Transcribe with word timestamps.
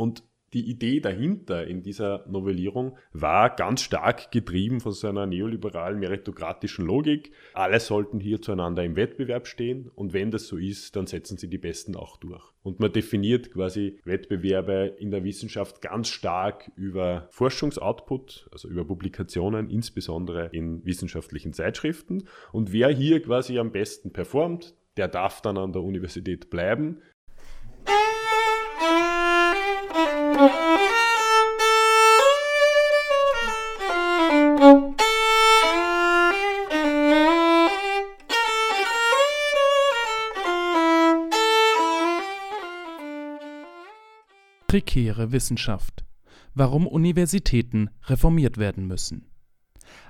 Und 0.00 0.24
die 0.54 0.70
Idee 0.70 1.00
dahinter 1.00 1.66
in 1.66 1.82
dieser 1.82 2.24
Novellierung 2.26 2.96
war 3.12 3.54
ganz 3.54 3.82
stark 3.82 4.32
getrieben 4.32 4.80
von 4.80 4.92
so 4.92 5.08
einer 5.08 5.26
neoliberalen 5.26 6.00
meritokratischen 6.00 6.86
Logik. 6.86 7.32
Alle 7.52 7.80
sollten 7.80 8.18
hier 8.18 8.40
zueinander 8.40 8.82
im 8.82 8.96
Wettbewerb 8.96 9.46
stehen 9.46 9.90
und 9.94 10.14
wenn 10.14 10.30
das 10.30 10.46
so 10.46 10.56
ist, 10.56 10.96
dann 10.96 11.06
setzen 11.06 11.36
sie 11.36 11.48
die 11.48 11.58
Besten 11.58 11.96
auch 11.96 12.16
durch. 12.16 12.42
Und 12.62 12.80
man 12.80 12.90
definiert 12.90 13.52
quasi 13.52 14.00
Wettbewerbe 14.04 14.96
in 14.98 15.10
der 15.10 15.22
Wissenschaft 15.22 15.82
ganz 15.82 16.08
stark 16.08 16.72
über 16.76 17.28
Forschungsoutput, 17.30 18.48
also 18.52 18.68
über 18.68 18.86
Publikationen, 18.86 19.68
insbesondere 19.68 20.46
in 20.52 20.82
wissenschaftlichen 20.86 21.52
Zeitschriften. 21.52 22.26
Und 22.52 22.72
wer 22.72 22.88
hier 22.88 23.20
quasi 23.22 23.58
am 23.58 23.70
besten 23.70 24.14
performt, 24.14 24.74
der 24.96 25.08
darf 25.08 25.40
dann 25.40 25.56
an 25.56 25.72
der 25.72 25.82
Universität 25.82 26.50
bleiben. 26.50 27.00
Prekäre 44.70 45.32
Wissenschaft. 45.32 46.04
Warum 46.54 46.86
Universitäten 46.86 47.90
reformiert 48.04 48.56
werden 48.56 48.86
müssen. 48.86 49.26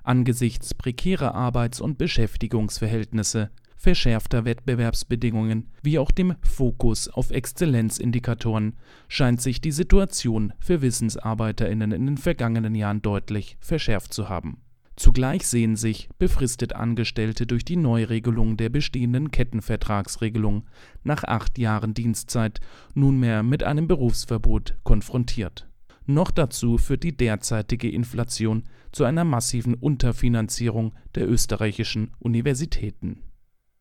Angesichts 0.04 0.74
prekärer 0.74 1.34
Arbeits- 1.34 1.80
und 1.80 1.96
Beschäftigungsverhältnisse, 1.96 3.50
verschärfter 3.78 4.44
Wettbewerbsbedingungen 4.44 5.70
wie 5.82 5.98
auch 5.98 6.10
dem 6.10 6.36
Fokus 6.42 7.08
auf 7.08 7.30
Exzellenzindikatoren 7.30 8.76
scheint 9.08 9.40
sich 9.40 9.62
die 9.62 9.72
Situation 9.72 10.52
für 10.58 10.82
Wissensarbeiterinnen 10.82 11.92
in 11.92 12.04
den 12.04 12.18
vergangenen 12.18 12.74
Jahren 12.74 13.00
deutlich 13.00 13.56
verschärft 13.62 14.12
zu 14.12 14.28
haben 14.28 14.60
Zugleich 15.00 15.46
sehen 15.46 15.76
sich 15.76 16.10
befristet 16.18 16.76
Angestellte 16.76 17.46
durch 17.46 17.64
die 17.64 17.76
Neuregelung 17.76 18.58
der 18.58 18.68
bestehenden 18.68 19.30
Kettenvertragsregelung 19.30 20.64
nach 21.04 21.24
acht 21.24 21.56
Jahren 21.56 21.94
Dienstzeit 21.94 22.60
nunmehr 22.92 23.42
mit 23.42 23.62
einem 23.62 23.86
Berufsverbot 23.86 24.76
konfrontiert. 24.82 25.66
Noch 26.04 26.30
dazu 26.30 26.76
führt 26.76 27.02
die 27.02 27.16
derzeitige 27.16 27.88
Inflation 27.88 28.64
zu 28.92 29.04
einer 29.04 29.24
massiven 29.24 29.72
Unterfinanzierung 29.72 30.92
der 31.14 31.30
österreichischen 31.30 32.10
Universitäten. 32.18 33.22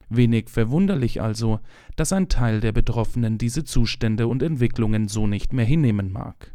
Wenig 0.07 0.49
verwunderlich 0.49 1.21
also, 1.21 1.59
dass 1.97 2.13
ein 2.13 2.29
Teil 2.29 2.61
der 2.61 2.71
Betroffenen 2.71 3.37
diese 3.37 3.65
Zustände 3.65 4.29
und 4.29 4.41
Entwicklungen 4.41 5.09
so 5.09 5.27
nicht 5.27 5.51
mehr 5.51 5.65
hinnehmen 5.65 6.13
mag 6.13 6.53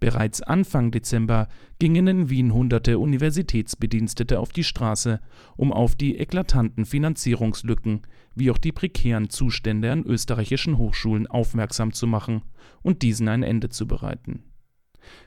Bereits 0.00 0.42
Anfang 0.42 0.90
Dezember 0.90 1.48
gingen 1.78 2.06
in 2.06 2.30
Wien 2.30 2.52
hunderte 2.52 2.98
Universitätsbedienstete 2.98 4.38
auf 4.38 4.50
die 4.50 4.64
Straße, 4.64 5.20
um 5.56 5.72
auf 5.72 5.94
die 5.96 6.18
eklatanten 6.18 6.84
Finanzierungslücken 6.84 8.02
wie 8.34 8.50
auch 8.50 8.58
die 8.58 8.72
prekären 8.72 9.30
Zustände 9.30 9.90
an 9.90 10.04
österreichischen 10.04 10.78
Hochschulen 10.78 11.26
aufmerksam 11.26 11.92
zu 11.92 12.06
machen 12.06 12.42
und 12.82 13.02
diesen 13.02 13.28
ein 13.28 13.42
Ende 13.42 13.68
zu 13.68 13.86
bereiten. 13.86 14.44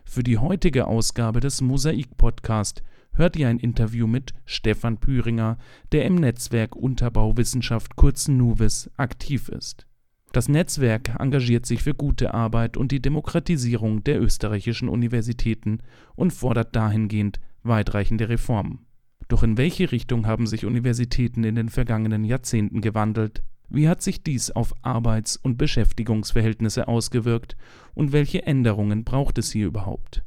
Für 0.05 0.23
die 0.23 0.37
heutige 0.37 0.87
Ausgabe 0.87 1.39
des 1.39 1.61
Mosaik-Podcast 1.61 2.83
hört 3.13 3.35
ihr 3.35 3.49
ein 3.49 3.59
Interview 3.59 4.07
mit 4.07 4.33
Stefan 4.45 4.99
Püringer, 4.99 5.57
der 5.91 6.05
im 6.05 6.15
Netzwerk 6.15 6.75
Unterbauwissenschaft 6.75 7.95
kurz 7.95 8.27
NUWIS 8.27 8.89
aktiv 8.95 9.49
ist 9.49 9.87
das 10.31 10.47
Netzwerk 10.47 11.15
engagiert 11.19 11.65
sich 11.65 11.83
für 11.83 11.93
gute 11.93 12.33
Arbeit 12.33 12.77
und 12.77 12.91
die 12.91 13.01
Demokratisierung 13.01 14.03
der 14.03 14.21
österreichischen 14.21 14.87
Universitäten 14.87 15.79
und 16.15 16.31
fordert 16.31 16.75
dahingehend 16.75 17.39
weitreichende 17.63 18.29
Reformen. 18.29 18.85
Doch 19.27 19.43
in 19.43 19.57
welche 19.57 19.91
Richtung 19.91 20.27
haben 20.27 20.47
sich 20.47 20.65
Universitäten 20.65 21.43
in 21.43 21.55
den 21.55 21.69
vergangenen 21.69 22.23
Jahrzehnten 22.23 22.81
gewandelt? 22.81 23.43
Wie 23.69 23.87
hat 23.87 24.01
sich 24.01 24.23
dies 24.23 24.51
auf 24.51 24.73
Arbeits- 24.81 25.37
und 25.37 25.57
Beschäftigungsverhältnisse 25.57 26.87
ausgewirkt 26.87 27.55
und 27.93 28.11
welche 28.11 28.45
Änderungen 28.45 29.05
braucht 29.05 29.37
es 29.37 29.51
hier 29.51 29.67
überhaupt? 29.67 30.23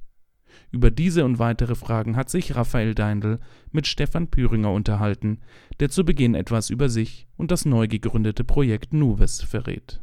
Über 0.74 0.90
diese 0.90 1.24
und 1.24 1.38
weitere 1.38 1.76
Fragen 1.76 2.16
hat 2.16 2.28
sich 2.28 2.56
Raphael 2.56 2.96
Deindl 2.96 3.38
mit 3.70 3.86
Stefan 3.86 4.26
Püringer 4.26 4.72
unterhalten, 4.72 5.38
der 5.78 5.88
zu 5.88 6.04
Beginn 6.04 6.34
etwas 6.34 6.68
über 6.68 6.88
sich 6.88 7.28
und 7.36 7.52
das 7.52 7.64
neu 7.64 7.86
gegründete 7.86 8.42
Projekt 8.42 8.92
Nuves 8.92 9.40
verrät. 9.40 10.00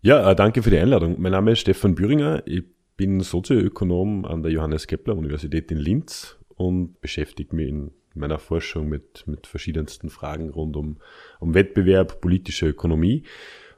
Ja, 0.00 0.30
äh, 0.30 0.36
danke 0.36 0.62
für 0.62 0.70
die 0.70 0.78
Einladung. 0.78 1.20
Mein 1.20 1.32
Name 1.32 1.50
ist 1.50 1.58
Stefan 1.58 1.96
Püringer. 1.96 2.44
Ich 2.46 2.62
bin 2.96 3.18
Sozioökonom 3.18 4.26
an 4.26 4.44
der 4.44 4.52
Johannes 4.52 4.86
Kepler 4.86 5.16
Universität 5.16 5.72
in 5.72 5.78
Linz 5.78 6.38
und 6.54 7.00
beschäftige 7.00 7.56
mich 7.56 7.68
in 7.68 7.90
meiner 8.14 8.38
Forschung 8.38 8.88
mit, 8.88 9.24
mit 9.26 9.48
verschiedensten 9.48 10.08
Fragen 10.08 10.50
rund 10.50 10.76
um, 10.76 10.98
um 11.40 11.52
Wettbewerb, 11.52 12.20
politische 12.20 12.68
Ökonomie 12.68 13.24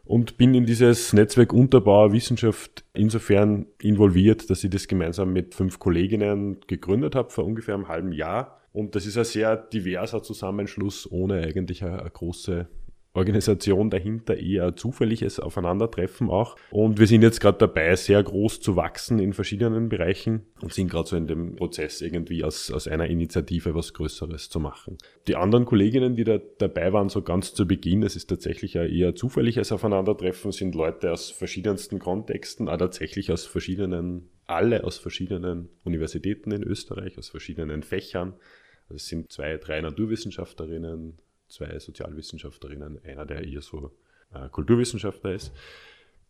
und 0.04 0.36
bin 0.36 0.54
in 0.54 0.66
dieses 0.66 1.12
Netzwerk 1.12 1.52
Unterbauer 1.52 2.12
Wissenschaft 2.12 2.84
insofern 2.92 3.66
involviert, 3.80 4.50
dass 4.50 4.62
ich 4.62 4.70
das 4.70 4.86
gemeinsam 4.86 5.32
mit 5.32 5.54
fünf 5.54 5.78
Kolleginnen 5.78 6.60
gegründet 6.66 7.14
habe 7.14 7.30
vor 7.30 7.44
ungefähr 7.44 7.74
einem 7.74 7.88
halben 7.88 8.12
Jahr. 8.12 8.60
Und 8.72 8.94
das 8.94 9.06
ist 9.06 9.16
ein 9.16 9.24
sehr 9.24 9.56
diverser 9.56 10.22
Zusammenschluss 10.22 11.10
ohne 11.10 11.42
eigentlich 11.42 11.84
eine, 11.84 12.10
große 12.10 12.68
Organisation 13.14 13.90
dahinter 13.90 14.36
eher 14.36 14.74
zufälliges 14.74 15.38
Aufeinandertreffen 15.38 16.28
auch. 16.28 16.56
Und 16.70 16.98
wir 16.98 17.06
sind 17.06 17.22
jetzt 17.22 17.40
gerade 17.40 17.58
dabei, 17.58 17.94
sehr 17.94 18.20
groß 18.20 18.60
zu 18.60 18.74
wachsen 18.74 19.20
in 19.20 19.32
verschiedenen 19.32 19.88
Bereichen 19.88 20.42
und 20.60 20.72
sind 20.72 20.90
gerade 20.90 21.08
so 21.08 21.16
in 21.16 21.28
dem 21.28 21.54
Prozess 21.54 22.00
irgendwie 22.00 22.42
aus, 22.42 22.72
aus 22.72 22.88
einer 22.88 23.06
Initiative 23.06 23.74
was 23.74 23.94
Größeres 23.94 24.50
zu 24.50 24.58
machen. 24.58 24.98
Die 25.28 25.36
anderen 25.36 25.64
Kolleginnen, 25.64 26.16
die 26.16 26.24
da 26.24 26.38
dabei 26.58 26.92
waren, 26.92 27.08
so 27.08 27.22
ganz 27.22 27.54
zu 27.54 27.68
Beginn, 27.68 28.00
das 28.00 28.16
ist 28.16 28.26
tatsächlich 28.26 28.76
ein 28.78 28.90
eher 28.90 29.14
zufälliges 29.14 29.70
Aufeinandertreffen, 29.70 30.50
sind 30.50 30.74
Leute 30.74 31.12
aus 31.12 31.30
verschiedensten 31.30 32.00
Kontexten, 32.00 32.68
aber 32.68 32.78
tatsächlich 32.78 33.30
aus 33.30 33.46
verschiedenen, 33.46 34.28
alle 34.46 34.82
aus 34.82 34.98
verschiedenen 34.98 35.68
Universitäten 35.84 36.50
in 36.50 36.64
Österreich, 36.64 37.16
aus 37.16 37.28
verschiedenen 37.28 37.84
Fächern. 37.84 38.34
Also 38.88 38.96
es 38.96 39.06
sind 39.06 39.30
zwei, 39.30 39.56
drei 39.56 39.80
Naturwissenschaftlerinnen, 39.80 41.18
zwei 41.54 41.78
Sozialwissenschaftlerinnen, 41.78 43.00
einer, 43.04 43.26
der 43.26 43.44
eher 43.44 43.62
so 43.62 43.92
äh, 44.32 44.48
Kulturwissenschaftler 44.48 45.32
ist. 45.32 45.52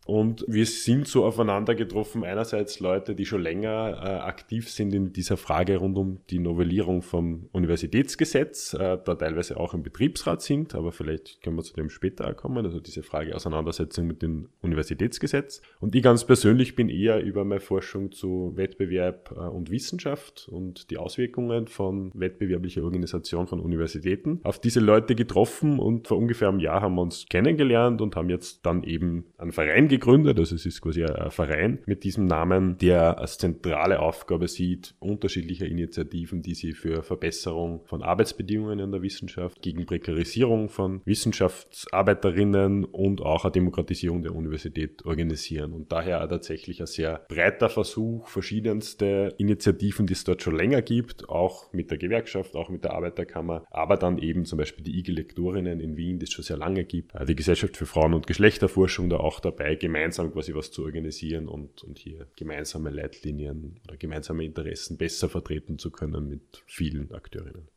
Und 0.05 0.45
wir 0.47 0.67
sind 0.67 1.07
so 1.07 1.25
aufeinander 1.25 1.73
getroffen, 1.73 2.23
einerseits 2.23 2.79
Leute, 2.79 3.15
die 3.15 3.25
schon 3.25 3.41
länger 3.41 3.99
äh, 4.03 4.07
aktiv 4.19 4.69
sind 4.69 4.93
in 4.93 5.13
dieser 5.13 5.35
Frage 5.35 5.77
rund 5.77 5.97
um 5.97 6.19
die 6.29 6.37
Novellierung 6.37 7.01
vom 7.01 7.49
Universitätsgesetz, 7.51 8.75
äh, 8.75 8.99
da 9.03 9.15
teilweise 9.15 9.57
auch 9.57 9.73
im 9.73 9.81
Betriebsrat 9.81 10.43
sind, 10.43 10.75
aber 10.75 10.91
vielleicht 10.91 11.41
können 11.41 11.55
wir 11.55 11.63
zu 11.63 11.73
dem 11.73 11.89
später 11.89 12.31
kommen, 12.35 12.63
also 12.65 12.79
diese 12.79 13.01
Frage 13.01 13.35
Auseinandersetzung 13.35 14.05
mit 14.05 14.21
dem 14.21 14.49
Universitätsgesetz. 14.61 15.63
Und 15.79 15.95
ich 15.95 16.03
ganz 16.03 16.23
persönlich 16.23 16.75
bin 16.75 16.87
eher 16.87 17.23
über 17.23 17.43
meine 17.43 17.59
Forschung 17.59 18.11
zu 18.11 18.53
Wettbewerb 18.55 19.33
äh, 19.35 19.39
und 19.39 19.71
Wissenschaft 19.71 20.47
und 20.51 20.91
die 20.91 20.97
Auswirkungen 20.97 21.67
von 21.67 22.11
wettbewerblicher 22.13 22.83
Organisation 22.83 23.47
von 23.47 23.59
Universitäten 23.59 24.39
auf 24.43 24.59
diese 24.59 24.81
Leute 24.81 25.15
getroffen. 25.15 25.79
Und 25.79 26.07
vor 26.07 26.17
ungefähr 26.17 26.49
einem 26.49 26.59
Jahr 26.59 26.81
haben 26.81 26.93
wir 26.93 27.01
uns 27.01 27.25
kennengelernt 27.27 28.01
und 28.01 28.15
haben 28.15 28.29
jetzt 28.29 28.67
dann 28.67 28.83
eben 28.83 29.25
einen 29.39 29.51
Verein 29.51 29.94
gegründet. 29.99 30.39
Also 30.39 30.55
es 30.55 30.65
ist 30.65 30.81
quasi 30.81 31.03
ein 31.03 31.31
Verein 31.31 31.79
mit 31.85 32.03
diesem 32.03 32.25
Namen, 32.25 32.77
der 32.77 33.19
als 33.19 33.37
zentrale 33.37 33.99
Aufgabe 33.99 34.47
sieht, 34.47 34.95
unterschiedliche 34.99 35.65
Initiativen, 35.65 36.41
die 36.41 36.53
sie 36.53 36.73
für 36.73 37.03
Verbesserung 37.03 37.81
von 37.85 38.03
Arbeitsbedingungen 38.03 38.79
in 38.79 38.91
der 38.91 39.01
Wissenschaft, 39.01 39.61
gegen 39.61 39.85
Prekarisierung 39.85 40.69
von 40.69 41.01
Wissenschaftsarbeiterinnen 41.05 42.85
und 42.85 43.21
auch 43.21 43.45
eine 43.45 43.51
Demokratisierung 43.51 44.21
der 44.21 44.35
Universität 44.35 45.05
organisieren. 45.05 45.73
Und 45.73 45.91
daher 45.91 46.27
tatsächlich 46.27 46.81
ein 46.81 46.87
sehr 46.87 47.25
breiter 47.27 47.69
Versuch, 47.69 48.27
verschiedenste 48.27 49.33
Initiativen, 49.37 50.07
die 50.07 50.13
es 50.13 50.23
dort 50.23 50.41
schon 50.41 50.55
länger 50.55 50.81
gibt, 50.81 51.29
auch 51.29 51.71
mit 51.73 51.91
der 51.91 51.97
Gewerkschaft, 51.97 52.55
auch 52.55 52.69
mit 52.69 52.83
der 52.83 52.93
Arbeiterkammer, 52.93 53.63
aber 53.71 53.97
dann 53.97 54.17
eben 54.17 54.45
zum 54.45 54.57
Beispiel 54.57 54.83
die 54.83 54.99
IG-Lektorinnen 54.99 55.79
in 55.79 55.97
Wien, 55.97 56.19
die 56.19 56.25
es 56.25 56.31
schon 56.31 56.43
sehr 56.43 56.57
lange 56.57 56.83
gibt, 56.85 57.13
die 57.27 57.35
Gesellschaft 57.35 57.77
für 57.77 57.85
Frauen- 57.85 58.13
und 58.13 58.27
Geschlechterforschung 58.27 59.09
da 59.09 59.17
auch 59.17 59.39
dabei, 59.39 59.75
gemeinsam 59.85 60.31
quasi 60.33 60.55
was 60.55 60.71
zu 60.71 60.83
organisieren 60.83 61.47
und, 61.47 61.83
und 61.83 61.99
hier 61.99 62.25
gemeinsame 62.35 62.89
Leitlinien 62.89 63.79
oder 63.87 63.97
gemeinsame 63.97 64.43
Interessen 64.43 64.97
besser 64.97 65.29
vertreten 65.29 65.77
zu 65.77 65.91
können 65.91 66.27
mit 66.27 66.63
vielen 66.65 67.11
Akteurinnen. 67.11 67.67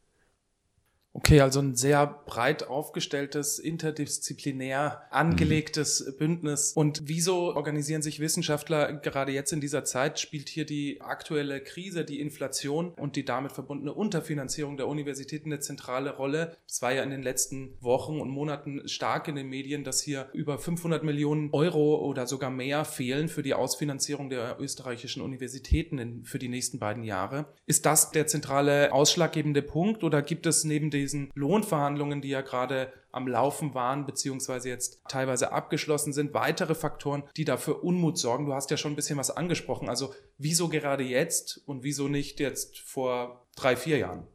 Okay, 1.19 1.41
also 1.41 1.59
ein 1.59 1.75
sehr 1.75 2.07
breit 2.07 2.69
aufgestelltes, 2.69 3.59
interdisziplinär 3.59 5.03
angelegtes 5.11 6.07
mhm. 6.07 6.17
Bündnis. 6.17 6.75
Und 6.75 7.03
wieso 7.07 7.57
organisieren 7.57 8.03
sich 8.03 8.21
Wissenschaftler 8.21 8.93
gerade 8.93 9.33
jetzt 9.33 9.53
in 9.53 9.61
dieser 9.61 9.83
Zeit? 9.83 10.21
Spielt 10.21 10.49
hier 10.49 10.65
die 10.65 11.01
aktuelle 11.01 11.61
Krise, 11.61 12.05
die 12.05 12.21
Inflation 12.21 12.93
und 12.93 13.17
die 13.17 13.25
damit 13.25 13.51
verbundene 13.51 13.95
Unterfinanzierung 13.95 14.77
der 14.77 14.87
Universitäten 14.87 15.53
eine 15.53 15.59
zentrale 15.59 16.15
Rolle? 16.15 16.57
Es 16.69 16.83
war 16.83 16.93
ja 16.93 17.03
in 17.03 17.11
den 17.11 17.25
letzten 17.25 17.77
Wochen 17.81 18.21
und 18.21 18.29
Monaten 18.29 18.87
stark 18.87 19.27
in 19.27 19.35
den 19.35 19.49
Medien, 19.49 19.83
dass 19.83 20.01
hier 20.01 20.29
über 20.33 20.57
500 20.57 21.03
Millionen 21.03 21.51
Euro 21.51 21.97
oder 21.97 22.29
sogar 22.29 22.51
mehr 22.51 22.85
fehlen 22.85 23.27
für 23.27 23.43
die 23.43 23.55
Ausfinanzierung 23.55 24.31
der 24.31 24.59
österreichischen 24.61 25.21
Universitäten 25.21 26.23
für 26.25 26.39
die 26.39 26.49
nächsten 26.49 26.79
beiden 26.79 27.03
Jahre. 27.03 27.47
Ist 27.67 27.87
das 27.87 28.13
der 28.13 28.29
zentrale 28.29 28.93
ausschlaggebende 28.93 29.63
Punkt 29.63 30.05
oder 30.05 30.23
gibt 30.23 30.47
es 30.47 30.63
neben 30.63 30.93
den 30.93 31.08
diesen 31.09 31.31
Lohnverhandlungen, 31.35 32.21
die 32.21 32.29
ja 32.29 32.43
gerade 32.43 32.93
am 33.11 33.27
Laufen 33.27 33.73
waren, 33.73 34.05
beziehungsweise 34.05 34.69
jetzt 34.69 35.01
teilweise 35.09 35.53
abgeschlossen 35.53 36.13
sind, 36.13 36.35
weitere 36.35 36.75
Faktoren, 36.75 37.23
die 37.37 37.47
dafür 37.47 37.83
Unmut 37.83 38.19
sorgen. 38.19 38.45
Du 38.45 38.53
hast 38.53 38.71
ja 38.71 38.77
schon 38.77 38.93
ein 38.93 38.97
bisschen 38.97 39.19
was 39.19 39.31
angesprochen. 39.31 39.89
Also 39.89 40.15
wieso 40.37 40.69
gerade 40.69 41.03
jetzt 41.03 41.63
und 41.65 41.83
wieso 41.83 42.09
nicht 42.09 42.41
jetzt 42.41 42.79
vor 42.81 43.47
drei, 43.57 43.75
vier 43.75 43.97
Jahren? 43.99 44.27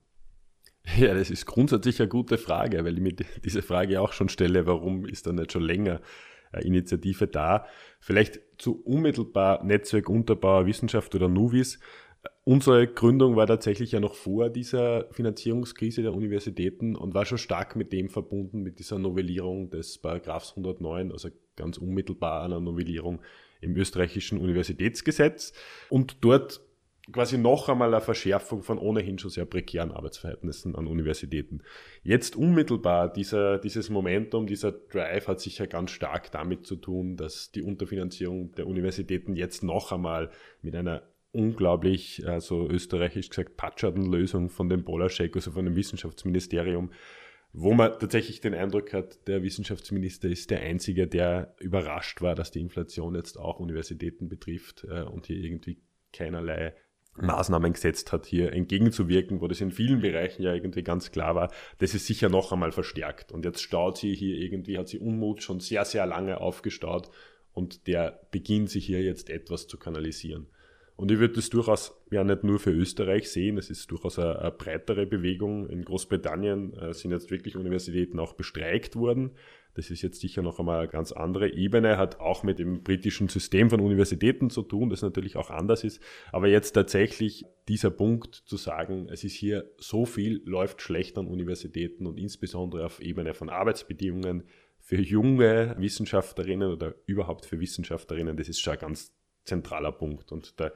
Ja, 0.97 1.13
das 1.13 1.29
ist 1.29 1.45
grundsätzlich 1.45 2.01
eine 2.01 2.09
gute 2.09 2.37
Frage, 2.37 2.83
weil 2.83 2.95
ich 2.95 3.01
mir 3.01 3.15
diese 3.45 3.61
Frage 3.61 4.01
auch 4.01 4.11
schon 4.11 4.29
stelle, 4.29 4.65
warum 4.65 5.05
ist 5.05 5.27
da 5.27 5.31
nicht 5.31 5.51
schon 5.51 5.61
länger 5.61 6.01
eine 6.51 6.63
Initiative 6.63 7.27
da? 7.27 7.67
Vielleicht 7.99 8.41
zu 8.57 8.81
unmittelbar 8.83 9.63
Netzwerk 9.63 10.09
Unterbauer 10.09 10.65
Wissenschaft 10.65 11.13
oder 11.15 11.29
NUVIS 11.29 11.79
Unsere 12.45 12.87
Gründung 12.87 13.37
war 13.37 13.47
tatsächlich 13.47 13.93
ja 13.93 14.01
noch 14.01 14.15
vor 14.15 14.49
dieser 14.49 15.07
Finanzierungskrise 15.11 16.01
der 16.01 16.13
Universitäten 16.13 16.95
und 16.95 17.13
war 17.13 17.25
schon 17.25 17.37
stark 17.37 17.77
mit 17.77 17.93
dem 17.93 18.09
verbunden, 18.09 18.63
mit 18.63 18.79
dieser 18.79 18.99
Novellierung 18.99 19.69
des 19.69 19.97
Paragraphs 19.97 20.51
109, 20.51 21.11
also 21.11 21.29
ganz 21.55 21.77
unmittelbar 21.77 22.43
einer 22.43 22.59
Novellierung 22.59 23.21
im 23.61 23.75
österreichischen 23.77 24.39
Universitätsgesetz 24.39 25.53
und 25.89 26.17
dort 26.21 26.61
quasi 27.11 27.37
noch 27.37 27.67
einmal 27.67 27.93
eine 27.93 28.01
Verschärfung 28.01 28.63
von 28.63 28.77
ohnehin 28.77 29.19
schon 29.19 29.29
sehr 29.29 29.45
prekären 29.45 29.91
Arbeitsverhältnissen 29.91 30.75
an 30.75 30.87
Universitäten. 30.87 31.61
Jetzt 32.01 32.35
unmittelbar 32.35 33.11
dieser, 33.11 33.57
dieses 33.57 33.89
Momentum, 33.89 34.47
dieser 34.47 34.71
Drive 34.71 35.27
hat 35.27 35.41
sicher 35.41 35.67
ganz 35.67 35.91
stark 35.91 36.31
damit 36.31 36.65
zu 36.65 36.77
tun, 36.77 37.17
dass 37.17 37.51
die 37.51 37.61
Unterfinanzierung 37.61 38.53
der 38.53 38.67
Universitäten 38.67 39.35
jetzt 39.35 39.63
noch 39.63 39.91
einmal 39.91 40.29
mit 40.61 40.75
einer 40.75 41.03
unglaublich, 41.33 42.25
also 42.27 42.69
österreichisch 42.69 43.29
gesagt, 43.29 43.57
Patscherdenlösung 43.57 44.49
von 44.49 44.69
dem 44.69 44.85
Polaschek, 44.85 45.35
also 45.35 45.51
von 45.51 45.65
dem 45.65 45.75
Wissenschaftsministerium, 45.75 46.91
wo 47.51 47.73
man 47.73 47.91
tatsächlich 47.99 48.39
den 48.41 48.53
Eindruck 48.53 48.93
hat, 48.93 49.27
der 49.27 49.43
Wissenschaftsminister 49.43 50.29
ist 50.29 50.49
der 50.49 50.61
Einzige, 50.61 51.07
der 51.07 51.55
überrascht 51.59 52.21
war, 52.21 52.35
dass 52.35 52.51
die 52.51 52.61
Inflation 52.61 53.15
jetzt 53.15 53.37
auch 53.37 53.59
Universitäten 53.59 54.29
betrifft 54.29 54.85
äh, 54.89 55.01
und 55.01 55.27
hier 55.27 55.37
irgendwie 55.37 55.81
keinerlei 56.11 56.73
Maßnahmen 57.15 57.73
gesetzt 57.73 58.11
hat, 58.11 58.25
hier 58.25 58.53
entgegenzuwirken, 58.53 59.39
wo 59.41 59.47
das 59.47 59.61
in 59.61 59.71
vielen 59.71 60.01
Bereichen 60.01 60.41
ja 60.41 60.53
irgendwie 60.53 60.81
ganz 60.81 61.11
klar 61.11 61.35
war, 61.35 61.51
das 61.77 61.93
ist 61.93 62.07
sicher 62.07 62.29
noch 62.29 62.51
einmal 62.51 62.71
verstärkt. 62.71 63.31
Und 63.31 63.45
jetzt 63.45 63.61
staut 63.61 63.97
sie 63.97 64.15
hier 64.15 64.37
irgendwie, 64.37 64.79
hat 64.79 64.87
sie 64.87 64.97
Unmut 64.97 65.43
schon 65.43 65.59
sehr, 65.59 65.85
sehr 65.85 66.07
lange 66.07 66.41
aufgestaut 66.41 67.09
und 67.51 67.85
der 67.85 68.27
beginnt 68.31 68.71
sich 68.71 68.87
hier 68.87 69.03
jetzt 69.03 69.29
etwas 69.29 69.67
zu 69.67 69.77
kanalisieren. 69.77 70.47
Und 70.95 71.11
ich 71.11 71.19
würde 71.19 71.33
das 71.33 71.49
durchaus 71.49 71.99
ja 72.11 72.23
nicht 72.23 72.43
nur 72.43 72.59
für 72.59 72.71
Österreich 72.71 73.29
sehen, 73.29 73.57
es 73.57 73.69
ist 73.69 73.89
durchaus 73.89 74.19
eine, 74.19 74.39
eine 74.39 74.51
breitere 74.51 75.05
Bewegung. 75.05 75.67
In 75.67 75.83
Großbritannien 75.83 76.73
äh, 76.73 76.93
sind 76.93 77.11
jetzt 77.11 77.31
wirklich 77.31 77.55
Universitäten 77.55 78.19
auch 78.19 78.33
bestreikt 78.33 78.95
worden. 78.95 79.31
Das 79.75 79.89
ist 79.89 80.03
jetzt 80.03 80.21
sicher 80.21 80.43
noch 80.43 80.59
einmal 80.59 80.81
eine 80.81 80.87
ganz 80.87 81.11
andere 81.11 81.51
Ebene, 81.51 81.97
hat 81.97 82.19
auch 82.19 82.43
mit 82.43 82.59
dem 82.59 82.83
britischen 82.83 83.27
System 83.27 83.71
von 83.71 83.79
Universitäten 83.79 84.51
zu 84.51 84.61
tun, 84.61 84.89
das 84.89 85.01
natürlich 85.01 85.35
auch 85.35 85.49
anders 85.49 85.83
ist. 85.83 85.99
Aber 86.31 86.47
jetzt 86.47 86.73
tatsächlich 86.73 87.45
dieser 87.67 87.89
Punkt 87.89 88.35
zu 88.35 88.57
sagen, 88.57 89.07
es 89.09 89.23
ist 89.23 89.33
hier 89.33 89.71
so 89.79 90.05
viel, 90.05 90.43
läuft 90.45 90.81
schlecht 90.81 91.17
an 91.17 91.25
Universitäten 91.27 92.05
und 92.05 92.19
insbesondere 92.19 92.85
auf 92.85 92.99
Ebene 92.99 93.33
von 93.33 93.49
Arbeitsbedingungen 93.49 94.43
für 94.79 95.01
junge 95.01 95.75
Wissenschaftlerinnen 95.79 96.71
oder 96.71 96.93
überhaupt 97.07 97.45
für 97.45 97.59
Wissenschaftlerinnen, 97.59 98.37
das 98.37 98.49
ist 98.49 98.59
schon 98.59 98.77
ganz 98.77 99.11
zentraler 99.45 99.91
Punkt. 99.91 100.31
Und 100.31 100.59
da 100.59 100.71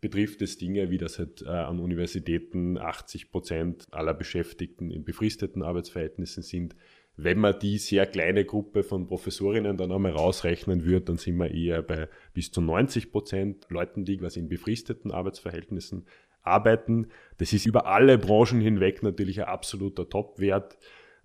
betrifft 0.00 0.42
es 0.42 0.58
Dinge, 0.58 0.90
wie 0.90 0.98
das 0.98 1.18
halt 1.18 1.42
äh, 1.42 1.48
an 1.48 1.78
Universitäten 1.78 2.76
80 2.76 3.30
Prozent 3.30 3.86
aller 3.92 4.14
Beschäftigten 4.14 4.90
in 4.90 5.04
befristeten 5.04 5.62
Arbeitsverhältnissen 5.62 6.42
sind. 6.42 6.74
Wenn 7.16 7.38
man 7.38 7.58
die 7.58 7.78
sehr 7.78 8.06
kleine 8.06 8.44
Gruppe 8.44 8.82
von 8.82 9.06
Professorinnen 9.06 9.76
dann 9.76 9.92
einmal 9.92 10.12
rausrechnen 10.12 10.84
würde, 10.84 11.06
dann 11.06 11.18
sind 11.18 11.36
wir 11.36 11.50
eher 11.50 11.82
bei 11.82 12.08
bis 12.32 12.50
zu 12.50 12.60
90 12.60 13.12
Prozent 13.12 13.66
Leuten, 13.68 14.04
die 14.04 14.16
quasi 14.16 14.40
in 14.40 14.48
befristeten 14.48 15.12
Arbeitsverhältnissen 15.12 16.06
arbeiten. 16.42 17.08
Das 17.38 17.52
ist 17.52 17.66
über 17.66 17.86
alle 17.86 18.18
Branchen 18.18 18.60
hinweg 18.60 19.02
natürlich 19.02 19.40
ein 19.40 19.46
absoluter 19.46 20.08
Topwert. 20.08 20.78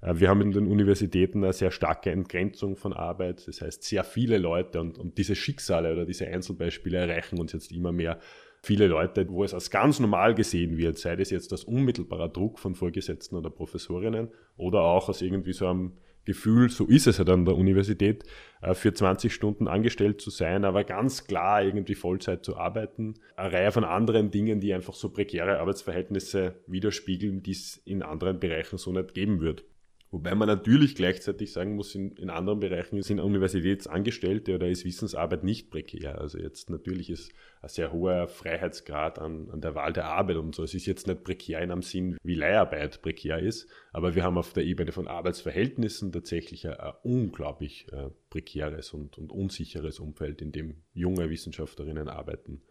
Äh, 0.08 0.20
wir 0.20 0.30
haben 0.30 0.42
in 0.42 0.52
den 0.52 0.68
Universitäten 0.68 1.44
eine 1.44 1.54
sehr 1.54 1.72
starke 1.72 2.12
Entgrenzung 2.12 2.76
von 2.76 2.94
Arbeit. 2.94 3.48
Das 3.48 3.62
heißt, 3.62 3.84
sehr 3.84 4.04
viele 4.04 4.38
Leute 4.38 4.80
und, 4.80 4.98
und 4.98 5.18
diese 5.18 5.36
Schicksale 5.36 5.94
oder 5.94 6.06
diese 6.06 6.28
Einzelbeispiele 6.28 6.98
erreichen 6.98 7.40
uns 7.40 7.54
jetzt 7.54 7.72
immer 7.72 7.92
mehr. 7.92 8.20
Viele 8.64 8.88
Leute, 8.88 9.30
wo 9.30 9.44
es 9.44 9.54
als 9.54 9.70
ganz 9.70 10.00
normal 10.00 10.34
gesehen 10.34 10.78
wird, 10.78 10.98
sei 10.98 11.16
das 11.16 11.30
jetzt 11.30 11.52
als 11.52 11.64
unmittelbarer 11.64 12.30
Druck 12.30 12.60
von 12.60 12.74
Vorgesetzten 12.74 13.36
oder 13.36 13.50
Professorinnen 13.50 14.30
oder 14.58 14.82
auch 14.82 15.10
aus 15.10 15.22
irgendwie 15.22 15.54
so 15.54 15.68
einem 15.68 15.94
Gefühl, 16.26 16.70
so 16.70 16.86
ist 16.86 17.08
es 17.08 17.20
halt 17.20 17.30
an 17.30 17.46
der 17.46 17.56
Universität, 17.56 18.26
äh, 18.62 18.74
für 18.74 18.94
20 18.94 19.34
Stunden 19.34 19.70
angestellt 19.70 20.20
zu 20.20 20.30
sein, 20.30 20.66
aber 20.66 20.84
ganz 20.84 21.26
klar 21.26 21.64
irgendwie 21.64 21.96
Vollzeit 21.96 22.44
zu 22.44 22.58
arbeiten. 22.58 23.14
Eine 23.38 23.54
Reihe 23.54 23.72
von 23.72 23.86
anderen 23.86 24.32
Dingen, 24.32 24.60
die 24.60 24.74
einfach 24.74 24.96
so 24.96 25.10
prekäre 25.10 25.60
Arbeitsverhältnisse 25.60 26.56
widerspiegeln, 26.68 27.44
die 27.44 27.52
es 27.52 27.78
in 27.86 28.02
anderen 28.02 28.42
Bereichen 28.42 28.78
so 28.78 28.92
nicht 28.92 29.14
geben 29.14 29.40
wird. 29.40 29.64
Wobei 30.10 30.36
man 30.36 30.48
natürlich 30.48 30.96
gleichzeitig 30.96 31.52
sagen 31.52 31.76
muss, 31.76 31.94
in, 31.94 32.12
in 32.14 32.30
anderen 32.30 32.62
Bereichen 32.62 33.02
sind 33.02 33.20
Universitätsangestellte 33.20 34.56
oder 34.56 34.70
ist 34.70 34.86
Wissensarbeit 34.86 35.44
nicht 35.44 35.70
prekär. 35.70 36.22
Also 36.22 36.38
jetzt 36.38 36.70
natürlich 36.70 37.10
ist 37.10 37.34
ein 37.62 37.68
sehr 37.68 37.92
hoher 37.92 38.30
Freiheitsgrad 38.30 39.20
an, 39.20 39.50
an 39.52 39.60
der 39.60 39.76
Wahl 39.76 39.92
der 39.92 40.06
Arbeit 40.06 40.38
und 40.38 40.56
so. 40.56 40.64
Es 40.64 40.74
ist 40.74 40.86
jetzt 40.86 41.08
nicht 41.08 41.26
prekär 41.26 41.60
in 41.60 41.72
einem 41.72 41.82
Sinn, 41.82 42.18
wie 42.24 42.36
Leiharbeit 42.36 43.02
prekär 43.02 43.40
ist, 43.40 43.68
aber 43.92 44.16
wir 44.16 44.24
haben 44.24 44.38
auf 44.38 44.54
der 44.54 44.64
Ebene 44.64 44.94
von 44.94 45.10
Arbeitsverhältnissen 45.10 46.14
tatsächlich 46.14 46.66
ein, 46.68 46.80
ein 46.80 46.94
unglaublich 47.04 47.88
äh, 47.92 48.10
prekäres 48.30 48.94
und, 48.94 49.18
und 49.18 49.30
unsicheres 49.30 50.00
Umfeld, 50.00 50.42
in 50.42 50.54
dem 50.54 50.84
junge 50.94 51.30
Wissenschaftlerinnen 51.30 52.08
arbeiten. 52.08 52.62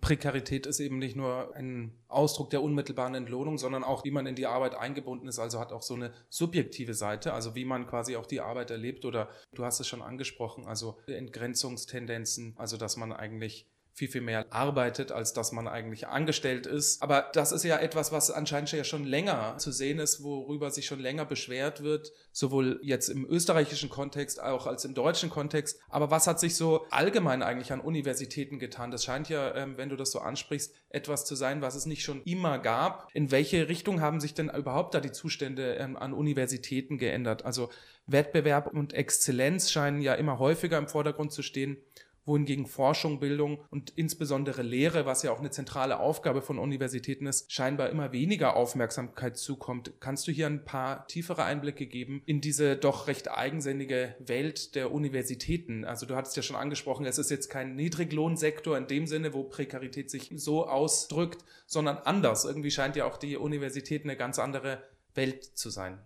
Prekarität 0.00 0.66
ist 0.66 0.80
eben 0.80 0.98
nicht 0.98 1.16
nur 1.16 1.54
ein 1.54 1.92
Ausdruck 2.08 2.50
der 2.50 2.62
unmittelbaren 2.62 3.14
Entlohnung, 3.14 3.58
sondern 3.58 3.84
auch, 3.84 4.04
wie 4.04 4.10
man 4.10 4.26
in 4.26 4.34
die 4.34 4.46
Arbeit 4.46 4.74
eingebunden 4.74 5.28
ist. 5.28 5.38
Also 5.38 5.60
hat 5.60 5.72
auch 5.72 5.82
so 5.82 5.94
eine 5.94 6.12
subjektive 6.28 6.94
Seite, 6.94 7.32
also 7.32 7.54
wie 7.54 7.64
man 7.64 7.86
quasi 7.86 8.16
auch 8.16 8.26
die 8.26 8.40
Arbeit 8.40 8.70
erlebt. 8.70 9.04
Oder 9.04 9.28
du 9.54 9.64
hast 9.64 9.80
es 9.80 9.88
schon 9.88 10.02
angesprochen, 10.02 10.66
also 10.66 10.98
Entgrenzungstendenzen, 11.06 12.54
also 12.56 12.76
dass 12.76 12.96
man 12.96 13.12
eigentlich 13.12 13.66
viel, 13.98 14.08
viel 14.08 14.20
mehr 14.20 14.46
arbeitet, 14.50 15.10
als 15.10 15.32
dass 15.32 15.50
man 15.50 15.66
eigentlich 15.66 16.06
angestellt 16.06 16.66
ist. 16.66 17.02
Aber 17.02 17.30
das 17.32 17.50
ist 17.50 17.64
ja 17.64 17.78
etwas, 17.78 18.12
was 18.12 18.30
anscheinend 18.30 18.70
ja 18.70 18.84
schon 18.84 19.04
länger 19.04 19.58
zu 19.58 19.72
sehen 19.72 19.98
ist, 19.98 20.22
worüber 20.22 20.70
sich 20.70 20.86
schon 20.86 21.00
länger 21.00 21.24
beschwert 21.24 21.82
wird, 21.82 22.12
sowohl 22.30 22.78
jetzt 22.82 23.08
im 23.08 23.26
österreichischen 23.28 23.90
Kontext 23.90 24.40
auch 24.40 24.68
als 24.68 24.84
im 24.84 24.94
deutschen 24.94 25.30
Kontext. 25.30 25.80
Aber 25.88 26.12
was 26.12 26.28
hat 26.28 26.38
sich 26.38 26.54
so 26.54 26.86
allgemein 26.90 27.42
eigentlich 27.42 27.72
an 27.72 27.80
Universitäten 27.80 28.60
getan? 28.60 28.92
Das 28.92 29.02
scheint 29.02 29.28
ja, 29.28 29.52
ähm, 29.56 29.76
wenn 29.76 29.88
du 29.88 29.96
das 29.96 30.12
so 30.12 30.20
ansprichst, 30.20 30.72
etwas 30.90 31.24
zu 31.24 31.34
sein, 31.34 31.60
was 31.60 31.74
es 31.74 31.84
nicht 31.84 32.04
schon 32.04 32.22
immer 32.22 32.60
gab. 32.60 33.08
In 33.14 33.32
welche 33.32 33.68
Richtung 33.68 34.00
haben 34.00 34.20
sich 34.20 34.32
denn 34.32 34.48
überhaupt 34.48 34.94
da 34.94 35.00
die 35.00 35.12
Zustände 35.12 35.74
ähm, 35.74 35.96
an 35.96 36.12
Universitäten 36.12 36.98
geändert? 36.98 37.44
Also 37.44 37.68
Wettbewerb 38.06 38.68
und 38.68 38.92
Exzellenz 38.92 39.72
scheinen 39.72 40.00
ja 40.00 40.14
immer 40.14 40.38
häufiger 40.38 40.78
im 40.78 40.86
Vordergrund 40.86 41.32
zu 41.32 41.42
stehen 41.42 41.78
wohingegen 42.28 42.66
Forschung, 42.66 43.18
Bildung 43.18 43.64
und 43.70 43.90
insbesondere 43.96 44.62
Lehre, 44.62 45.06
was 45.06 45.24
ja 45.24 45.32
auch 45.32 45.40
eine 45.40 45.50
zentrale 45.50 45.98
Aufgabe 45.98 46.42
von 46.42 46.58
Universitäten 46.58 47.26
ist, 47.26 47.50
scheinbar 47.52 47.90
immer 47.90 48.12
weniger 48.12 48.54
Aufmerksamkeit 48.54 49.36
zukommt. 49.36 49.94
Kannst 49.98 50.28
du 50.28 50.32
hier 50.32 50.46
ein 50.46 50.64
paar 50.64 51.06
tiefere 51.08 51.42
Einblicke 51.42 51.86
geben 51.86 52.22
in 52.26 52.40
diese 52.40 52.76
doch 52.76 53.08
recht 53.08 53.30
eigensinnige 53.30 54.14
Welt 54.20 54.76
der 54.76 54.92
Universitäten? 54.92 55.84
Also 55.84 56.06
du 56.06 56.14
hattest 56.14 56.36
ja 56.36 56.42
schon 56.42 56.56
angesprochen, 56.56 57.06
es 57.06 57.18
ist 57.18 57.30
jetzt 57.30 57.48
kein 57.48 57.74
Niedriglohnsektor 57.74 58.76
in 58.76 58.86
dem 58.86 59.06
Sinne, 59.06 59.34
wo 59.34 59.42
Prekarität 59.42 60.10
sich 60.10 60.30
so 60.36 60.68
ausdrückt, 60.68 61.44
sondern 61.66 61.98
anders. 61.98 62.44
Irgendwie 62.44 62.70
scheint 62.70 62.94
ja 62.94 63.06
auch 63.06 63.16
die 63.16 63.36
Universität 63.36 64.04
eine 64.04 64.16
ganz 64.16 64.38
andere 64.38 64.82
Welt 65.14 65.44
zu 65.44 65.70
sein. 65.70 65.98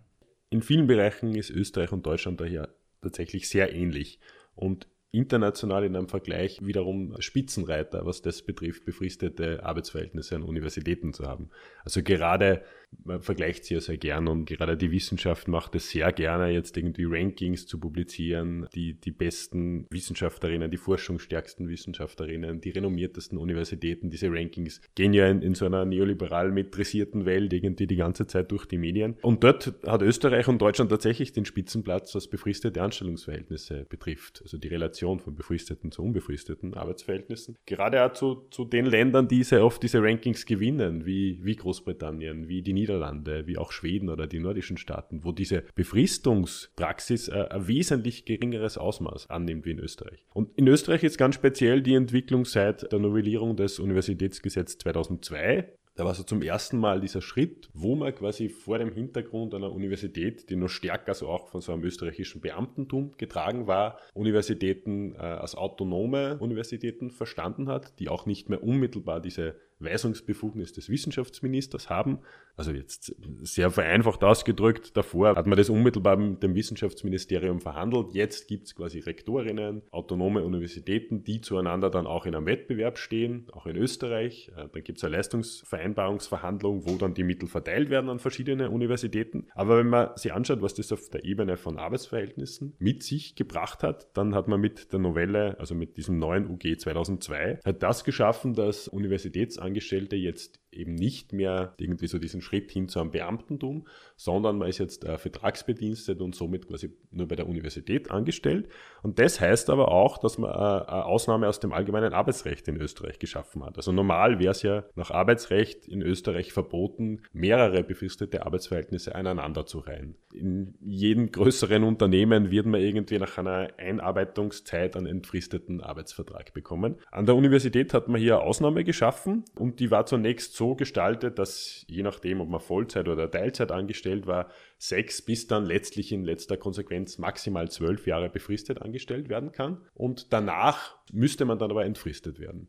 In 0.49 0.61
vielen 0.61 0.87
Bereichen 0.87 1.35
ist 1.35 1.49
Österreich 1.49 1.91
und 1.91 2.05
Deutschland 2.05 2.39
daher 2.39 2.69
tatsächlich 3.01 3.49
sehr 3.49 3.73
ähnlich. 3.73 4.19
Und 4.55 4.87
international 5.13 5.85
in 5.85 5.95
einem 5.95 6.09
Vergleich 6.09 6.65
wiederum 6.65 7.15
Spitzenreiter, 7.19 8.05
was 8.05 8.23
das 8.23 8.41
betrifft, 8.41 8.83
befristete 8.83 9.63
Arbeitsverhältnisse 9.63 10.35
an 10.35 10.41
Universitäten 10.41 11.13
zu 11.13 11.27
haben. 11.27 11.49
Also 11.85 12.01
gerade, 12.01 12.63
man 13.03 13.21
vergleicht 13.21 13.65
sie 13.65 13.75
ja 13.75 13.81
sehr 13.81 13.97
gern 13.97 14.27
und 14.27 14.45
gerade 14.45 14.77
die 14.77 14.91
Wissenschaft 14.91 15.47
macht 15.47 15.75
es 15.75 15.89
sehr 15.89 16.11
gerne, 16.11 16.49
jetzt 16.49 16.77
irgendwie 16.77 17.05
Rankings 17.05 17.65
zu 17.65 17.79
publizieren, 17.79 18.67
die, 18.73 18.93
die 18.93 19.11
besten 19.11 19.87
Wissenschaftlerinnen, 19.89 20.71
die 20.71 20.77
forschungsstärksten 20.77 21.67
Wissenschaftlerinnen, 21.67 22.61
die 22.61 22.69
renommiertesten 22.69 23.37
Universitäten, 23.37 24.09
diese 24.09 24.29
Rankings 24.31 24.81
gehen 24.95 25.13
ja 25.13 25.27
in, 25.27 25.41
in 25.41 25.55
so 25.55 25.65
einer 25.65 25.85
neoliberal 25.85 26.51
metrisierten 26.51 27.25
Welt 27.25 27.53
irgendwie 27.53 27.87
die 27.87 27.95
ganze 27.95 28.27
Zeit 28.27 28.51
durch 28.51 28.65
die 28.65 28.77
Medien. 28.77 29.15
Und 29.21 29.43
dort 29.43 29.73
hat 29.85 30.01
Österreich 30.01 30.47
und 30.47 30.61
Deutschland 30.61 30.89
tatsächlich 30.89 31.33
den 31.33 31.45
Spitzenplatz, 31.45 32.15
was 32.15 32.27
befristete 32.27 32.81
Anstellungsverhältnisse 32.81 33.85
betrifft. 33.89 34.41
Also 34.43 34.57
die 34.57 34.67
Relation 34.67 35.19
von 35.19 35.35
befristeten 35.35 35.91
zu 35.91 36.03
unbefristeten 36.03 36.73
Arbeitsverhältnissen. 36.73 37.57
Gerade 37.65 38.03
auch 38.03 38.13
zu, 38.13 38.47
zu 38.51 38.65
den 38.65 38.85
Ländern, 38.85 39.27
die 39.27 39.43
sehr 39.43 39.65
oft 39.65 39.81
diese 39.83 40.01
Rankings 40.01 40.45
gewinnen, 40.45 41.05
wie, 41.05 41.39
wie 41.43 41.55
Großbritannien, 41.55 42.47
wie 42.47 42.61
die 42.61 42.73
Niederlande, 42.73 42.82
wie 42.87 43.57
auch 43.57 43.71
Schweden 43.71 44.09
oder 44.09 44.27
die 44.27 44.39
nordischen 44.39 44.77
Staaten, 44.77 45.23
wo 45.23 45.31
diese 45.31 45.63
Befristungspraxis 45.75 47.27
äh, 47.27 47.47
ein 47.49 47.67
wesentlich 47.67 48.25
geringeres 48.25 48.77
Ausmaß 48.77 49.29
annimmt 49.29 49.65
wie 49.65 49.71
in 49.71 49.79
Österreich. 49.79 50.25
Und 50.33 50.49
in 50.57 50.67
Österreich 50.67 51.03
ist 51.03 51.17
ganz 51.17 51.35
speziell 51.35 51.81
die 51.81 51.95
Entwicklung 51.95 52.45
seit 52.45 52.91
der 52.91 52.99
Novellierung 52.99 53.55
des 53.55 53.79
Universitätsgesetzes 53.79 54.77
2002 54.79 55.73
da 55.95 56.05
war 56.05 56.15
so 56.15 56.23
zum 56.23 56.41
ersten 56.41 56.79
Mal 56.79 56.99
dieser 57.01 57.21
Schritt, 57.21 57.69
wo 57.73 57.95
man 57.95 58.15
quasi 58.15 58.49
vor 58.49 58.79
dem 58.79 58.91
Hintergrund 58.91 59.53
einer 59.53 59.71
Universität, 59.71 60.49
die 60.49 60.55
noch 60.55 60.69
stärker 60.69 61.13
so 61.13 61.27
auch 61.27 61.49
von 61.49 61.61
so 61.61 61.71
einem 61.71 61.83
österreichischen 61.83 62.41
Beamtentum 62.41 63.11
getragen 63.17 63.67
war, 63.67 63.99
Universitäten 64.15 65.13
äh, 65.13 65.19
als 65.19 65.53
autonome 65.53 66.39
Universitäten 66.39 67.11
verstanden 67.11 67.69
hat, 67.69 67.99
die 67.99 68.09
auch 68.09 68.25
nicht 68.25 68.49
mehr 68.49 68.63
unmittelbar 68.63 69.21
diese 69.21 69.55
Weisungsbefugnis 69.83 70.73
des 70.73 70.89
Wissenschaftsministers 70.89 71.89
haben. 71.89 72.19
Also 72.55 72.71
jetzt 72.71 73.15
sehr 73.41 73.71
vereinfacht 73.71 74.23
ausgedrückt, 74.23 74.95
davor 74.95 75.35
hat 75.35 75.47
man 75.47 75.57
das 75.57 75.69
unmittelbar 75.69 76.17
mit 76.17 76.43
dem 76.43 76.53
Wissenschaftsministerium 76.53 77.59
verhandelt. 77.59 78.13
Jetzt 78.13 78.47
gibt 78.47 78.67
es 78.67 78.75
quasi 78.75 78.99
Rektorinnen, 78.99 79.81
autonome 79.89 80.43
Universitäten, 80.43 81.23
die 81.23 81.41
zueinander 81.41 81.89
dann 81.89 82.05
auch 82.05 82.27
in 82.27 82.35
einem 82.35 82.45
Wettbewerb 82.45 82.99
stehen, 82.99 83.47
auch 83.51 83.65
in 83.65 83.75
Österreich. 83.75 84.51
Äh, 84.55 84.67
dann 84.71 84.83
gibt 84.83 84.99
es 84.99 85.03
eine 85.03 85.15
Leistungsvereinbarungsverhandlung, 85.17 86.85
wo 86.85 86.95
dann 86.95 87.15
die 87.15 87.23
Mittel 87.23 87.49
verteilt 87.49 87.89
werden 87.89 88.09
an 88.09 88.19
verschiedene 88.19 88.69
Universitäten. 88.69 89.47
Aber 89.55 89.79
wenn 89.79 89.89
man 89.89 90.15
sich 90.15 90.31
anschaut, 90.31 90.61
was 90.61 90.75
das 90.75 90.91
auf 90.91 91.09
der 91.09 91.25
Ebene 91.25 91.57
von 91.57 91.79
Arbeitsverhältnissen 91.79 92.75
mit 92.77 93.01
sich 93.01 93.35
gebracht 93.35 93.81
hat, 93.81 94.15
dann 94.15 94.35
hat 94.35 94.47
man 94.47 94.61
mit 94.61 94.93
der 94.93 94.99
Novelle, 94.99 95.59
also 95.59 95.73
mit 95.73 95.97
diesem 95.97 96.19
neuen 96.19 96.47
UG 96.47 96.77
2002, 96.77 97.59
hat 97.65 97.81
das 97.81 98.03
geschaffen, 98.03 98.53
dass 98.53 98.87
Universitätsangebote 98.87 99.72
Angestellte 99.73 100.15
jetzt 100.15 100.59
eben 100.73 100.95
nicht 100.95 101.33
mehr 101.33 101.73
irgendwie 101.77 102.07
so 102.07 102.19
diesen 102.19 102.41
Schritt 102.41 102.71
hin 102.71 102.87
zu 102.87 102.99
einem 102.99 103.11
Beamtentum, 103.11 103.87
sondern 104.15 104.57
man 104.57 104.67
ist 104.67 104.79
jetzt 104.79 105.05
äh, 105.05 105.17
vertragsbedienstet 105.17 106.21
und 106.21 106.35
somit 106.35 106.67
quasi 106.67 106.91
nur 107.11 107.27
bei 107.27 107.35
der 107.35 107.47
Universität 107.47 108.11
angestellt. 108.11 108.69
Und 109.01 109.19
das 109.19 109.39
heißt 109.39 109.69
aber 109.69 109.89
auch, 109.89 110.17
dass 110.17 110.37
man 110.37 110.51
äh, 110.51 110.53
eine 110.53 111.05
Ausnahme 111.05 111.47
aus 111.47 111.59
dem 111.59 111.73
allgemeinen 111.73 112.13
Arbeitsrecht 112.13 112.67
in 112.67 112.77
Österreich 112.77 113.19
geschaffen 113.19 113.63
hat. 113.63 113.77
Also 113.77 113.91
normal 113.91 114.39
wäre 114.39 114.51
es 114.51 114.61
ja 114.61 114.83
nach 114.95 115.11
Arbeitsrecht 115.11 115.87
in 115.87 116.01
Österreich 116.01 116.53
verboten, 116.53 117.21
mehrere 117.31 117.83
befristete 117.83 118.45
Arbeitsverhältnisse 118.45 119.15
aneinander 119.15 119.65
zu 119.65 119.79
reihen. 119.79 120.15
In 120.33 120.75
jedem 120.81 121.31
größeren 121.31 121.83
Unternehmen 121.83 122.51
wird 122.51 122.65
man 122.65 122.81
irgendwie 122.81 123.19
nach 123.19 123.37
einer 123.37 123.69
Einarbeitungszeit 123.77 124.95
einen 124.95 125.07
entfristeten 125.07 125.81
Arbeitsvertrag 125.81 126.53
bekommen. 126.53 126.95
An 127.11 127.25
der 127.25 127.35
Universität 127.35 127.93
hat 127.93 128.07
man 128.07 128.19
hier 128.19 128.37
eine 128.37 128.47
Ausnahme 128.47 128.83
geschaffen 128.83 129.45
und 129.63 129.79
die 129.79 129.91
war 129.91 130.05
zunächst 130.05 130.57
so 130.57 130.75
gestaltet, 130.75 131.39
dass 131.39 131.85
je 131.87 132.03
nachdem, 132.03 132.41
ob 132.41 132.49
man 132.49 132.59
Vollzeit 132.59 133.07
oder 133.07 133.31
Teilzeit 133.31 133.71
angestellt 133.71 134.27
war, 134.27 134.49
sechs 134.77 135.21
bis 135.21 135.47
dann 135.47 135.65
letztlich 135.65 136.11
in 136.11 136.25
letzter 136.25 136.57
Konsequenz 136.57 137.17
maximal 137.17 137.71
zwölf 137.71 138.05
Jahre 138.05 138.29
befristet 138.29 138.81
angestellt 138.81 139.29
werden 139.29 139.53
kann. 139.53 139.79
Und 139.93 140.33
danach 140.33 140.97
müsste 141.13 141.45
man 141.45 141.59
dann 141.59 141.71
aber 141.71 141.85
entfristet 141.85 142.41
werden. 142.41 142.67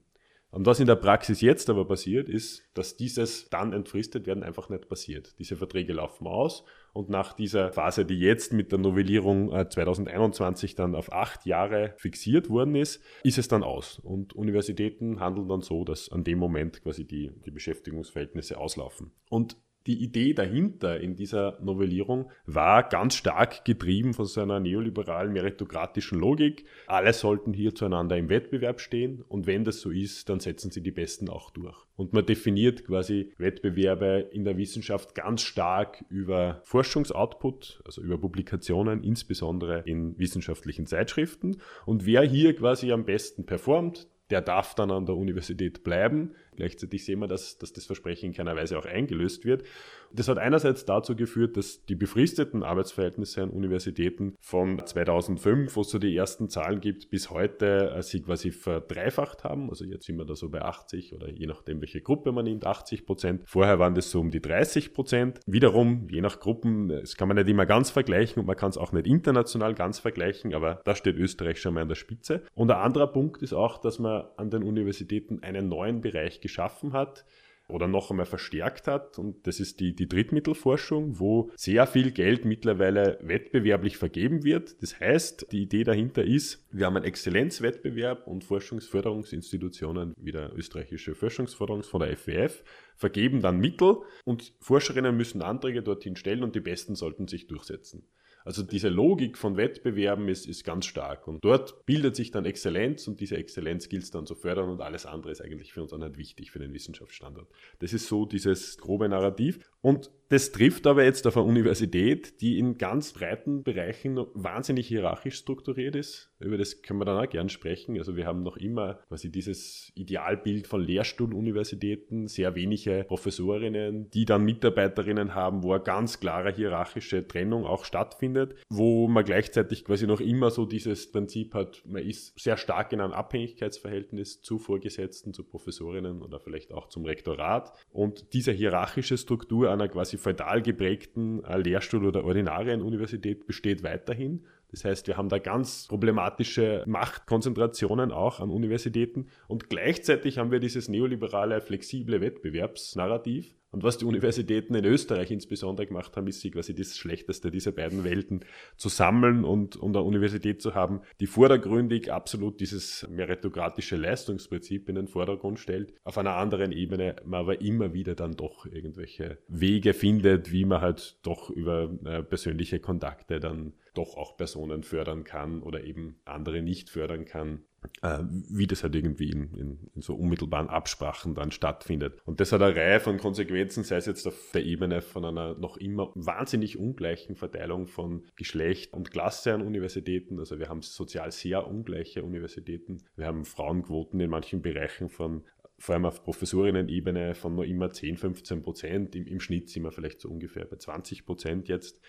Und 0.50 0.66
was 0.66 0.78
in 0.78 0.86
der 0.86 0.94
Praxis 0.94 1.40
jetzt 1.40 1.68
aber 1.68 1.84
passiert, 1.84 2.28
ist, 2.28 2.62
dass 2.74 2.96
dieses 2.96 3.50
dann 3.50 3.72
entfristet 3.72 4.28
werden 4.28 4.44
einfach 4.44 4.68
nicht 4.68 4.88
passiert. 4.88 5.36
Diese 5.40 5.56
Verträge 5.56 5.94
laufen 5.94 6.28
aus 6.28 6.64
und 6.94 7.10
nach 7.10 7.32
dieser 7.32 7.72
Phase, 7.72 8.06
die 8.06 8.18
jetzt 8.18 8.52
mit 8.52 8.70
der 8.70 8.78
Novellierung 8.78 9.50
2021 9.50 10.72
äh, 10.72 10.76
dann 10.76 10.94
auf 10.94 11.12
acht 11.12 11.44
Jahre 11.44 11.92
fixiert 11.96 12.48
worden 12.48 12.76
ist, 12.76 13.02
ist 13.24 13.36
es 13.36 13.48
dann 13.48 13.64
aus. 13.64 13.98
Und 13.98 14.32
Universitäten 14.32 15.18
handeln 15.18 15.48
dann 15.48 15.60
so, 15.60 15.84
dass 15.84 16.10
an 16.10 16.22
dem 16.22 16.38
Moment 16.38 16.82
quasi 16.82 17.04
die, 17.04 17.32
die 17.44 17.50
Beschäftigungsverhältnisse 17.50 18.58
auslaufen. 18.58 19.10
Und 19.28 19.56
die 19.86 20.02
Idee 20.02 20.32
dahinter 20.32 20.98
in 20.98 21.14
dieser 21.14 21.58
Novellierung 21.60 22.30
war 22.46 22.88
ganz 22.88 23.16
stark 23.16 23.64
getrieben 23.64 24.14
von 24.14 24.24
so 24.24 24.40
einer 24.40 24.58
neoliberalen 24.58 25.32
meritokratischen 25.32 26.18
Logik. 26.18 26.64
Alle 26.86 27.12
sollten 27.12 27.52
hier 27.52 27.74
zueinander 27.74 28.16
im 28.16 28.30
Wettbewerb 28.30 28.80
stehen 28.80 29.22
und 29.28 29.46
wenn 29.46 29.64
das 29.64 29.80
so 29.80 29.90
ist, 29.90 30.28
dann 30.30 30.40
setzen 30.40 30.70
sie 30.70 30.80
die 30.80 30.90
Besten 30.90 31.28
auch 31.28 31.50
durch. 31.50 31.76
Und 31.96 32.12
man 32.12 32.24
definiert 32.24 32.86
quasi 32.86 33.32
Wettbewerbe 33.36 34.30
in 34.32 34.44
der 34.44 34.56
Wissenschaft 34.56 35.14
ganz 35.14 35.42
stark 35.42 36.04
über 36.08 36.60
Forschungsoutput, 36.64 37.82
also 37.84 38.00
über 38.00 38.18
Publikationen, 38.18 39.04
insbesondere 39.04 39.82
in 39.84 40.18
wissenschaftlichen 40.18 40.86
Zeitschriften. 40.86 41.58
Und 41.84 42.06
wer 42.06 42.22
hier 42.22 42.56
quasi 42.56 42.90
am 42.90 43.04
besten 43.04 43.44
performt, 43.44 44.08
der 44.30 44.40
darf 44.40 44.74
dann 44.74 44.90
an 44.90 45.06
der 45.06 45.16
Universität 45.16 45.84
bleiben. 45.84 46.32
Gleichzeitig 46.56 47.04
sehen 47.04 47.20
wir, 47.20 47.28
dass, 47.28 47.58
dass 47.58 47.72
das 47.72 47.86
Versprechen 47.86 48.26
in 48.26 48.32
keiner 48.32 48.56
Weise 48.56 48.78
auch 48.78 48.86
eingelöst 48.86 49.44
wird. 49.44 49.64
Das 50.12 50.28
hat 50.28 50.38
einerseits 50.38 50.84
dazu 50.84 51.16
geführt, 51.16 51.56
dass 51.56 51.84
die 51.86 51.96
befristeten 51.96 52.62
Arbeitsverhältnisse 52.62 53.42
an 53.42 53.50
Universitäten 53.50 54.36
von 54.40 54.80
2005, 54.84 55.74
wo 55.74 55.80
es 55.80 55.90
so 55.90 55.98
die 55.98 56.16
ersten 56.16 56.48
Zahlen 56.48 56.80
gibt, 56.80 57.10
bis 57.10 57.30
heute 57.30 57.90
äh, 57.90 58.02
sie 58.02 58.22
quasi 58.22 58.52
verdreifacht 58.52 59.42
haben. 59.42 59.70
Also 59.70 59.84
jetzt 59.84 60.06
sind 60.06 60.16
wir 60.16 60.24
da 60.24 60.36
so 60.36 60.48
bei 60.50 60.62
80 60.62 61.14
oder 61.14 61.30
je 61.30 61.46
nachdem, 61.46 61.80
welche 61.80 62.00
Gruppe 62.00 62.30
man 62.30 62.44
nimmt, 62.44 62.64
80 62.64 63.06
Prozent. 63.06 63.42
Vorher 63.46 63.80
waren 63.80 63.94
das 63.94 64.10
so 64.10 64.20
um 64.20 64.30
die 64.30 64.40
30 64.40 64.94
Prozent. 64.94 65.40
Wiederum, 65.46 66.06
je 66.10 66.20
nach 66.20 66.38
Gruppen, 66.38 66.88
das 66.88 67.16
kann 67.16 67.26
man 67.26 67.36
nicht 67.36 67.48
immer 67.48 67.66
ganz 67.66 67.90
vergleichen 67.90 68.40
und 68.40 68.46
man 68.46 68.56
kann 68.56 68.70
es 68.70 68.78
auch 68.78 68.92
nicht 68.92 69.06
international 69.06 69.74
ganz 69.74 69.98
vergleichen, 69.98 70.54
aber 70.54 70.80
da 70.84 70.94
steht 70.94 71.16
Österreich 71.16 71.60
schon 71.60 71.74
mal 71.74 71.82
an 71.82 71.88
der 71.88 71.96
Spitze. 71.96 72.42
Und 72.54 72.70
ein 72.70 72.78
anderer 72.78 73.08
Punkt 73.08 73.42
ist 73.42 73.52
auch, 73.52 73.78
dass 73.78 73.98
man 73.98 74.24
an 74.36 74.50
den 74.50 74.62
Universitäten 74.62 75.42
einen 75.42 75.68
neuen 75.68 76.00
Bereich 76.00 76.40
geschaffen 76.44 76.92
hat, 76.92 77.24
oder 77.68 77.88
noch 77.88 78.10
einmal 78.10 78.26
verstärkt 78.26 78.86
hat. 78.86 79.18
Und 79.18 79.46
das 79.46 79.60
ist 79.60 79.80
die, 79.80 79.94
die 79.94 80.08
Drittmittelforschung, 80.08 81.18
wo 81.18 81.50
sehr 81.56 81.86
viel 81.86 82.10
Geld 82.10 82.44
mittlerweile 82.44 83.18
wettbewerblich 83.22 83.96
vergeben 83.96 84.44
wird. 84.44 84.82
Das 84.82 85.00
heißt, 85.00 85.48
die 85.50 85.62
Idee 85.62 85.84
dahinter 85.84 86.24
ist, 86.24 86.66
wir 86.70 86.86
haben 86.86 86.96
einen 86.96 87.06
Exzellenzwettbewerb 87.06 88.26
und 88.26 88.44
Forschungsförderungsinstitutionen 88.44 90.14
wie 90.18 90.32
der 90.32 90.54
österreichische 90.54 91.14
Forschungsförderungsfonds 91.14 91.88
von 91.88 92.00
der 92.00 92.16
FWF 92.16 92.62
vergeben 92.96 93.40
dann 93.40 93.58
Mittel 93.58 93.98
und 94.24 94.52
Forscherinnen 94.60 95.16
müssen 95.16 95.42
Anträge 95.42 95.82
dorthin 95.82 96.16
stellen 96.16 96.42
und 96.42 96.54
die 96.54 96.60
Besten 96.60 96.94
sollten 96.94 97.28
sich 97.28 97.46
durchsetzen. 97.46 98.06
Also 98.44 98.62
diese 98.62 98.90
Logik 98.90 99.38
von 99.38 99.56
Wettbewerben 99.56 100.28
ist, 100.28 100.46
ist 100.46 100.64
ganz 100.64 100.84
stark. 100.84 101.26
Und 101.26 101.42
dort 101.44 101.86
bildet 101.86 102.14
sich 102.14 102.30
dann 102.30 102.44
Exzellenz 102.44 103.08
und 103.08 103.20
diese 103.20 103.38
Exzellenz 103.38 103.88
gilt 103.88 104.02
es 104.02 104.10
dann 104.10 104.26
zu 104.26 104.34
fördern 104.34 104.68
und 104.68 104.82
alles 104.82 105.06
andere 105.06 105.32
ist 105.32 105.40
eigentlich 105.40 105.72
für 105.72 105.82
uns 105.82 105.92
auch 105.94 105.98
nicht 105.98 106.18
wichtig 106.18 106.50
für 106.50 106.58
den 106.58 106.74
Wissenschaftsstandard. 106.74 107.48
Das 107.78 107.94
ist 107.94 108.06
so 108.06 108.26
dieses 108.26 108.76
grobe 108.76 109.08
Narrativ. 109.08 109.58
Und 109.84 110.10
das 110.30 110.52
trifft 110.52 110.86
aber 110.86 111.04
jetzt 111.04 111.26
auf 111.26 111.36
eine 111.36 111.46
Universität, 111.46 112.40
die 112.40 112.58
in 112.58 112.78
ganz 112.78 113.12
breiten 113.12 113.62
Bereichen 113.62 114.18
wahnsinnig 114.32 114.88
hierarchisch 114.88 115.36
strukturiert 115.36 115.94
ist. 115.94 116.30
Über 116.40 116.56
das 116.56 116.80
können 116.80 116.98
wir 116.98 117.04
dann 117.04 117.22
auch 117.22 117.28
gern 117.28 117.50
sprechen. 117.50 117.96
Also 117.98 118.16
wir 118.16 118.26
haben 118.26 118.42
noch 118.42 118.56
immer 118.56 119.00
quasi 119.08 119.30
dieses 119.30 119.92
Idealbild 119.94 120.66
von 120.66 120.80
Lehrstuhluniversitäten, 120.80 122.26
sehr 122.26 122.54
wenige 122.54 123.04
Professorinnen, 123.06 124.10
die 124.10 124.24
dann 124.24 124.44
Mitarbeiterinnen 124.44 125.34
haben, 125.34 125.62
wo 125.62 125.74
eine 125.74 125.84
ganz 125.84 126.20
klare 126.20 126.52
hierarchische 126.52 127.28
Trennung 127.28 127.66
auch 127.66 127.84
stattfindet, 127.84 128.56
wo 128.70 129.08
man 129.08 129.24
gleichzeitig 129.24 129.84
quasi 129.84 130.06
noch 130.06 130.20
immer 130.20 130.50
so 130.50 130.64
dieses 130.64 131.12
Prinzip 131.12 131.52
hat, 131.54 131.82
man 131.86 132.02
ist 132.02 132.38
sehr 132.40 132.56
stark 132.56 132.92
in 132.92 133.00
einem 133.00 133.12
Abhängigkeitsverhältnis 133.12 134.40
zu 134.40 134.58
Vorgesetzten, 134.58 135.34
zu 135.34 135.44
Professorinnen 135.44 136.22
oder 136.22 136.40
vielleicht 136.40 136.72
auch 136.72 136.88
zum 136.88 137.04
Rektorat. 137.04 137.72
Und 137.90 138.32
diese 138.32 138.52
hierarchische 138.52 139.18
Struktur 139.18 139.73
einer 139.74 139.88
quasi 139.88 140.16
feudal 140.16 140.62
geprägten 140.62 141.44
äh, 141.44 141.58
Lehrstuhl- 141.58 142.06
oder 142.06 142.24
Ordinarienuniversität 142.24 143.46
besteht 143.46 143.82
weiterhin. 143.82 144.44
Das 144.74 144.84
heißt, 144.84 145.06
wir 145.06 145.16
haben 145.16 145.28
da 145.28 145.38
ganz 145.38 145.86
problematische 145.86 146.82
Machtkonzentrationen 146.86 148.10
auch 148.10 148.40
an 148.40 148.50
Universitäten 148.50 149.28
und 149.46 149.70
gleichzeitig 149.70 150.38
haben 150.38 150.50
wir 150.50 150.58
dieses 150.58 150.88
neoliberale, 150.88 151.60
flexible 151.60 152.20
Wettbewerbsnarrativ, 152.20 153.54
und 153.74 153.82
was 153.82 153.98
die 153.98 154.04
Universitäten 154.04 154.76
in 154.76 154.84
Österreich 154.84 155.32
insbesondere 155.32 155.88
gemacht 155.88 156.16
haben, 156.16 156.28
ist 156.28 156.40
sie 156.40 156.52
quasi 156.52 156.76
das 156.76 156.96
Schlechteste 156.96 157.50
dieser 157.50 157.72
beiden 157.72 158.04
Welten 158.04 158.44
zu 158.76 158.88
sammeln 158.88 159.44
und, 159.44 159.74
und 159.74 159.96
eine 159.96 160.04
Universität 160.04 160.62
zu 160.62 160.76
haben, 160.76 161.00
die 161.18 161.26
vordergründig 161.26 162.12
absolut 162.12 162.60
dieses 162.60 163.04
meritokratische 163.10 163.96
Leistungsprinzip 163.96 164.88
in 164.88 164.94
den 164.94 165.08
Vordergrund 165.08 165.58
stellt. 165.58 165.92
Auf 166.04 166.18
einer 166.18 166.36
anderen 166.36 166.70
Ebene 166.70 167.16
man 167.24 167.40
aber 167.40 167.62
immer 167.62 167.92
wieder 167.92 168.14
dann 168.14 168.36
doch 168.36 168.64
irgendwelche 168.64 169.38
Wege 169.48 169.92
findet, 169.92 170.52
wie 170.52 170.66
man 170.66 170.80
halt 170.80 171.18
doch 171.24 171.50
über 171.50 171.90
äh, 172.04 172.22
persönliche 172.22 172.78
Kontakte 172.78 173.40
dann 173.40 173.72
doch 173.94 174.16
auch 174.16 174.36
Personen 174.36 174.82
fördern 174.82 175.24
kann 175.24 175.62
oder 175.62 175.84
eben 175.84 176.20
andere 176.24 176.62
nicht 176.62 176.90
fördern 176.90 177.24
kann 177.24 177.64
äh, 178.02 178.20
wie 178.50 178.66
das 178.66 178.82
halt 178.82 178.94
irgendwie 178.94 179.30
in, 179.30 179.52
in, 179.54 179.90
in, 179.94 180.02
so 180.02 180.14
unmittelbaren 180.14 180.68
Absprachen 180.68 181.34
dann 181.34 181.50
stattfindet. 181.50 182.20
Und 182.24 182.40
das 182.40 182.52
hat 182.52 182.62
eine 182.62 182.74
Reihe 182.74 183.00
von 183.00 183.18
Konsequenzen, 183.18 183.84
sei 183.84 183.96
es 183.96 184.06
jetzt 184.06 184.26
auf 184.26 184.50
der 184.52 184.64
Ebene 184.64 185.02
von 185.02 185.24
einer 185.24 185.54
noch 185.54 185.76
immer 185.76 186.10
wahnsinnig 186.14 186.78
ungleichen 186.78 187.36
Verteilung 187.36 187.86
von 187.86 188.24
Geschlecht 188.36 188.92
und 188.92 189.10
Klasse 189.10 189.54
an 189.54 189.62
Universitäten. 189.62 190.38
Also 190.38 190.58
wir 190.58 190.68
haben 190.68 190.82
sozial 190.82 191.30
sehr 191.32 191.66
ungleiche 191.66 192.22
Universitäten. 192.22 193.02
Wir 193.16 193.26
haben 193.26 193.44
Frauenquoten 193.44 194.20
in 194.20 194.30
manchen 194.30 194.62
Bereichen 194.62 195.08
von 195.08 195.44
vor 195.76 195.96
allem 195.96 196.04
auf 196.04 196.22
Professorinnen-Ebene 196.22 197.34
von 197.34 197.56
nur 197.56 197.64
immer 197.64 197.90
10, 197.90 198.16
15 198.16 198.62
Prozent. 198.62 199.16
Im, 199.16 199.26
Im 199.26 199.40
Schnitt 199.40 199.68
sind 199.68 199.82
wir 199.82 199.90
vielleicht 199.90 200.20
so 200.20 200.30
ungefähr 200.30 200.64
bei 200.64 200.76
20 200.76 201.26
Prozent 201.26 201.68
jetzt. 201.68 202.00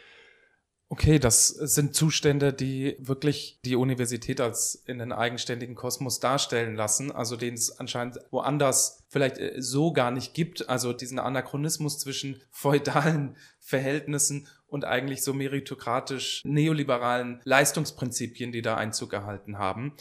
Okay, 0.88 1.18
das 1.18 1.48
sind 1.48 1.96
Zustände, 1.96 2.54
die 2.54 2.96
wirklich 3.00 3.60
die 3.66 3.76
Universität 3.76 4.40
als 4.40 4.76
in 4.86 5.00
den 5.00 5.12
eigenständigen 5.12 5.74
Kosmos 5.74 6.20
darstellen 6.20 6.76
lassen, 6.76 7.12
also 7.12 7.36
den 7.36 7.56
es 7.56 7.80
anscheinend 7.80 8.20
woanders 8.30 9.04
vielleicht 9.10 9.40
äh, 9.40 9.56
so 9.58 9.94
gar 9.94 10.12
nicht 10.12 10.36
gibt, 10.36 10.70
also 10.70 10.94
diesen 10.94 11.18
Anachronismus 11.18 11.98
zwischen 11.98 12.40
feudalen 12.52 13.36
Verhältnissen 13.60 14.48
und 14.68 14.86
eigentlich 14.86 15.24
so 15.24 15.34
meritokratisch 15.34 16.42
neoliberalen 16.46 17.42
Leistungsprinzipien, 17.46 18.52
die 18.52 18.62
da 18.62 18.76
Einzug 18.76 19.10
gehalten 19.10 19.58
haben. 19.58 19.94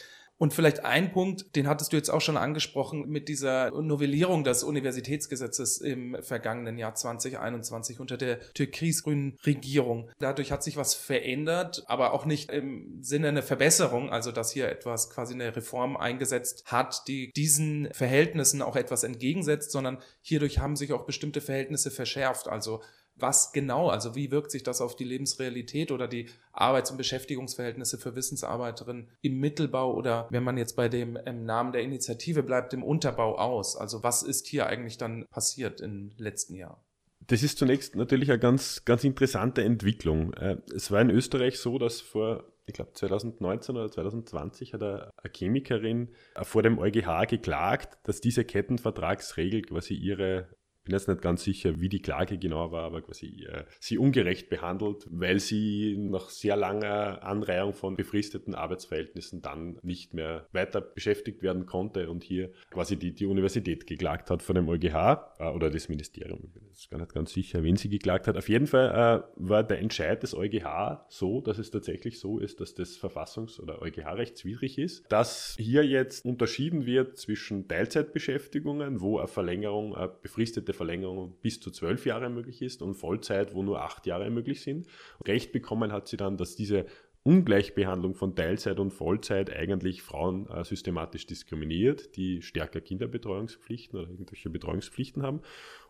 Und 0.44 0.52
vielleicht 0.52 0.84
ein 0.84 1.10
Punkt, 1.10 1.56
den 1.56 1.68
hattest 1.68 1.94
du 1.94 1.96
jetzt 1.96 2.10
auch 2.10 2.20
schon 2.20 2.36
angesprochen 2.36 3.08
mit 3.08 3.30
dieser 3.30 3.70
Novellierung 3.70 4.44
des 4.44 4.62
Universitätsgesetzes 4.62 5.78
im 5.78 6.18
vergangenen 6.20 6.76
Jahr 6.76 6.94
2021 6.94 7.98
unter 7.98 8.18
der 8.18 8.40
türkis-grünen 8.52 9.38
Regierung. 9.46 10.10
Dadurch 10.18 10.52
hat 10.52 10.62
sich 10.62 10.76
was 10.76 10.92
verändert, 10.92 11.84
aber 11.86 12.12
auch 12.12 12.26
nicht 12.26 12.52
im 12.52 12.98
Sinne 13.00 13.28
einer 13.28 13.42
Verbesserung, 13.42 14.10
also 14.10 14.32
dass 14.32 14.52
hier 14.52 14.68
etwas 14.68 15.08
quasi 15.08 15.32
eine 15.32 15.56
Reform 15.56 15.96
eingesetzt 15.96 16.64
hat, 16.66 17.08
die 17.08 17.32
diesen 17.32 17.88
Verhältnissen 17.94 18.60
auch 18.60 18.76
etwas 18.76 19.02
entgegensetzt, 19.02 19.70
sondern 19.70 19.96
hierdurch 20.20 20.58
haben 20.58 20.76
sich 20.76 20.92
auch 20.92 21.06
bestimmte 21.06 21.40
Verhältnisse 21.40 21.90
verschärft. 21.90 22.48
Also 22.48 22.82
was 23.16 23.52
genau, 23.52 23.88
also 23.88 24.14
wie 24.14 24.30
wirkt 24.30 24.50
sich 24.50 24.62
das 24.62 24.80
auf 24.80 24.96
die 24.96 25.04
Lebensrealität 25.04 25.92
oder 25.92 26.08
die 26.08 26.28
Arbeits- 26.52 26.90
und 26.90 26.96
Beschäftigungsverhältnisse 26.96 27.98
für 27.98 28.16
Wissensarbeiterinnen 28.16 29.08
im 29.20 29.38
Mittelbau 29.38 29.94
oder 29.94 30.26
wenn 30.30 30.42
man 30.42 30.56
jetzt 30.56 30.74
bei 30.74 30.88
dem 30.88 31.18
Namen 31.44 31.72
der 31.72 31.82
Initiative 31.82 32.42
bleibt, 32.42 32.74
im 32.74 32.82
Unterbau 32.82 33.36
aus? 33.38 33.76
Also 33.76 34.02
was 34.02 34.22
ist 34.22 34.46
hier 34.46 34.66
eigentlich 34.66 34.98
dann 34.98 35.26
passiert 35.30 35.80
im 35.80 36.12
letzten 36.16 36.54
Jahr? 36.54 36.84
Das 37.26 37.42
ist 37.42 37.58
zunächst 37.58 37.96
natürlich 37.96 38.30
eine 38.30 38.38
ganz, 38.38 38.84
ganz 38.84 39.04
interessante 39.04 39.62
Entwicklung. 39.62 40.34
Äh, 40.34 40.58
es 40.74 40.90
war 40.90 41.00
in 41.00 41.10
Österreich 41.10 41.58
so, 41.58 41.78
dass 41.78 42.00
vor 42.00 42.44
ich 42.66 42.74
glaube 42.74 42.92
2019 42.92 43.76
oder 43.76 43.90
2020 43.90 44.72
hat 44.72 44.82
eine 44.82 45.12
Chemikerin 45.34 46.08
vor 46.42 46.62
dem 46.62 46.78
EuGH 46.78 47.26
geklagt, 47.28 47.98
dass 48.04 48.20
diese 48.20 48.44
Kettenvertragsregel 48.44 49.62
quasi 49.62 49.94
ihre 49.94 50.48
bin 50.84 50.92
jetzt 50.92 51.08
nicht 51.08 51.22
ganz 51.22 51.42
sicher, 51.42 51.80
wie 51.80 51.88
die 51.88 52.02
Klage 52.02 52.38
genau 52.38 52.70
war, 52.70 52.84
aber 52.84 53.00
quasi 53.00 53.46
äh, 53.48 53.64
sie 53.80 53.96
ungerecht 53.96 54.50
behandelt, 54.50 55.06
weil 55.10 55.40
sie 55.40 55.96
nach 55.98 56.28
sehr 56.28 56.56
langer 56.56 57.22
Anreihung 57.22 57.72
von 57.72 57.96
befristeten 57.96 58.54
Arbeitsverhältnissen 58.54 59.40
dann 59.40 59.78
nicht 59.82 60.12
mehr 60.12 60.46
weiter 60.52 60.82
beschäftigt 60.82 61.42
werden 61.42 61.64
konnte 61.64 62.10
und 62.10 62.22
hier 62.22 62.52
quasi 62.70 62.96
die, 62.96 63.14
die 63.14 63.24
Universität 63.24 63.86
geklagt 63.86 64.30
hat 64.30 64.42
vor 64.42 64.54
dem 64.54 64.68
EuGH 64.68 65.34
äh, 65.38 65.48
oder 65.48 65.70
das 65.70 65.88
Ministerium. 65.88 66.40
Ich 66.44 66.52
bin 66.52 66.68
jetzt 66.68 66.90
gar 66.90 66.98
nicht 66.98 67.14
ganz 67.14 67.32
sicher, 67.32 67.62
wen 67.62 67.76
sie 67.76 67.88
geklagt 67.88 68.26
hat. 68.26 68.36
Auf 68.36 68.50
jeden 68.50 68.66
Fall 68.66 68.90
äh, 68.90 69.22
war 69.36 69.64
der 69.64 69.78
Entscheid 69.78 70.22
des 70.22 70.34
EuGH 70.34 71.06
so, 71.08 71.40
dass 71.40 71.58
es 71.58 71.70
tatsächlich 71.70 72.20
so 72.20 72.38
ist, 72.38 72.60
dass 72.60 72.74
das 72.74 72.98
Verfassungs- 73.00 73.58
oder 73.58 73.80
EuGH-rechtswidrig 73.80 74.78
ist, 74.78 75.10
dass 75.10 75.56
hier 75.58 75.86
jetzt 75.86 76.26
unterschieden 76.26 76.84
wird 76.84 77.16
zwischen 77.16 77.68
Teilzeitbeschäftigungen, 77.68 79.00
wo 79.00 79.18
eine 79.18 79.28
Verlängerung, 79.28 79.94
eine 79.94 80.08
befristete 80.08 80.73
Verlängerung 80.74 81.34
bis 81.40 81.60
zu 81.60 81.70
zwölf 81.70 82.04
Jahre 82.04 82.28
möglich 82.28 82.60
ist 82.60 82.82
und 82.82 82.94
Vollzeit, 82.94 83.54
wo 83.54 83.62
nur 83.62 83.80
acht 83.80 84.06
Jahre 84.06 84.28
möglich 84.30 84.60
sind. 84.60 84.86
Recht 85.26 85.52
bekommen 85.52 85.92
hat 85.92 86.08
sie 86.08 86.16
dann, 86.16 86.36
dass 86.36 86.56
diese 86.56 86.86
Ungleichbehandlung 87.24 88.14
von 88.14 88.36
Teilzeit 88.36 88.78
und 88.78 88.90
Vollzeit 88.90 89.50
eigentlich 89.50 90.02
Frauen 90.02 90.46
äh, 90.50 90.62
systematisch 90.62 91.26
diskriminiert, 91.26 92.16
die 92.16 92.42
stärker 92.42 92.82
Kinderbetreuungspflichten 92.82 93.98
oder 93.98 94.10
irgendwelche 94.10 94.50
Betreuungspflichten 94.50 95.22
haben. 95.22 95.40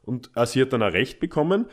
Und 0.02 0.30
äh, 0.36 0.46
sie 0.46 0.62
hat 0.62 0.72
dann 0.72 0.84
auch 0.84 0.92
Recht 0.92 1.18
bekommen. 1.18 1.66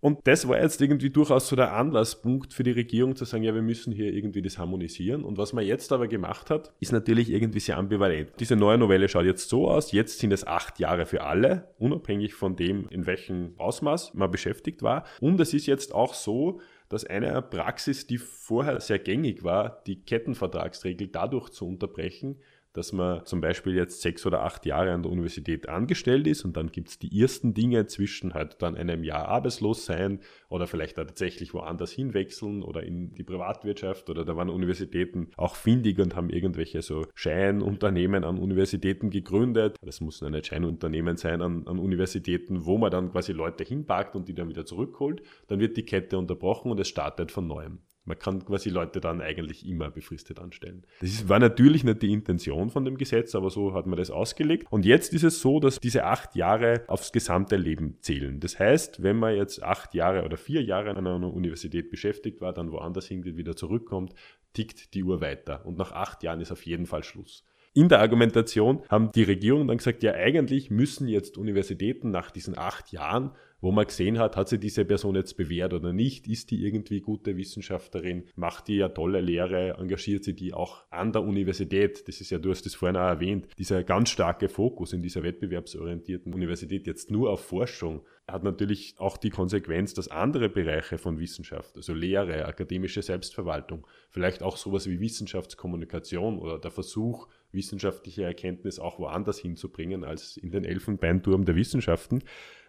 Und 0.00 0.20
das 0.24 0.46
war 0.46 0.60
jetzt 0.60 0.80
irgendwie 0.80 1.10
durchaus 1.10 1.48
so 1.48 1.56
der 1.56 1.72
Anlasspunkt 1.72 2.54
für 2.54 2.62
die 2.62 2.70
Regierung 2.70 3.16
zu 3.16 3.24
sagen, 3.24 3.42
ja, 3.42 3.54
wir 3.54 3.62
müssen 3.62 3.92
hier 3.92 4.12
irgendwie 4.12 4.42
das 4.42 4.58
harmonisieren. 4.58 5.24
Und 5.24 5.38
was 5.38 5.52
man 5.52 5.64
jetzt 5.64 5.92
aber 5.92 6.06
gemacht 6.06 6.50
hat, 6.50 6.72
ist 6.78 6.92
natürlich 6.92 7.30
irgendwie 7.30 7.60
sehr 7.60 7.78
ambivalent. 7.78 8.32
Diese 8.38 8.54
neue 8.54 8.78
Novelle 8.78 9.08
schaut 9.08 9.24
jetzt 9.24 9.48
so 9.48 9.68
aus, 9.68 9.90
jetzt 9.90 10.20
sind 10.20 10.32
es 10.32 10.46
acht 10.46 10.78
Jahre 10.78 11.04
für 11.04 11.24
alle, 11.24 11.74
unabhängig 11.78 12.34
von 12.34 12.54
dem, 12.54 12.86
in 12.90 13.06
welchem 13.06 13.54
Ausmaß 13.58 14.14
man 14.14 14.30
beschäftigt 14.30 14.82
war. 14.82 15.04
Und 15.20 15.40
es 15.40 15.52
ist 15.52 15.66
jetzt 15.66 15.92
auch 15.92 16.14
so, 16.14 16.60
dass 16.88 17.04
eine 17.04 17.42
Praxis, 17.42 18.06
die 18.06 18.18
vorher 18.18 18.80
sehr 18.80 18.98
gängig 18.98 19.44
war, 19.44 19.82
die 19.86 20.02
Kettenvertragsregel 20.02 21.08
dadurch 21.08 21.50
zu 21.50 21.66
unterbrechen, 21.66 22.36
dass 22.72 22.92
man 22.92 23.24
zum 23.24 23.40
Beispiel 23.40 23.74
jetzt 23.74 24.02
sechs 24.02 24.24
oder 24.26 24.42
acht 24.42 24.66
Jahre 24.66 24.92
an 24.92 25.02
der 25.02 25.12
Universität 25.12 25.68
angestellt 25.68 26.26
ist 26.26 26.44
und 26.44 26.56
dann 26.56 26.70
gibt 26.70 26.88
es 26.88 26.98
die 26.98 27.20
ersten 27.20 27.54
Dinge 27.54 27.86
zwischen 27.86 28.34
halt 28.34 28.56
dann 28.60 28.76
einem 28.76 29.04
Jahr 29.04 29.28
arbeitslos 29.28 29.84
sein 29.84 30.20
oder 30.48 30.66
vielleicht 30.66 30.96
tatsächlich 30.96 31.54
woanders 31.54 31.90
hinwechseln 31.90 32.62
oder 32.62 32.82
in 32.82 33.14
die 33.14 33.24
Privatwirtschaft 33.24 34.10
oder 34.10 34.24
da 34.24 34.36
waren 34.36 34.50
Universitäten 34.50 35.30
auch 35.36 35.56
findig 35.56 35.98
und 35.98 36.14
haben 36.14 36.30
irgendwelche 36.30 36.82
so 36.82 37.06
Scheinunternehmen 37.14 38.24
an 38.24 38.38
Universitäten 38.38 39.10
gegründet. 39.10 39.76
Das 39.82 40.00
muss 40.00 40.22
ein 40.22 40.42
Scheinunternehmen 40.42 41.16
sein 41.16 41.42
an, 41.42 41.66
an 41.66 41.78
Universitäten, 41.78 42.64
wo 42.64 42.78
man 42.78 42.90
dann 42.90 43.10
quasi 43.10 43.32
Leute 43.32 43.64
hinpackt 43.64 44.14
und 44.14 44.28
die 44.28 44.34
dann 44.34 44.48
wieder 44.48 44.66
zurückholt. 44.66 45.22
Dann 45.48 45.60
wird 45.60 45.76
die 45.76 45.84
Kette 45.84 46.18
unterbrochen 46.18 46.70
und 46.70 46.80
es 46.80 46.88
startet 46.88 47.32
von 47.32 47.46
neuem. 47.46 47.80
Man 48.08 48.18
kann 48.18 48.42
quasi 48.44 48.70
Leute 48.70 49.00
dann 49.00 49.20
eigentlich 49.20 49.66
immer 49.66 49.90
befristet 49.90 50.40
anstellen. 50.40 50.84
Das 51.00 51.28
war 51.28 51.38
natürlich 51.38 51.84
nicht 51.84 52.00
die 52.00 52.10
Intention 52.10 52.70
von 52.70 52.86
dem 52.86 52.96
Gesetz, 52.96 53.34
aber 53.34 53.50
so 53.50 53.74
hat 53.74 53.86
man 53.86 53.98
das 53.98 54.10
ausgelegt. 54.10 54.66
Und 54.70 54.86
jetzt 54.86 55.12
ist 55.12 55.24
es 55.24 55.42
so, 55.42 55.60
dass 55.60 55.78
diese 55.78 56.04
acht 56.04 56.34
Jahre 56.34 56.84
aufs 56.86 57.12
gesamte 57.12 57.56
Leben 57.56 57.98
zählen. 58.00 58.40
Das 58.40 58.58
heißt, 58.58 59.02
wenn 59.02 59.16
man 59.16 59.36
jetzt 59.36 59.62
acht 59.62 59.94
Jahre 59.94 60.24
oder 60.24 60.38
vier 60.38 60.62
Jahre 60.62 60.88
an 60.90 61.06
einer 61.06 61.32
Universität 61.32 61.90
beschäftigt 61.90 62.40
war, 62.40 62.54
dann 62.54 62.72
woanders 62.72 63.06
hingeht, 63.06 63.36
wieder 63.36 63.54
zurückkommt, 63.54 64.14
tickt 64.54 64.94
die 64.94 65.04
Uhr 65.04 65.20
weiter. 65.20 65.66
Und 65.66 65.76
nach 65.76 65.92
acht 65.92 66.22
Jahren 66.22 66.40
ist 66.40 66.50
auf 66.50 66.64
jeden 66.64 66.86
Fall 66.86 67.04
Schluss. 67.04 67.44
In 67.74 67.90
der 67.90 68.00
Argumentation 68.00 68.82
haben 68.88 69.12
die 69.12 69.22
Regierungen 69.22 69.68
dann 69.68 69.76
gesagt, 69.76 70.02
ja 70.02 70.14
eigentlich 70.14 70.70
müssen 70.70 71.06
jetzt 71.08 71.36
Universitäten 71.36 72.10
nach 72.10 72.30
diesen 72.30 72.56
acht 72.56 72.90
Jahren 72.90 73.32
wo 73.60 73.72
man 73.72 73.86
gesehen 73.86 74.18
hat, 74.18 74.36
hat 74.36 74.48
sie 74.48 74.58
diese 74.58 74.84
Person 74.84 75.16
jetzt 75.16 75.36
bewährt 75.36 75.72
oder 75.72 75.92
nicht, 75.92 76.28
ist 76.28 76.50
die 76.50 76.64
irgendwie 76.64 77.00
gute 77.00 77.36
Wissenschaftlerin, 77.36 78.24
macht 78.36 78.68
die 78.68 78.76
ja 78.76 78.88
tolle 78.88 79.20
Lehre, 79.20 79.76
engagiert 79.78 80.24
sie 80.24 80.34
die 80.34 80.54
auch 80.54 80.84
an 80.90 81.12
der 81.12 81.22
Universität. 81.22 82.06
Das 82.06 82.20
ist 82.20 82.30
ja, 82.30 82.38
du 82.38 82.50
hast 82.50 82.66
das 82.66 82.74
vorhin 82.74 82.96
auch 82.96 83.08
erwähnt, 83.08 83.48
dieser 83.58 83.82
ganz 83.82 84.10
starke 84.10 84.48
Fokus 84.48 84.92
in 84.92 85.02
dieser 85.02 85.22
wettbewerbsorientierten 85.22 86.32
Universität 86.32 86.86
jetzt 86.86 87.10
nur 87.10 87.30
auf 87.30 87.44
Forschung 87.44 88.02
hat 88.28 88.44
natürlich 88.44 88.94
auch 88.98 89.16
die 89.16 89.30
Konsequenz, 89.30 89.94
dass 89.94 90.08
andere 90.08 90.50
Bereiche 90.50 90.98
von 90.98 91.18
Wissenschaft, 91.18 91.74
also 91.76 91.94
Lehre, 91.94 92.44
akademische 92.44 93.00
Selbstverwaltung, 93.00 93.86
vielleicht 94.10 94.42
auch 94.42 94.58
sowas 94.58 94.86
wie 94.86 95.00
Wissenschaftskommunikation 95.00 96.38
oder 96.38 96.58
der 96.58 96.70
Versuch, 96.70 97.28
wissenschaftliche 97.52 98.24
Erkenntnis 98.24 98.78
auch 98.78 98.98
woanders 98.98 99.38
hinzubringen 99.38 100.04
als 100.04 100.36
in 100.36 100.50
den 100.50 100.64
Elfenbeinturm 100.64 101.46
der 101.46 101.56
Wissenschaften, 101.56 102.22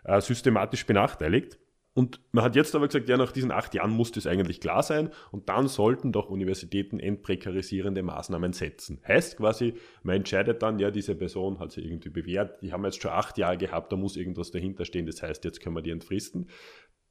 äh, 0.04 0.22
systematisch 0.22 0.86
benachteiligt. 0.86 1.60
Und 1.94 2.22
man 2.32 2.46
hat 2.46 2.56
jetzt 2.56 2.76
aber 2.76 2.88
gesagt, 2.88 3.10
ja, 3.10 3.18
nach 3.18 3.32
diesen 3.32 3.52
acht 3.52 3.74
Jahren 3.74 3.92
muss 3.92 4.12
das 4.12 4.28
eigentlich 4.28 4.62
klar 4.62 4.84
sein 4.84 5.10
und 5.32 5.50
dann 5.50 5.68
sollten 5.68 6.12
doch 6.12 6.30
Universitäten 6.30 7.00
entprekarisierende 7.00 8.04
Maßnahmen 8.04 8.54
setzen. 8.54 9.02
Heißt 9.06 9.38
quasi, 9.38 9.74
man 10.04 10.18
entscheidet 10.18 10.62
dann, 10.62 10.80
ja, 10.80 10.92
diese 10.92 11.16
Person 11.16 11.60
hat 11.60 11.72
sich 11.72 11.84
irgendwie 11.84 12.10
bewährt, 12.10 12.62
die 12.62 12.72
haben 12.72 12.86
jetzt 12.86 13.02
schon 13.02 13.12
acht 13.12 13.38
Jahre 13.38 13.58
gehabt, 13.58 13.92
da 13.92 13.98
muss 13.98 14.16
irgendwas 14.16 14.52
dahinter 14.52 14.86
stehen, 14.86 15.08
das 15.08 15.22
heißt, 15.22 15.44
jetzt 15.44 15.62
können 15.62 15.76
wir 15.76 15.82
die 15.82 15.92
entfristen. 15.92 16.48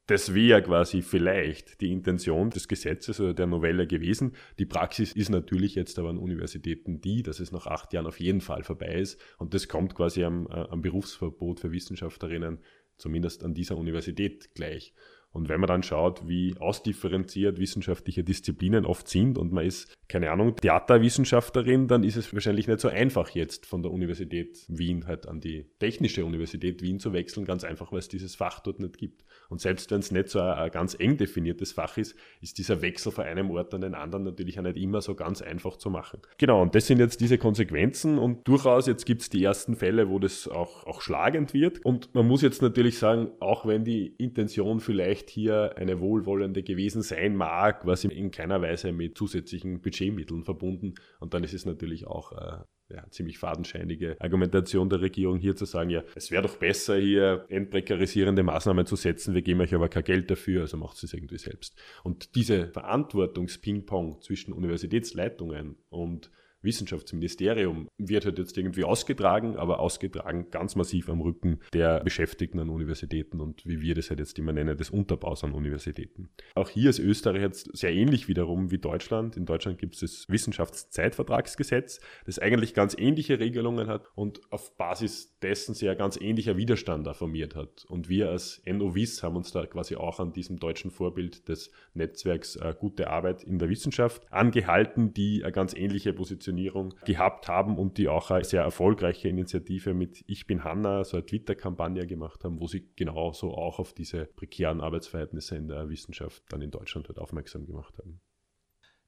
Das 0.06 0.32
wäre 0.32 0.62
quasi 0.62 1.02
vielleicht 1.02 1.82
die 1.82 1.92
Intention 1.92 2.48
des 2.48 2.66
Gesetzes 2.66 3.20
oder 3.20 3.34
der 3.34 3.46
Novelle 3.46 3.86
gewesen. 3.86 4.36
Die 4.58 4.64
Praxis 4.64 5.12
ist 5.12 5.28
natürlich 5.28 5.74
jetzt 5.74 5.98
aber 5.98 6.08
an 6.08 6.16
Universitäten 6.16 7.02
die, 7.02 7.22
dass 7.22 7.40
es 7.40 7.52
nach 7.52 7.66
acht 7.66 7.92
Jahren 7.92 8.06
auf 8.06 8.18
jeden 8.18 8.40
Fall 8.40 8.62
vorbei 8.62 8.94
ist. 8.94 9.20
Und 9.36 9.52
das 9.52 9.68
kommt 9.68 9.94
quasi 9.94 10.24
am, 10.24 10.46
äh, 10.46 10.64
am 10.70 10.80
Berufsverbot 10.80 11.60
für 11.60 11.72
Wissenschaftlerinnen, 11.72 12.60
zumindest 12.98 13.44
an 13.44 13.54
dieser 13.54 13.76
Universität 13.76 14.54
gleich. 14.54 14.92
Und 15.38 15.48
wenn 15.48 15.60
man 15.60 15.68
dann 15.68 15.84
schaut, 15.84 16.26
wie 16.26 16.56
ausdifferenziert 16.58 17.60
wissenschaftliche 17.60 18.24
Disziplinen 18.24 18.84
oft 18.84 19.06
sind 19.06 19.38
und 19.38 19.52
man 19.52 19.64
ist, 19.64 19.96
keine 20.08 20.32
Ahnung, 20.32 20.56
Theaterwissenschaftlerin, 20.56 21.86
dann 21.86 22.02
ist 22.02 22.16
es 22.16 22.34
wahrscheinlich 22.34 22.66
nicht 22.66 22.80
so 22.80 22.88
einfach 22.88 23.30
jetzt 23.30 23.66
von 23.66 23.84
der 23.84 23.92
Universität 23.92 24.64
Wien 24.66 25.06
halt 25.06 25.28
an 25.28 25.40
die 25.40 25.66
Technische 25.78 26.24
Universität 26.24 26.82
Wien 26.82 26.98
zu 26.98 27.12
wechseln, 27.12 27.46
ganz 27.46 27.62
einfach, 27.62 27.92
weil 27.92 28.00
es 28.00 28.08
dieses 28.08 28.34
Fach 28.34 28.58
dort 28.58 28.80
nicht 28.80 28.98
gibt. 28.98 29.22
Und 29.48 29.60
selbst 29.60 29.92
wenn 29.92 30.00
es 30.00 30.10
nicht 30.10 30.28
so 30.28 30.40
ein, 30.40 30.54
ein, 30.54 30.70
ganz 30.72 30.96
eng 30.98 31.18
definiertes 31.18 31.70
Fach 31.70 31.96
ist, 31.98 32.16
ist 32.40 32.58
dieser 32.58 32.82
Wechsel 32.82 33.12
von 33.12 33.24
einem 33.24 33.48
Ort 33.52 33.72
an 33.74 33.82
den 33.82 33.94
anderen 33.94 34.24
natürlich 34.24 34.58
auch 34.58 34.64
nicht 34.64 34.76
immer 34.76 35.00
so 35.00 35.14
ganz 35.14 35.40
einfach 35.40 35.76
zu 35.76 35.88
machen. 35.88 36.20
Genau, 36.38 36.60
und 36.62 36.74
das 36.74 36.88
sind 36.88 36.98
jetzt 36.98 37.20
diese 37.20 37.38
Konsequenzen 37.38 38.18
und 38.18 38.48
durchaus 38.48 38.88
jetzt 38.88 39.06
gibt 39.06 39.22
es 39.22 39.30
die 39.30 39.44
ersten 39.44 39.76
Fälle, 39.76 40.08
wo 40.08 40.18
das 40.18 40.48
auch, 40.48 40.84
auch 40.84 41.00
schlagend 41.00 41.54
wird. 41.54 41.84
Und 41.84 42.12
man 42.12 42.26
muss 42.26 42.42
jetzt 42.42 42.60
natürlich 42.60 42.98
sagen, 42.98 43.30
auch 43.38 43.66
wenn 43.66 43.84
die 43.84 44.08
Intention 44.18 44.80
vielleicht 44.80 45.27
vielleicht 45.28 45.30
hier 45.30 45.76
eine 45.76 46.00
wohlwollende 46.00 46.62
gewesen 46.62 47.02
sein 47.02 47.36
mag, 47.36 47.86
was 47.86 48.04
in 48.04 48.30
keiner 48.30 48.60
Weise 48.62 48.92
mit 48.92 49.16
zusätzlichen 49.16 49.80
Budgetmitteln 49.80 50.44
verbunden. 50.44 50.94
Und 51.20 51.34
dann 51.34 51.44
ist 51.44 51.54
es 51.54 51.66
natürlich 51.66 52.06
auch 52.06 52.32
äh, 52.32 52.64
ja, 52.94 53.04
ziemlich 53.10 53.38
fadenscheinige 53.38 54.16
Argumentation 54.20 54.88
der 54.88 55.00
Regierung 55.00 55.38
hier 55.38 55.56
zu 55.56 55.66
sagen, 55.66 55.90
ja, 55.90 56.02
es 56.14 56.30
wäre 56.30 56.42
doch 56.42 56.56
besser, 56.56 56.96
hier 56.96 57.44
entprekarisierende 57.48 58.42
Maßnahmen 58.42 58.86
zu 58.86 58.96
setzen, 58.96 59.34
wir 59.34 59.42
geben 59.42 59.60
euch 59.60 59.74
aber 59.74 59.88
kein 59.88 60.04
Geld 60.04 60.30
dafür, 60.30 60.62
also 60.62 60.76
macht 60.78 61.02
es 61.02 61.12
irgendwie 61.12 61.38
selbst. 61.38 61.78
Und 62.02 62.34
diese 62.34 62.68
Verantwortungsping-Pong 62.68 64.22
zwischen 64.22 64.52
Universitätsleitungen 64.52 65.76
und 65.90 66.30
Wissenschaftsministerium 66.68 67.88
wird 67.98 68.26
halt 68.26 68.38
jetzt 68.38 68.56
irgendwie 68.56 68.84
ausgetragen, 68.84 69.56
aber 69.56 69.80
ausgetragen 69.80 70.50
ganz 70.50 70.76
massiv 70.76 71.08
am 71.08 71.20
Rücken 71.20 71.60
der 71.72 72.00
Beschäftigten 72.04 72.60
an 72.60 72.68
Universitäten 72.68 73.40
und 73.40 73.66
wie 73.66 73.80
wir 73.80 73.94
das 73.94 74.10
halt 74.10 74.20
jetzt 74.20 74.38
immer 74.38 74.52
nennen, 74.52 74.76
des 74.76 74.90
Unterbaus 74.90 75.42
an 75.44 75.52
Universitäten. 75.52 76.28
Auch 76.54 76.68
hier 76.68 76.90
ist 76.90 76.98
Österreich 76.98 77.42
jetzt 77.42 77.76
sehr 77.76 77.92
ähnlich 77.92 78.28
wiederum 78.28 78.70
wie 78.70 78.78
Deutschland. 78.78 79.36
In 79.36 79.46
Deutschland 79.46 79.78
gibt 79.78 79.94
es 79.94 80.00
das 80.00 80.26
Wissenschaftszeitvertragsgesetz, 80.28 82.00
das 82.26 82.38
eigentlich 82.38 82.74
ganz 82.74 82.94
ähnliche 82.98 83.40
Regelungen 83.40 83.88
hat 83.88 84.06
und 84.14 84.40
auf 84.52 84.76
Basis 84.76 85.37
dessen 85.42 85.74
sehr 85.74 85.96
ganz 85.96 86.16
ähnlicher 86.20 86.56
Widerstand 86.56 87.06
da 87.06 87.14
formiert 87.14 87.54
hat. 87.54 87.84
Und 87.88 88.08
wir 88.08 88.30
als 88.30 88.62
NOVIS 88.66 89.22
haben 89.22 89.36
uns 89.36 89.52
da 89.52 89.66
quasi 89.66 89.96
auch 89.96 90.20
an 90.20 90.32
diesem 90.32 90.58
deutschen 90.58 90.90
Vorbild 90.90 91.48
des 91.48 91.70
Netzwerks 91.94 92.56
äh, 92.56 92.74
Gute 92.78 93.10
Arbeit 93.10 93.42
in 93.42 93.58
der 93.58 93.68
Wissenschaft 93.68 94.22
angehalten, 94.32 95.12
die 95.12 95.42
eine 95.42 95.52
ganz 95.52 95.74
ähnliche 95.74 96.12
Position 96.12 96.38
Positionierung 96.38 96.94
gehabt 97.04 97.48
haben 97.48 97.78
und 97.78 97.98
die 97.98 98.08
auch 98.08 98.30
eine 98.30 98.44
sehr 98.44 98.62
erfolgreiche 98.62 99.28
Initiative 99.28 99.94
mit 99.94 100.24
Ich 100.26 100.46
bin 100.46 100.64
Hanna, 100.64 101.04
so 101.04 101.16
eine 101.16 101.26
Twitter-Kampagne 101.26 102.06
gemacht 102.06 102.44
haben, 102.44 102.60
wo 102.60 102.66
sie 102.66 102.88
genauso 102.96 103.54
auch 103.54 103.78
auf 103.78 103.92
diese 103.92 104.26
prekären 104.26 104.80
Arbeitsverhältnisse 104.80 105.56
in 105.56 105.68
der 105.68 105.88
Wissenschaft 105.88 106.42
dann 106.48 106.62
in 106.62 106.70
Deutschland 106.70 107.08
halt 107.08 107.18
aufmerksam 107.18 107.66
gemacht 107.66 107.98
haben. 107.98 108.20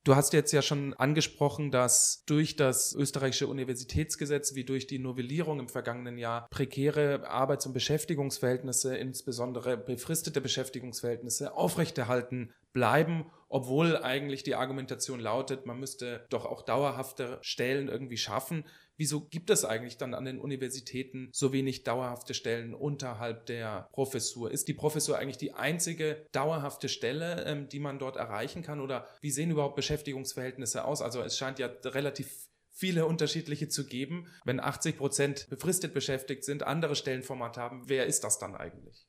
Du 0.02 0.16
hast 0.16 0.32
jetzt 0.32 0.52
ja 0.52 0.62
schon 0.62 0.94
angesprochen, 0.94 1.70
dass 1.70 2.24
durch 2.24 2.56
das 2.56 2.94
österreichische 2.94 3.48
Universitätsgesetz 3.48 4.54
wie 4.54 4.64
durch 4.64 4.86
die 4.86 4.98
Novellierung 4.98 5.60
im 5.60 5.68
vergangenen 5.68 6.16
Jahr 6.16 6.46
prekäre 6.48 7.28
Arbeits- 7.28 7.66
und 7.66 7.74
Beschäftigungsverhältnisse, 7.74 8.96
insbesondere 8.96 9.76
befristete 9.76 10.40
Beschäftigungsverhältnisse, 10.40 11.54
aufrechterhalten 11.54 12.54
bleiben, 12.72 13.26
obwohl 13.50 13.98
eigentlich 13.98 14.42
die 14.42 14.54
Argumentation 14.54 15.20
lautet, 15.20 15.66
man 15.66 15.78
müsste 15.78 16.24
doch 16.30 16.46
auch 16.46 16.62
dauerhafte 16.62 17.38
Stellen 17.42 17.88
irgendwie 17.88 18.16
schaffen. 18.16 18.64
Wieso 19.00 19.22
gibt 19.22 19.48
es 19.48 19.64
eigentlich 19.64 19.96
dann 19.96 20.12
an 20.12 20.26
den 20.26 20.38
Universitäten 20.38 21.30
so 21.32 21.54
wenig 21.54 21.84
dauerhafte 21.84 22.34
Stellen 22.34 22.74
unterhalb 22.74 23.46
der 23.46 23.88
Professur? 23.92 24.50
Ist 24.50 24.68
die 24.68 24.74
Professur 24.74 25.16
eigentlich 25.16 25.38
die 25.38 25.54
einzige 25.54 26.26
dauerhafte 26.32 26.90
Stelle, 26.90 27.46
ähm, 27.46 27.66
die 27.70 27.78
man 27.78 27.98
dort 27.98 28.16
erreichen 28.16 28.60
kann? 28.60 28.78
Oder 28.78 29.08
wie 29.22 29.30
sehen 29.30 29.50
überhaupt 29.50 29.76
Beschäftigungsverhältnisse 29.76 30.84
aus? 30.84 31.00
Also 31.00 31.22
es 31.22 31.38
scheint 31.38 31.58
ja 31.58 31.68
relativ 31.82 32.50
viele 32.68 33.06
unterschiedliche 33.06 33.70
zu 33.70 33.86
geben. 33.86 34.26
Wenn 34.44 34.60
80 34.60 34.98
Prozent 34.98 35.46
befristet 35.48 35.94
beschäftigt 35.94 36.44
sind, 36.44 36.64
andere 36.64 36.94
Stellenformat 36.94 37.56
haben, 37.56 37.84
wer 37.86 38.04
ist 38.04 38.22
das 38.22 38.38
dann 38.38 38.54
eigentlich? 38.54 39.06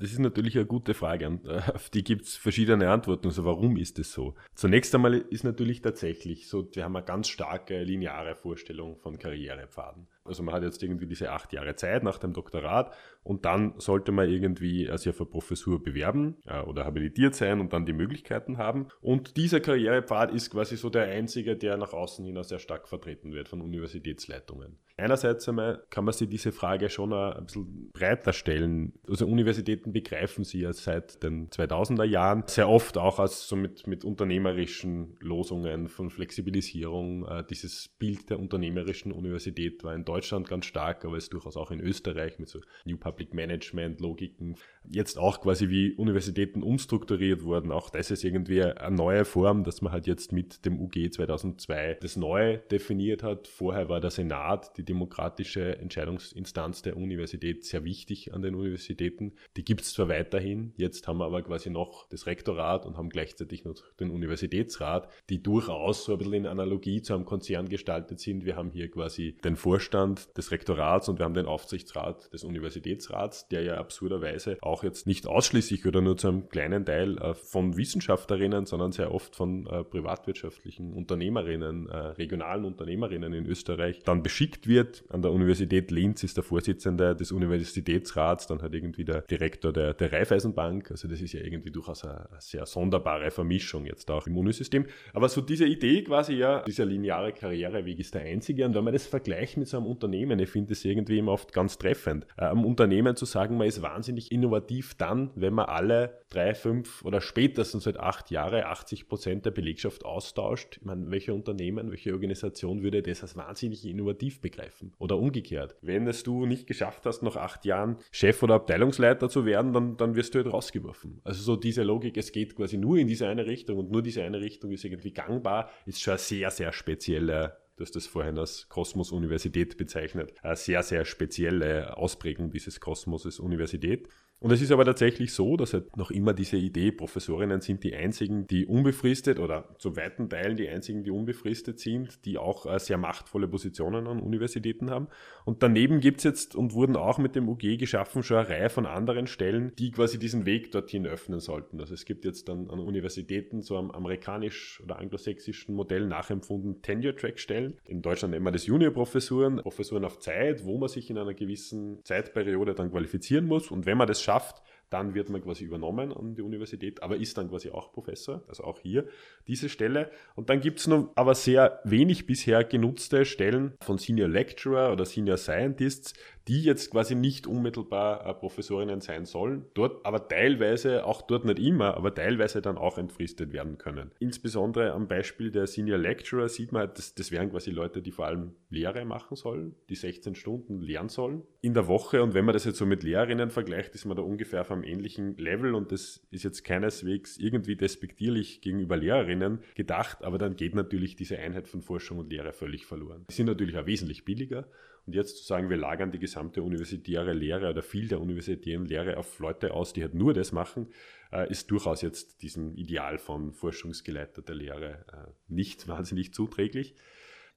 Das 0.00 0.10
ist 0.10 0.18
natürlich 0.18 0.56
eine 0.56 0.66
gute 0.66 0.94
Frage 0.94 1.38
auf 1.74 1.90
die 1.90 2.04
gibt 2.04 2.24
es 2.24 2.36
verschiedene 2.36 2.90
Antworten. 2.90 3.26
Also 3.26 3.44
warum 3.44 3.76
ist 3.76 3.98
es 3.98 4.12
so? 4.12 4.34
Zunächst 4.54 4.94
einmal 4.94 5.14
ist 5.14 5.44
natürlich 5.44 5.82
tatsächlich 5.82 6.48
so, 6.48 6.68
wir 6.74 6.84
haben 6.84 6.96
eine 6.96 7.04
ganz 7.04 7.28
starke 7.28 7.82
lineare 7.82 8.34
Vorstellung 8.34 8.96
von 8.96 9.18
Karrierepfaden. 9.18 10.06
Also 10.24 10.42
man 10.42 10.54
hat 10.54 10.62
jetzt 10.62 10.82
irgendwie 10.82 11.06
diese 11.06 11.30
acht 11.32 11.52
Jahre 11.52 11.76
Zeit 11.76 12.02
nach 12.02 12.18
dem 12.18 12.32
Doktorat 12.32 12.94
und 13.22 13.44
dann 13.44 13.74
sollte 13.78 14.10
man 14.10 14.28
irgendwie 14.28 14.90
sich 14.96 15.10
auf 15.10 15.20
eine 15.20 15.28
Professur 15.28 15.82
bewerben 15.82 16.36
äh, 16.46 16.60
oder 16.60 16.84
habilitiert 16.84 17.34
sein 17.34 17.60
und 17.60 17.72
dann 17.72 17.84
die 17.84 17.92
Möglichkeiten 17.92 18.56
haben. 18.56 18.88
Und 19.00 19.36
dieser 19.36 19.60
Karrierepfad 19.60 20.32
ist 20.32 20.50
quasi 20.50 20.76
so 20.76 20.88
der 20.88 21.04
einzige, 21.04 21.56
der 21.56 21.76
nach 21.76 21.92
außen 21.92 22.24
hin 22.24 22.38
auch 22.38 22.44
sehr 22.44 22.58
stark 22.58 22.88
vertreten 22.88 23.32
wird 23.32 23.48
von 23.48 23.60
Universitätsleitungen. 23.60 24.78
Einerseits 24.96 25.48
einmal 25.48 25.84
kann 25.90 26.04
man 26.04 26.14
sich 26.14 26.28
diese 26.28 26.52
Frage 26.52 26.88
schon 26.88 27.12
ein 27.12 27.46
bisschen 27.46 27.90
breiter 27.92 28.32
stellen. 28.32 28.92
Also 29.08 29.26
Universitäten 29.26 29.92
begreifen 29.92 30.44
sie 30.44 30.60
ja 30.60 30.72
seit 30.72 31.22
den 31.22 31.50
2000er 31.50 32.04
Jahren 32.04 32.44
sehr 32.46 32.68
oft 32.68 32.96
auch 32.96 33.18
als 33.18 33.48
so 33.48 33.56
mit, 33.56 33.86
mit 33.88 34.04
unternehmerischen 34.04 35.16
Losungen 35.20 35.88
von 35.88 36.10
Flexibilisierung. 36.10 37.26
Äh, 37.26 37.44
dieses 37.50 37.88
Bild 37.98 38.30
der 38.30 38.38
unternehmerischen 38.38 39.10
Universität 39.10 39.82
war 39.82 39.94
in 39.94 40.04
Deutschland 40.04 40.13
ganz 40.20 40.66
stark, 40.66 41.04
aber 41.04 41.16
ist 41.16 41.32
durchaus 41.32 41.56
auch 41.56 41.70
in 41.70 41.80
Österreich 41.80 42.38
mit 42.38 42.48
so 42.48 42.60
New 42.84 42.96
Public 42.96 43.34
Management 43.34 44.00
Logiken. 44.00 44.56
Jetzt 44.88 45.18
auch 45.18 45.40
quasi 45.40 45.68
wie 45.68 45.92
Universitäten 45.92 46.62
umstrukturiert 46.62 47.42
wurden. 47.42 47.72
Auch 47.72 47.90
das 47.90 48.10
ist 48.10 48.24
irgendwie 48.24 48.62
eine 48.62 48.94
neue 48.94 49.24
Form, 49.24 49.64
dass 49.64 49.82
man 49.82 49.92
halt 49.92 50.06
jetzt 50.06 50.32
mit 50.32 50.64
dem 50.64 50.80
UG 50.80 51.12
2002 51.12 51.98
das 52.00 52.16
neu 52.16 52.58
definiert 52.70 53.22
hat. 53.22 53.48
Vorher 53.48 53.88
war 53.88 54.00
der 54.00 54.10
Senat, 54.10 54.76
die 54.76 54.84
demokratische 54.84 55.78
Entscheidungsinstanz 55.78 56.82
der 56.82 56.96
Universität 56.96 57.64
sehr 57.64 57.84
wichtig 57.84 58.34
an 58.34 58.42
den 58.42 58.54
Universitäten. 58.54 59.32
Die 59.56 59.64
gibt 59.64 59.82
es 59.82 59.92
zwar 59.94 60.08
weiterhin, 60.08 60.72
jetzt 60.76 61.08
haben 61.08 61.18
wir 61.18 61.24
aber 61.24 61.42
quasi 61.42 61.70
noch 61.70 62.08
das 62.08 62.26
Rektorat 62.26 62.86
und 62.86 62.96
haben 62.96 63.08
gleichzeitig 63.08 63.64
noch 63.64 63.74
den 63.98 64.10
Universitätsrat, 64.10 65.08
die 65.30 65.42
durchaus 65.42 66.04
so 66.04 66.12
ein 66.12 66.18
bisschen 66.18 66.34
in 66.34 66.46
Analogie 66.46 67.02
zu 67.02 67.14
einem 67.14 67.24
Konzern 67.24 67.68
gestaltet 67.68 68.20
sind. 68.20 68.44
Wir 68.44 68.56
haben 68.56 68.70
hier 68.70 68.90
quasi 68.90 69.36
den 69.44 69.56
Vorstand 69.56 70.03
des 70.36 70.50
Rektorats 70.50 71.08
und 71.08 71.18
wir 71.18 71.24
haben 71.24 71.34
den 71.34 71.46
Aufsichtsrat 71.46 72.32
des 72.32 72.44
Universitätsrats, 72.44 73.48
der 73.48 73.62
ja 73.62 73.74
absurderweise 73.76 74.58
auch 74.60 74.84
jetzt 74.84 75.06
nicht 75.06 75.26
ausschließlich 75.26 75.86
oder 75.86 76.00
nur 76.00 76.16
zu 76.16 76.28
einem 76.28 76.48
kleinen 76.48 76.84
Teil 76.84 77.18
äh, 77.18 77.34
von 77.34 77.76
Wissenschaftlerinnen, 77.76 78.66
sondern 78.66 78.92
sehr 78.92 79.12
oft 79.12 79.34
von 79.34 79.66
äh, 79.66 79.82
privatwirtschaftlichen 79.82 80.92
Unternehmerinnen, 80.92 81.88
äh, 81.88 81.96
regionalen 81.96 82.64
Unternehmerinnen 82.64 83.32
in 83.32 83.46
Österreich 83.46 84.02
dann 84.04 84.22
beschickt 84.22 84.68
wird 84.68 84.74
wird. 84.74 85.04
An 85.08 85.22
der 85.22 85.32
Universität 85.32 85.90
Linz 85.90 86.22
ist 86.22 86.36
der 86.36 86.44
Vorsitzende 86.44 87.16
des 87.16 87.32
Universitätsrats, 87.32 88.46
dann 88.46 88.60
hat 88.62 88.74
irgendwie 88.74 89.04
der 89.04 89.22
Direktor 89.22 89.72
der, 89.72 89.94
der 89.94 90.12
Raiffeisenbank. 90.12 90.90
Also 90.90 91.08
das 91.08 91.20
ist 91.20 91.32
ja 91.32 91.40
irgendwie 91.40 91.70
durchaus 91.70 92.04
eine, 92.04 92.28
eine 92.30 92.40
sehr 92.40 92.66
sonderbare 92.66 93.30
Vermischung 93.30 93.86
jetzt 93.86 94.10
auch 94.10 94.26
im 94.26 94.36
Unisystem. 94.36 94.86
Aber 95.12 95.28
so 95.28 95.40
diese 95.40 95.66
Idee 95.66 96.02
quasi, 96.02 96.34
ja, 96.34 96.62
dieser 96.62 96.84
lineare 96.84 97.32
Karriereweg 97.32 97.98
ist 97.98 98.14
der 98.14 98.22
einzige. 98.22 98.66
Und 98.66 98.74
wenn 98.74 98.84
man 98.84 98.92
das 98.92 99.06
vergleicht 99.06 99.56
mit 99.56 99.68
so 99.68 99.76
einem 99.76 99.86
Unternehmen, 99.94 100.38
ich 100.38 100.50
finde 100.50 100.70
das 100.70 100.84
irgendwie 100.84 101.18
immer 101.18 101.32
oft 101.32 101.52
ganz 101.52 101.78
treffend, 101.78 102.26
äh, 102.36 102.44
am 102.44 102.64
Unternehmen 102.64 103.16
zu 103.16 103.24
sagen, 103.24 103.56
man 103.56 103.66
ist 103.66 103.82
wahnsinnig 103.82 104.32
innovativ 104.32 104.94
dann, 104.94 105.30
wenn 105.34 105.54
man 105.54 105.66
alle 105.66 106.18
drei, 106.30 106.54
fünf 106.54 107.04
oder 107.04 107.20
spätestens 107.20 107.84
seit 107.84 107.98
acht 107.98 108.30
Jahre 108.30 108.66
80 108.66 109.08
Prozent 109.08 109.46
der 109.46 109.50
Belegschaft 109.52 110.04
austauscht. 110.04 110.78
Ich 110.80 110.84
meine, 110.84 111.10
welche 111.10 111.32
Unternehmen, 111.32 111.90
welche 111.90 112.12
Organisation 112.12 112.82
würde 112.82 113.02
das 113.02 113.22
als 113.22 113.36
wahnsinnig 113.36 113.84
innovativ 113.86 114.40
begreifen? 114.40 114.64
greifen. 114.64 114.92
Oder 114.98 115.18
umgekehrt. 115.18 115.76
Wenn 115.82 116.06
es 116.06 116.22
du 116.22 116.46
nicht 116.46 116.66
geschafft 116.66 117.06
hast, 117.06 117.22
nach 117.22 117.36
acht 117.36 117.64
Jahren 117.64 117.96
Chef 118.10 118.42
oder 118.42 118.54
Abteilungsleiter 118.54 119.28
zu 119.28 119.44
werden, 119.44 119.72
dann, 119.72 119.96
dann 119.96 120.16
wirst 120.16 120.34
du 120.34 120.42
halt 120.42 120.52
rausgeworfen. 120.52 121.20
Also 121.24 121.42
so 121.42 121.56
diese 121.56 121.82
Logik, 121.82 122.16
es 122.16 122.32
geht 122.32 122.56
quasi 122.56 122.76
nur 122.76 122.98
in 122.98 123.06
diese 123.06 123.28
eine 123.28 123.46
Richtung 123.46 123.78
und 123.78 123.90
nur 123.90 124.02
diese 124.02 124.22
eine 124.22 124.40
Richtung 124.40 124.72
ist 124.72 124.84
irgendwie 124.84 125.12
gangbar, 125.12 125.70
ist 125.86 126.00
schon 126.00 126.12
eine 126.12 126.18
sehr, 126.18 126.50
sehr 126.50 126.72
spezielle 126.72 127.56
du 127.76 127.82
hast 127.84 127.96
das 127.96 128.06
vorhin 128.06 128.38
als 128.38 128.68
Kosmos-Universität 128.68 129.76
bezeichnet, 129.76 130.32
eine 130.42 130.56
sehr, 130.56 130.82
sehr 130.82 131.04
spezielle 131.04 131.96
Ausprägung 131.96 132.50
dieses 132.50 132.80
Kosmoses 132.80 133.40
Universität. 133.40 134.08
Und 134.40 134.50
es 134.50 134.60
ist 134.60 134.72
aber 134.72 134.84
tatsächlich 134.84 135.32
so, 135.32 135.56
dass 135.56 135.72
halt 135.72 135.96
noch 135.96 136.10
immer 136.10 136.34
diese 136.34 136.58
Idee, 136.58 136.92
Professorinnen 136.92 137.62
sind 137.62 137.82
die 137.82 137.94
einzigen, 137.94 138.46
die 138.46 138.66
unbefristet 138.66 139.38
oder 139.38 139.74
zu 139.78 139.96
weiten 139.96 140.28
Teilen 140.28 140.56
die 140.56 140.68
einzigen, 140.68 141.02
die 141.02 141.10
unbefristet 141.10 141.80
sind, 141.80 142.24
die 142.26 142.36
auch 142.36 142.66
äh, 142.66 142.78
sehr 142.78 142.98
machtvolle 142.98 143.48
Positionen 143.48 144.06
an 144.06 144.20
Universitäten 144.20 144.90
haben. 144.90 145.08
Und 145.46 145.62
daneben 145.62 146.00
gibt's 146.00 146.24
jetzt 146.24 146.54
und 146.54 146.74
wurden 146.74 146.96
auch 146.96 147.16
mit 147.16 147.36
dem 147.36 147.48
UG 147.48 147.78
geschaffen 147.78 148.22
schon 148.22 148.36
eine 148.36 148.48
Reihe 148.48 148.68
von 148.68 148.84
anderen 148.84 149.26
Stellen, 149.26 149.72
die 149.78 149.90
quasi 149.92 150.18
diesen 150.18 150.44
Weg 150.44 150.72
dorthin 150.72 151.06
öffnen 151.06 151.40
sollten. 151.40 151.80
Also 151.80 151.94
es 151.94 152.04
gibt 152.04 152.26
jetzt 152.26 152.48
dann 152.48 152.68
an 152.68 152.80
Universitäten 152.80 153.62
so 153.62 153.78
am 153.78 153.90
amerikanisch 153.92 154.80
oder 154.82 154.98
anglosächsischen 154.98 155.74
Modell 155.74 156.06
nachempfunden 156.06 156.82
Tenure-Track-Stellen. 156.82 157.78
In 157.86 158.02
Deutschland 158.02 158.32
nennen 158.32 158.44
wir 158.44 158.52
das 158.52 158.66
Junior-Professuren, 158.66 159.56
Professuren 159.62 160.04
auf 160.04 160.18
Zeit, 160.18 160.64
wo 160.64 160.76
man 160.76 160.88
sich 160.88 161.08
in 161.08 161.16
einer 161.16 161.34
gewissen 161.34 162.04
Zeitperiode 162.04 162.74
dann 162.74 162.90
qualifizieren 162.90 163.46
muss. 163.46 163.70
Und 163.70 163.86
wenn 163.86 163.96
man 163.96 164.06
das 164.06 164.20
schafft, 164.24 164.62
dann 164.90 165.14
wird 165.14 165.28
man 165.28 165.42
quasi 165.42 165.64
übernommen 165.64 166.12
an 166.12 166.36
die 166.36 166.42
Universität, 166.42 167.02
aber 167.02 167.16
ist 167.16 167.36
dann 167.36 167.48
quasi 167.48 167.70
auch 167.70 167.92
Professor, 167.92 168.44
also 168.48 168.62
auch 168.64 168.78
hier 168.78 169.06
diese 169.48 169.68
Stelle. 169.68 170.10
Und 170.36 170.50
dann 170.50 170.60
gibt 170.60 170.78
es 170.78 170.86
noch 170.86 171.10
aber 171.16 171.34
sehr 171.34 171.80
wenig 171.84 172.26
bisher 172.26 172.62
genutzte 172.62 173.24
Stellen 173.24 173.74
von 173.80 173.98
Senior 173.98 174.28
Lecturer 174.28 174.92
oder 174.92 175.04
Senior 175.04 175.36
Scientists, 175.36 176.14
die 176.48 176.62
jetzt 176.62 176.90
quasi 176.90 177.14
nicht 177.14 177.46
unmittelbar 177.46 178.26
äh, 178.26 178.34
Professorinnen 178.34 179.00
sein 179.00 179.24
sollen, 179.24 179.64
dort 179.74 180.04
aber 180.04 180.28
teilweise, 180.28 181.04
auch 181.04 181.22
dort 181.22 181.44
nicht 181.44 181.58
immer, 181.58 181.96
aber 181.96 182.14
teilweise 182.14 182.60
dann 182.60 182.76
auch 182.76 182.98
entfristet 182.98 183.52
werden 183.52 183.78
können. 183.78 184.10
Insbesondere 184.18 184.92
am 184.92 185.08
Beispiel 185.08 185.50
der 185.50 185.66
Senior 185.66 185.98
Lecturer 185.98 186.48
sieht 186.48 186.72
man, 186.72 186.90
das, 186.94 187.14
das 187.14 187.30
wären 187.30 187.50
quasi 187.50 187.70
Leute, 187.70 188.02
die 188.02 188.10
vor 188.10 188.26
allem 188.26 188.52
Lehre 188.68 189.04
machen 189.04 189.36
sollen, 189.36 189.74
die 189.88 189.94
16 189.94 190.34
Stunden 190.34 190.80
lernen 190.80 191.08
sollen 191.08 191.42
in 191.62 191.72
der 191.74 191.88
Woche. 191.88 192.22
Und 192.22 192.34
wenn 192.34 192.44
man 192.44 192.52
das 192.52 192.64
jetzt 192.64 192.78
so 192.78 192.86
mit 192.86 193.02
Lehrerinnen 193.02 193.50
vergleicht, 193.50 193.94
ist 193.94 194.04
man 194.04 194.16
da 194.16 194.22
ungefähr 194.22 194.60
auf 194.60 194.70
einem 194.70 194.84
ähnlichen 194.84 195.36
Level 195.38 195.74
und 195.74 195.92
das 195.92 196.20
ist 196.30 196.44
jetzt 196.44 196.64
keineswegs 196.64 197.38
irgendwie 197.38 197.76
despektierlich 197.76 198.60
gegenüber 198.60 198.96
Lehrerinnen 198.96 199.60
gedacht, 199.74 200.22
aber 200.22 200.38
dann 200.38 200.56
geht 200.56 200.74
natürlich 200.74 201.16
diese 201.16 201.38
Einheit 201.38 201.68
von 201.68 201.80
Forschung 201.80 202.18
und 202.18 202.30
Lehre 202.30 202.52
völlig 202.52 202.84
verloren. 202.84 203.24
Die 203.30 203.34
sind 203.34 203.46
natürlich 203.46 203.78
auch 203.78 203.86
wesentlich 203.86 204.24
billiger 204.24 204.66
und 205.06 205.14
jetzt 205.14 205.38
zu 205.38 205.44
sagen, 205.44 205.68
wir 205.68 205.76
lagern 205.76 206.12
die 206.12 206.18
gesamte 206.18 206.62
universitäre 206.62 207.32
Lehre 207.32 207.68
oder 207.68 207.82
viel 207.82 208.08
der 208.08 208.20
universitären 208.20 208.86
Lehre 208.86 209.18
auf 209.18 209.38
Leute 209.38 209.74
aus, 209.74 209.92
die 209.92 210.02
halt 210.02 210.14
nur 210.14 210.32
das 210.32 210.52
machen, 210.52 210.88
äh, 211.32 211.50
ist 211.50 211.70
durchaus 211.70 212.02
jetzt 212.02 212.42
diesem 212.42 212.74
Ideal 212.76 213.18
von 213.18 213.52
forschungsgeleiteter 213.52 214.54
Lehre 214.54 215.04
äh, 215.12 215.30
nicht 215.48 215.88
wahnsinnig 215.88 216.32
zuträglich. 216.32 216.94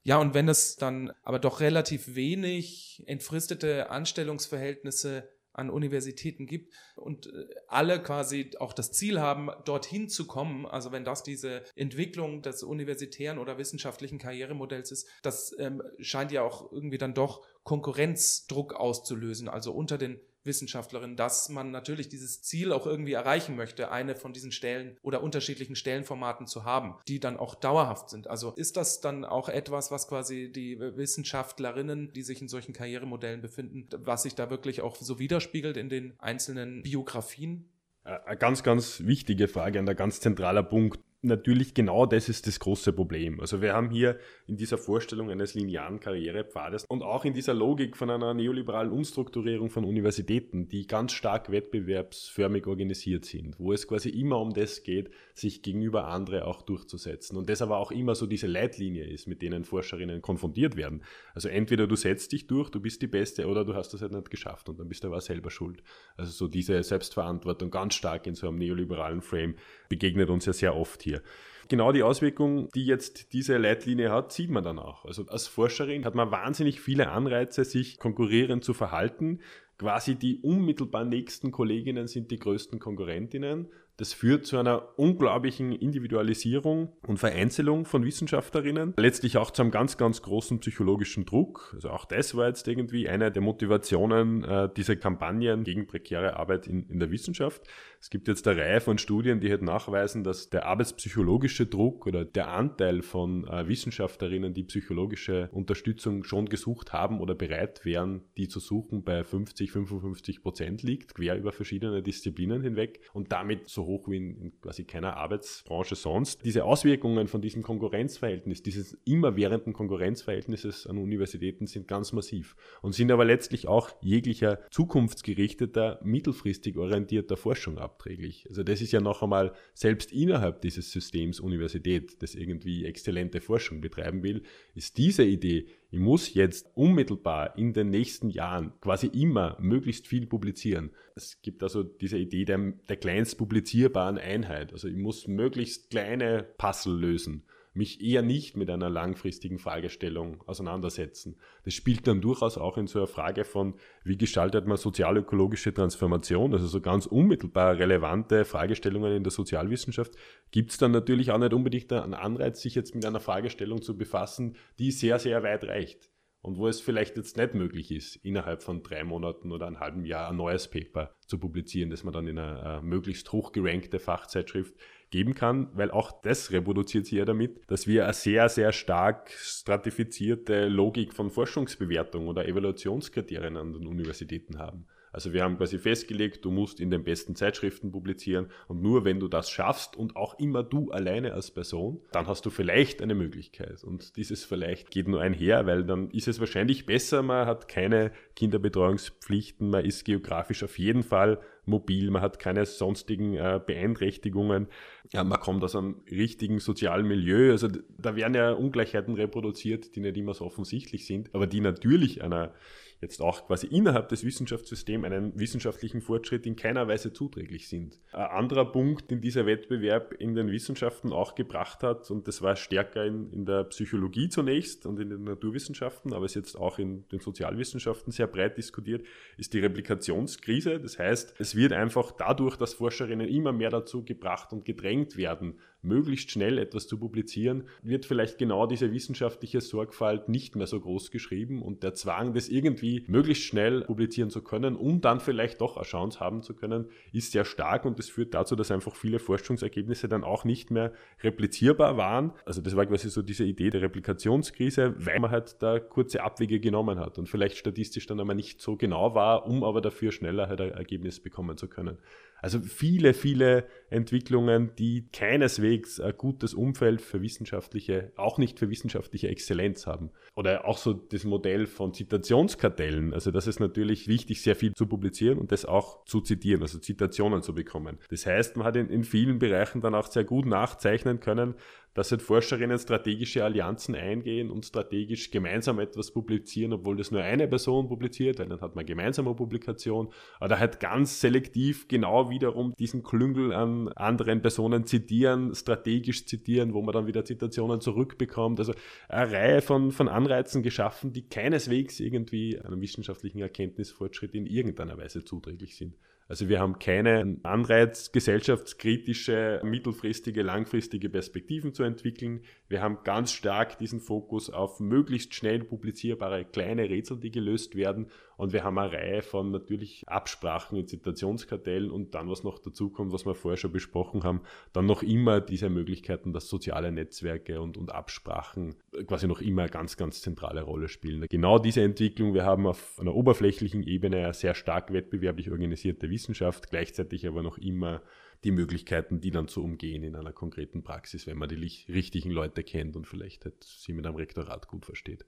Ja, 0.04 0.20
und 0.20 0.34
wenn 0.34 0.48
es 0.48 0.78
dann 0.78 1.12
aber 1.24 1.40
doch 1.40 1.60
relativ 1.60 2.16
wenig 2.16 3.04
entfristete 3.08 3.90
Anstellungsverhältnisse 3.90 5.28
an 5.58 5.70
Universitäten 5.70 6.46
gibt 6.46 6.74
und 6.96 7.28
äh, 7.28 7.48
alle 7.68 8.02
quasi 8.02 8.52
auch 8.60 8.74
das 8.74 8.92
Ziel 8.92 9.20
haben, 9.20 9.50
dorthin 9.66 10.08
zu 10.08 10.28
kommen. 10.28 10.66
Also 10.66 10.92
wenn 10.92 11.04
das 11.04 11.24
diese 11.24 11.64
Entwicklung 11.76 12.42
des 12.42 12.64
universitären 12.64 13.40
oder 13.40 13.58
wissenschaftlichen 13.58 14.20
Karrieremodells 14.20 14.92
ist, 14.92 15.08
das 15.24 15.56
ähm, 15.60 15.82
scheint 16.00 16.32
ja 16.32 16.44
auch 16.44 16.72
irgendwie 16.72 16.98
dann 17.00 17.14
doch 17.14 17.46
Konkurrenzdruck 17.64 18.74
auszulösen. 18.76 19.50
Also 19.50 19.74
unter 19.74 19.98
den 19.98 20.20
Wissenschaftlerin, 20.48 21.16
dass 21.16 21.50
man 21.50 21.70
natürlich 21.70 22.10
dieses 22.10 22.42
Ziel 22.42 22.72
auch 22.72 22.88
irgendwie 22.88 23.14
erreichen 23.14 23.56
möchte, 23.56 23.92
eine 23.92 24.16
von 24.16 24.34
diesen 24.34 24.52
Stellen 24.52 24.98
oder 25.04 25.22
unterschiedlichen 25.22 25.76
Stellenformaten 25.76 26.48
zu 26.48 26.64
haben, 26.64 26.96
die 27.08 27.20
dann 27.20 27.38
auch 27.38 27.54
dauerhaft 27.54 28.10
sind. 28.10 28.28
Also 28.28 28.54
ist 28.54 28.78
das 28.78 29.02
dann 29.02 29.26
auch 29.26 29.50
etwas, 29.50 29.92
was 29.92 30.08
quasi 30.08 30.52
die 30.52 30.80
Wissenschaftlerinnen, 30.80 32.14
die 32.14 32.24
sich 32.24 32.42
in 32.42 32.48
solchen 32.48 32.74
Karrieremodellen 32.74 33.42
befinden, 33.42 33.88
was 34.00 34.24
sich 34.24 34.34
da 34.34 34.50
wirklich 34.50 34.82
auch 34.82 34.96
so 34.96 35.20
widerspiegelt 35.20 35.78
in 35.78 35.90
den 35.90 36.14
einzelnen 36.20 36.82
Biografien? 36.82 37.70
Eine 38.04 38.38
ganz, 38.38 38.64
ganz 38.64 39.02
wichtige 39.06 39.48
Frage, 39.50 39.80
ein 39.80 39.86
ganz 39.86 40.22
zentraler 40.22 40.64
Punkt 40.64 41.00
natürlich 41.28 41.74
genau 41.74 42.06
das 42.06 42.30
ist 42.30 42.48
das 42.48 42.60
große 42.60 42.94
Problem. 42.94 43.40
Also 43.40 43.62
wir 43.62 43.74
haben 43.74 43.90
hier 43.90 44.18
in 44.48 44.58
dieser 44.58 44.78
Vorstellung 44.78 45.30
eines 45.30 45.54
linearen 45.54 46.00
Karrierepfades 46.00 46.86
und 46.86 47.04
auch 47.04 47.26
in 47.26 47.34
dieser 47.34 47.54
Logik 47.54 47.96
von 47.96 48.10
einer 48.10 48.34
neoliberalen 48.34 48.92
Umstrukturierung 48.92 49.70
von 49.70 49.86
Universitäten, 49.86 50.68
die 50.68 50.88
ganz 50.88 51.12
stark 51.12 51.52
wettbewerbsförmig 51.52 52.66
organisiert 52.66 53.26
sind, 53.26 53.60
wo 53.60 53.74
es 53.74 53.88
quasi 53.88 54.10
immer 54.10 54.40
um 54.40 54.54
das 54.54 54.84
geht, 54.84 55.12
sich 55.40 55.62
gegenüber 55.62 56.08
andere 56.08 56.46
auch 56.46 56.62
durchzusetzen. 56.62 57.38
Und 57.38 57.50
das 57.50 57.62
aber 57.62 57.78
auch 57.78 57.92
immer 57.92 58.16
so 58.16 58.26
diese 58.26 58.48
Leitlinie 58.48 59.06
ist, 59.06 59.28
mit 59.28 59.42
denen 59.42 59.64
Forscherinnen 59.64 60.22
konfrontiert 60.22 60.76
werden. 60.76 61.04
Also 61.34 61.48
entweder 61.48 61.88
du 61.88 61.96
setzt 61.96 62.32
dich 62.32 62.48
durch, 62.48 62.70
du 62.70 62.80
bist 62.80 63.02
die 63.02 63.08
Beste, 63.08 63.48
oder 63.48 63.64
du 63.64 63.76
hast 63.76 63.94
das 63.94 64.02
halt 64.02 64.14
nicht 64.14 64.30
geschafft 64.30 64.68
und 64.70 64.80
dann 64.80 64.88
bist 64.88 65.04
du 65.04 65.08
aber 65.10 65.22
selber 65.22 65.52
schuld. 65.52 65.84
Also 66.16 66.32
so 66.32 66.48
diese 66.48 66.82
Selbstverantwortung 66.82 67.70
ganz 67.70 67.94
stark 67.96 68.26
in 68.26 68.36
so 68.36 68.48
einem 68.48 68.58
neoliberalen 68.58 69.22
Frame 69.22 69.56
begegnet 69.90 70.30
uns 70.30 70.46
ja 70.46 70.54
sehr 70.54 70.76
oft 70.76 71.04
hier. 71.04 71.22
Genau 71.70 71.92
die 71.92 72.04
Auswirkung, 72.04 72.70
die 72.74 72.86
jetzt 72.86 73.34
diese 73.34 73.58
Leitlinie 73.58 74.10
hat, 74.10 74.32
sieht 74.32 74.50
man 74.50 74.64
dann 74.64 74.80
auch. 74.80 75.04
Also 75.04 75.26
als 75.28 75.48
Forscherin 75.48 76.06
hat 76.06 76.16
man 76.16 76.32
wahnsinnig 76.32 76.80
viele 76.80 77.10
Anreize, 77.10 77.66
sich 77.66 78.00
konkurrierend 78.00 78.64
zu 78.64 78.74
verhalten. 78.74 79.42
Quasi 79.78 80.16
die 80.16 80.40
unmittelbar 80.40 81.04
nächsten 81.04 81.52
Kolleginnen 81.52 82.08
sind 82.08 82.32
die 82.32 82.40
größten 82.40 82.80
Konkurrentinnen 82.80 83.68
das 83.98 84.14
führt 84.14 84.46
zu 84.46 84.58
einer 84.58 84.98
unglaublichen 85.00 85.72
Individualisierung 85.72 86.94
und 87.08 87.18
Vereinzelung 87.18 87.86
von 87.86 88.06
Wissenschaftlerinnen. 88.06 88.94
Letztlich 88.98 89.38
auch 89.38 89.50
zu 89.50 89.64
einem 89.64 89.72
ganz, 89.72 89.98
ganz 89.98 90.22
großen 90.22 90.60
psychologischen 90.60 91.26
Druck. 91.26 91.72
Also 91.74 91.90
auch 91.90 92.06
das 92.06 92.36
war 92.36 92.48
jetzt 92.48 92.68
irgendwie 92.68 93.10
eine 93.10 93.32
der 93.32 93.42
Motivationen 93.42 94.44
äh, 94.44 94.70
dieser 94.76 94.96
Kampagnen 94.96 95.64
gegen 95.64 95.88
prekäre 95.88 96.38
Arbeit 96.38 96.68
in, 96.68 96.88
in 96.90 97.00
der 97.00 97.10
Wissenschaft. 97.10 97.64
Es 98.00 98.10
gibt 98.10 98.28
jetzt 98.28 98.48
eine 98.48 98.62
Reihe 98.62 98.80
von 98.80 98.98
Studien, 98.98 99.40
die 99.40 99.50
halt 99.50 99.62
nachweisen, 99.62 100.24
dass 100.24 100.50
der 100.50 100.66
arbeitspsychologische 100.66 101.66
Druck 101.66 102.06
oder 102.06 102.26
der 102.26 102.50
Anteil 102.50 103.02
von 103.02 103.48
äh, 103.48 103.68
Wissenschaftlerinnen, 103.68 104.54
die 104.54 104.64
psychologische 104.64 105.50
Unterstützung 105.52 106.24
schon 106.24 106.48
gesucht 106.48 106.94
haben 106.94 107.20
oder 107.20 107.36
bereit 107.36 107.84
wären, 107.86 108.22
die 108.38 108.48
zu 108.48 108.60
suchen, 108.60 109.04
bei 109.04 109.24
50, 109.24 109.72
55 109.72 110.42
Prozent 110.42 110.84
liegt, 110.84 111.16
quer 111.16 111.38
über 111.38 111.52
verschiedene 111.52 112.04
Disziplinen 112.04 112.62
hinweg 112.62 113.02
und 113.14 113.32
damit 113.32 113.68
so 113.68 113.86
hoch 113.86 114.08
wie 114.08 114.18
in, 114.18 114.38
in 114.38 114.62
quasi 114.62 114.86
keiner 114.86 115.18
Arbeitsbranche 115.18 115.96
sonst. 115.96 116.46
Diese 116.46 116.66
Auswirkungen 116.66 117.28
von 117.28 117.42
diesem 117.42 117.64
Konkurrenzverhältnis, 117.64 118.64
dieses 118.64 118.94
immerwährenden 119.06 119.74
Konkurrenzverhältnisses 119.74 120.88
an 120.88 120.98
Universitäten 120.98 121.68
sind 121.68 121.88
ganz 121.88 122.14
massiv 122.14 122.56
und 122.82 122.94
sind 122.94 123.12
aber 123.12 123.26
letztlich 123.26 123.68
auch 123.68 123.90
jeglicher 124.02 124.60
zukunftsgerichteter, 124.72 126.00
mittelfristig 126.04 126.78
orientierter 126.78 127.38
Forschung 127.38 127.78
abträglich. 127.98 128.46
Also 128.50 128.64
das 128.64 128.82
ist 128.82 128.92
ja 128.92 129.02
noch 129.02 129.24
einmal 129.24 129.54
selbst 129.74 130.12
innerhalb 130.12 130.62
dieses 130.62 130.92
Systems 130.92 131.40
Universität, 131.40 132.22
das 132.22 132.36
irgendwie 132.36 132.86
exzellente 132.86 133.42
Forschung 133.42 133.82
betreiben 133.82 134.24
will, 134.24 134.44
ist 134.76 134.98
diese 134.98 135.24
Idee, 135.24 135.68
ich 135.90 136.00
muss 136.00 136.34
jetzt 136.34 136.70
unmittelbar 136.76 137.58
in 137.58 137.74
den 137.74 137.90
nächsten 137.90 138.30
Jahren 138.30 138.74
quasi 138.82 139.08
immer 139.08 139.58
möglichst 139.60 140.08
viel 140.08 140.28
publizieren. 140.28 140.92
Es 141.16 141.42
gibt 141.42 141.64
also 141.64 141.84
diese 141.84 142.18
Idee 142.18 142.46
der, 142.46 142.74
der 142.88 142.98
kleinst 142.98 143.38
publizierbaren 143.38 144.18
Einheit. 144.18 144.74
Also 144.74 144.88
ich 144.88 144.98
muss 144.98 145.28
möglichst 145.28 145.90
kleine 145.90 146.46
Puzzle 146.58 146.98
lösen 146.98 147.44
mich 147.78 148.02
eher 148.02 148.22
nicht 148.22 148.58
mit 148.58 148.70
einer 148.70 148.90
langfristigen 148.90 149.60
Fragestellung 149.60 150.44
auseinandersetzen. 150.48 151.38
Das 151.64 151.74
spielt 151.74 152.08
dann 152.08 152.20
durchaus 152.20 152.58
auch 152.58 152.78
in 152.78 152.88
so 152.88 153.00
einer 153.00 153.08
Frage 153.08 153.46
von, 153.46 153.76
wie 154.04 154.18
gestaltet 154.18 154.68
man 154.68 154.78
sozialökologische 154.78 155.74
Transformation, 155.74 156.54
also 156.54 156.68
so 156.68 156.82
ganz 156.82 157.06
unmittelbar 157.06 157.78
relevante 157.78 158.44
Fragestellungen 158.44 159.16
in 159.16 159.24
der 159.24 159.32
Sozialwissenschaft, 159.32 160.14
gibt 160.52 160.72
es 160.72 160.78
dann 160.78 160.92
natürlich 160.92 161.32
auch 161.32 161.38
nicht 161.38 161.54
unbedingt 161.54 161.94
einen 161.94 162.14
Anreiz, 162.14 162.62
sich 162.62 162.76
jetzt 162.76 162.96
mit 162.96 163.06
einer 163.06 163.20
Fragestellung 163.20 163.82
zu 163.82 163.98
befassen, 163.98 164.56
die 164.80 164.92
sehr, 164.92 165.20
sehr 165.20 165.44
weit 165.44 165.64
reicht 165.64 166.10
und 166.48 166.58
wo 166.58 166.70
es 166.70 166.80
vielleicht 166.80 167.18
jetzt 167.18 167.36
nicht 167.36 167.56
möglich 167.56 167.92
ist, 167.92 168.16
innerhalb 168.24 168.64
von 168.64 168.82
drei 168.82 169.04
Monaten 169.04 169.52
oder 169.52 169.68
einem 169.68 169.82
halben 169.82 170.06
Jahr 170.06 170.30
ein 170.30 170.38
neues 170.38 170.70
Paper 170.70 171.14
zu 171.26 171.40
publizieren, 171.40 171.90
das 171.90 172.06
man 172.06 172.14
dann 172.14 172.26
in 172.26 172.40
einer 172.40 172.82
möglichst 172.82 173.34
hochgerankte 173.34 174.00
Fachzeitschrift 174.00 174.74
geben 175.10 175.36
kann, 175.36 175.70
weil 175.74 175.92
auch 175.92 176.22
das 176.22 176.54
reproduziert 176.54 177.06
sich 177.06 177.18
ja 177.18 177.26
damit, 177.26 177.60
dass 177.68 177.86
wir 177.86 178.06
eine 178.06 178.14
sehr, 178.14 178.48
sehr 178.48 178.72
stark 178.72 179.30
stratifizierte 179.32 180.70
Logik 180.70 181.14
von 181.14 181.32
Forschungsbewertung 181.32 182.30
oder 182.30 182.48
Evaluationskriterien 182.48 183.58
an 183.58 183.74
den 183.74 183.86
Universitäten 183.86 184.58
haben. 184.58 184.88
Also 185.18 185.34
wir 185.34 185.42
haben 185.42 185.58
quasi 185.58 185.80
festgelegt, 185.80 186.46
du 186.46 186.52
musst 186.52 186.80
in 186.80 186.92
den 186.92 187.04
besten 187.04 187.36
Zeitschriften 187.36 187.92
publizieren 187.92 188.52
und 188.68 188.84
nur 188.84 189.04
wenn 189.04 189.20
du 189.20 189.28
das 189.28 189.50
schaffst 189.50 189.98
und 189.98 190.16
auch 190.16 190.38
immer 190.38 190.62
du 190.62 190.92
alleine 190.92 191.34
als 191.34 191.50
Person, 191.50 192.02
dann 192.12 192.28
hast 192.28 192.46
du 192.46 192.52
vielleicht 192.52 193.02
eine 193.02 193.16
Möglichkeit. 193.16 193.84
Und 193.84 194.16
dieses 194.16 194.46
vielleicht 194.46 194.92
geht 194.92 195.08
nur 195.08 195.20
einher, 195.20 195.66
weil 195.66 195.86
dann 195.86 196.12
ist 196.12 196.28
es 196.28 196.40
wahrscheinlich 196.40 196.86
besser, 196.86 197.24
man 197.24 197.48
hat 197.48 197.68
keine 197.68 198.12
Kinderbetreuungspflichten, 198.36 199.72
man 199.72 199.84
ist 199.84 200.06
geografisch 200.06 200.64
auf 200.64 200.78
jeden 200.78 201.02
Fall 201.02 201.40
mobil, 201.66 202.12
man 202.12 202.22
hat 202.22 202.38
keine 202.38 202.68
sonstigen 202.68 203.34
äh, 203.34 203.60
Beeinträchtigungen, 203.66 204.68
ja, 205.12 205.24
man 205.24 205.40
kommt 205.40 205.64
aus 205.64 205.76
einem 205.76 206.04
richtigen 206.12 206.60
sozialen 206.60 207.08
Milieu. 207.08 207.50
Also 207.50 207.70
da 207.98 208.16
werden 208.16 208.36
ja 208.36 208.52
Ungleichheiten 208.52 209.16
reproduziert, 209.16 209.96
die 209.96 210.00
nicht 210.00 210.16
immer 210.16 210.36
so 210.36 210.46
offensichtlich 210.46 211.08
sind, 211.08 211.34
aber 211.34 211.48
die 211.48 211.62
natürlich 211.62 212.22
einer 212.22 212.54
jetzt 213.02 213.22
auch 213.22 213.46
quasi 213.46 213.68
innerhalb 213.68 214.10
des 214.10 214.24
Wissenschaftssystems 214.24 215.06
einen 215.06 215.40
wissenschaftlichen 215.40 216.02
Fortschritt 216.02 216.46
in 216.46 216.56
keiner 216.56 216.88
Weise 216.88 217.14
zuträglich 217.14 217.68
sind. 217.68 218.00
Ein 218.12 218.26
anderer 218.26 218.72
Punkt, 218.72 219.12
den 219.12 219.22
dieser 219.22 219.46
Wettbewerb 219.46 220.14
in 220.14 220.34
den 220.34 220.52
Wissenschaften 220.52 221.14
auch 221.14 221.36
gebracht 221.36 221.84
hat, 221.84 222.10
und 222.10 222.28
das 222.28 222.42
war 222.42 222.56
stärker 222.56 223.06
in, 223.06 223.32
in 223.32 223.46
der 223.46 223.66
Psychologie 223.66 224.30
zunächst 224.30 224.86
und 224.86 225.00
in 225.00 225.10
den 225.10 225.24
Naturwissenschaften, 225.24 226.14
aber 226.14 226.26
ist 226.26 226.36
jetzt 226.36 226.56
auch 226.56 226.80
in 226.80 227.08
den 227.10 227.20
Sozialwissenschaften 227.20 228.12
sehr 228.12 228.28
breit 228.28 228.58
diskutiert, 228.58 229.06
ist 229.38 229.54
die 229.54 229.60
Replikationskrise. 229.60 230.80
Das 230.80 230.98
heißt, 230.98 231.36
es 231.40 231.56
wird 231.56 231.74
einfach 231.74 232.12
dadurch, 232.12 232.58
dass 232.58 232.74
Forscherinnen 232.74 233.28
immer 233.28 233.52
mehr 233.52 233.70
dazu 233.70 234.04
gebracht 234.04 234.54
und 234.54 234.66
gedrängt 234.66 235.18
werden, 235.18 235.60
möglichst 235.82 236.32
schnell 236.32 236.58
etwas 236.58 236.88
zu 236.88 237.00
publizieren, 237.00 237.64
wird 237.82 238.06
vielleicht 238.06 238.38
genau 238.38 238.68
diese 238.68 238.92
wissenschaftliche 238.92 239.62
Sorgfalt 239.62 240.30
nicht 240.30 240.56
mehr 240.56 240.68
so 240.68 240.80
groß 240.80 241.12
geschrieben 241.12 241.62
und 241.62 241.84
der 241.84 241.94
Zwang, 241.94 242.34
das 242.34 242.50
irgendwie 242.50 243.06
möglichst 243.08 243.44
schnell 243.44 243.82
publizieren 243.82 244.30
zu 244.30 244.44
können, 244.44 244.76
um 244.76 245.02
dann 245.02 245.20
vielleicht 245.20 245.62
doch 245.62 245.78
eine 245.78 245.86
Chance 245.86 246.20
haben 246.20 246.42
zu 246.42 246.56
können, 246.56 246.90
ist 247.14 247.32
sehr 247.32 247.46
stark 247.46 247.86
und 247.86 248.00
das 248.00 248.10
führt 248.10 248.34
dazu, 248.34 248.56
dass 248.56 248.72
einfach 248.72 248.96
viele 248.96 249.20
Forschungsergebnisse 249.20 250.08
dann 250.08 250.24
auch 250.24 250.46
nicht 250.46 250.72
mehr 250.72 250.94
replizierbar 251.22 251.98
waren. 251.98 252.34
Also 252.46 252.62
das 252.62 252.76
war 252.76 252.86
quasi 252.86 253.10
so 253.10 253.22
diese 253.22 253.44
Idee 253.44 253.70
der 253.70 253.82
Replikationskrise, 253.82 254.96
weil 254.98 255.20
man 255.20 255.32
halt 255.32 255.62
da 255.62 255.80
kurze 255.80 256.24
Abwege 256.24 256.60
genommen 256.60 257.00
hat 257.00 257.18
und 257.18 257.30
vielleicht 257.30 257.58
statistisch 257.58 258.08
dann 258.08 258.20
einmal 258.20 258.36
nicht 258.36 258.62
so 258.62 258.76
genau 258.76 259.16
war, 259.16 259.46
um 259.48 259.64
aber 259.64 259.82
dafür 259.82 260.12
schneller 260.12 260.48
halt 260.48 260.62
ein 260.62 260.72
Ergebnis 260.72 261.20
bekommen 261.20 261.58
zu 261.58 261.68
können. 261.68 261.98
Also 262.42 262.60
viele, 262.60 263.14
viele 263.14 263.66
Entwicklungen, 263.90 264.72
die 264.78 265.08
keineswegs 265.12 266.00
ein 266.00 266.16
gutes 266.18 266.54
Umfeld 266.54 267.02
für 267.02 267.22
wissenschaftliche, 267.22 268.12
auch 268.16 268.38
nicht 268.38 268.60
für 268.60 268.70
wissenschaftliche 268.70 269.28
Exzellenz 269.28 269.88
haben. 269.88 270.12
Oder 270.36 270.66
auch 270.66 270.78
so 270.78 270.94
das 270.94 271.24
Modell 271.24 271.66
von 271.66 271.94
Zitationskartellen. 271.94 273.14
Also 273.14 273.32
das 273.32 273.48
ist 273.48 273.60
natürlich 273.60 274.08
wichtig, 274.08 274.42
sehr 274.42 274.56
viel 274.56 274.74
zu 274.74 274.88
publizieren 274.88 275.40
und 275.40 275.52
das 275.52 275.66
auch 275.66 276.06
zu 276.06 276.22
zitieren, 276.22 276.62
also 276.62 276.80
Zitationen 276.80 277.42
zu 277.42 277.56
bekommen. 277.56 277.98
Das 278.10 278.26
heißt, 278.26 278.56
man 278.56 278.68
hat 278.68 278.76
in, 278.76 278.90
in 278.90 279.04
vielen 279.04 279.40
Bereichen 279.40 279.82
dann 279.82 279.96
auch 279.96 280.08
sehr 280.08 280.24
gut 280.24 280.46
nachzeichnen 280.46 281.20
können, 281.20 281.56
dass 281.98 282.12
halt 282.12 282.22
Forscherinnen 282.22 282.78
strategische 282.78 283.44
Allianzen 283.44 283.96
eingehen 283.96 284.52
und 284.52 284.68
strategisch 284.68 285.32
gemeinsam 285.32 285.80
etwas 285.80 286.12
publizieren, 286.12 286.72
obwohl 286.74 286.96
das 286.96 287.10
nur 287.10 287.24
eine 287.24 287.48
Person 287.48 287.88
publiziert, 287.88 288.38
weil 288.38 288.48
dann 288.48 288.62
hat 288.62 288.76
man 288.76 288.86
gemeinsame 288.86 289.34
Publikation, 289.34 290.10
oder 290.40 290.60
halt 290.60 290.80
ganz 290.80 291.20
selektiv 291.20 291.88
genau 291.88 292.30
wiederum 292.30 292.76
diesen 292.78 293.02
Klüngel 293.02 293.52
an 293.52 293.88
anderen 293.94 294.44
Personen 294.44 294.86
zitieren, 294.86 295.56
strategisch 295.56 296.28
zitieren, 296.28 296.76
wo 296.76 296.84
man 296.84 296.94
dann 296.94 297.08
wieder 297.08 297.26
Zitationen 297.26 297.82
zurückbekommt. 297.82 298.60
Also 298.60 298.76
eine 299.10 299.32
Reihe 299.32 299.62
von, 299.64 299.92
von 299.92 300.08
Anreizen 300.08 300.62
geschaffen, 300.62 301.14
die 301.14 301.28
keineswegs 301.28 302.00
irgendwie 302.00 302.60
einem 302.60 302.80
wissenschaftlichen 302.80 303.40
Erkenntnisfortschritt 303.40 304.36
in 304.36 304.46
irgendeiner 304.46 305.00
Weise 305.00 305.26
zuträglich 305.26 305.76
sind. 305.76 305.96
Also 306.30 306.50
wir 306.50 306.60
haben 306.60 306.78
keine 306.78 307.38
Anreiz, 307.44 308.12
gesellschaftskritische, 308.12 309.62
mittelfristige, 309.64 310.42
langfristige 310.42 311.10
Perspektiven 311.10 311.74
zu 311.74 311.84
entwickeln. 311.84 312.42
Wir 312.68 312.82
haben 312.82 313.00
ganz 313.06 313.32
stark 313.32 313.78
diesen 313.78 314.02
Fokus 314.02 314.50
auf 314.50 314.82
möglichst 314.82 315.34
schnell 315.34 315.64
publizierbare 315.64 316.44
kleine 316.44 316.90
Rätsel, 316.90 317.18
die 317.18 317.32
gelöst 317.32 317.76
werden. 317.76 318.08
Und 318.38 318.54
wir 318.54 318.64
haben 318.64 318.78
eine 318.78 318.92
Reihe 318.94 319.22
von 319.24 319.52
natürlich 319.52 320.08
Absprachen 320.08 320.78
in 320.78 320.88
Zitationskartellen 320.88 321.90
und 321.90 322.14
dann, 322.14 322.30
was 322.30 322.44
noch 322.44 322.60
dazu 322.60 322.92
kommt, 322.92 323.12
was 323.12 323.26
wir 323.26 323.34
vorher 323.34 323.58
schon 323.58 323.72
besprochen 323.72 324.24
haben, 324.24 324.42
dann 324.74 324.86
noch 324.86 325.02
immer 325.02 325.42
diese 325.42 325.70
Möglichkeiten, 325.70 326.34
dass 326.34 326.48
soziale 326.48 326.92
Netzwerke 326.92 327.60
und, 327.60 327.78
und 327.78 327.92
Absprachen 327.92 328.76
quasi 329.08 329.28
noch 329.28 329.42
immer 329.42 329.64
eine 329.64 329.72
ganz, 329.72 329.98
ganz 329.98 330.22
zentrale 330.22 330.62
Rolle 330.62 330.88
spielen. 330.88 331.26
Genau 331.30 331.58
diese 331.58 331.82
Entwicklung, 331.82 332.36
wir 332.36 332.46
haben 332.46 332.68
auf 332.68 333.00
einer 333.00 333.16
oberflächlichen 333.16 333.82
Ebene 333.82 334.18
eine 334.18 334.34
sehr 334.36 334.54
stark 334.54 334.94
wettbewerblich 334.94 335.50
organisierte 335.50 336.10
Wissenschaft, 336.12 336.70
gleichzeitig 336.70 337.28
aber 337.28 337.42
noch 337.42 337.58
immer 337.58 338.04
die 338.44 338.52
Möglichkeiten, 338.52 339.20
die 339.20 339.32
dann 339.32 339.48
zu 339.48 339.64
umgehen 339.64 340.04
in 340.04 340.16
einer 340.16 340.32
konkreten 340.32 340.84
Praxis, 340.84 341.26
wenn 341.26 341.38
man 341.38 341.50
die 341.50 341.56
richtigen 341.90 342.30
Leute 342.30 342.64
kennt 342.64 342.96
und 342.96 343.08
vielleicht 343.08 343.46
halt 343.46 343.64
sie 343.64 343.94
mit 343.94 344.06
einem 344.06 344.16
Rektorat 344.16 344.68
gut 344.68 344.86
versteht. 344.86 345.26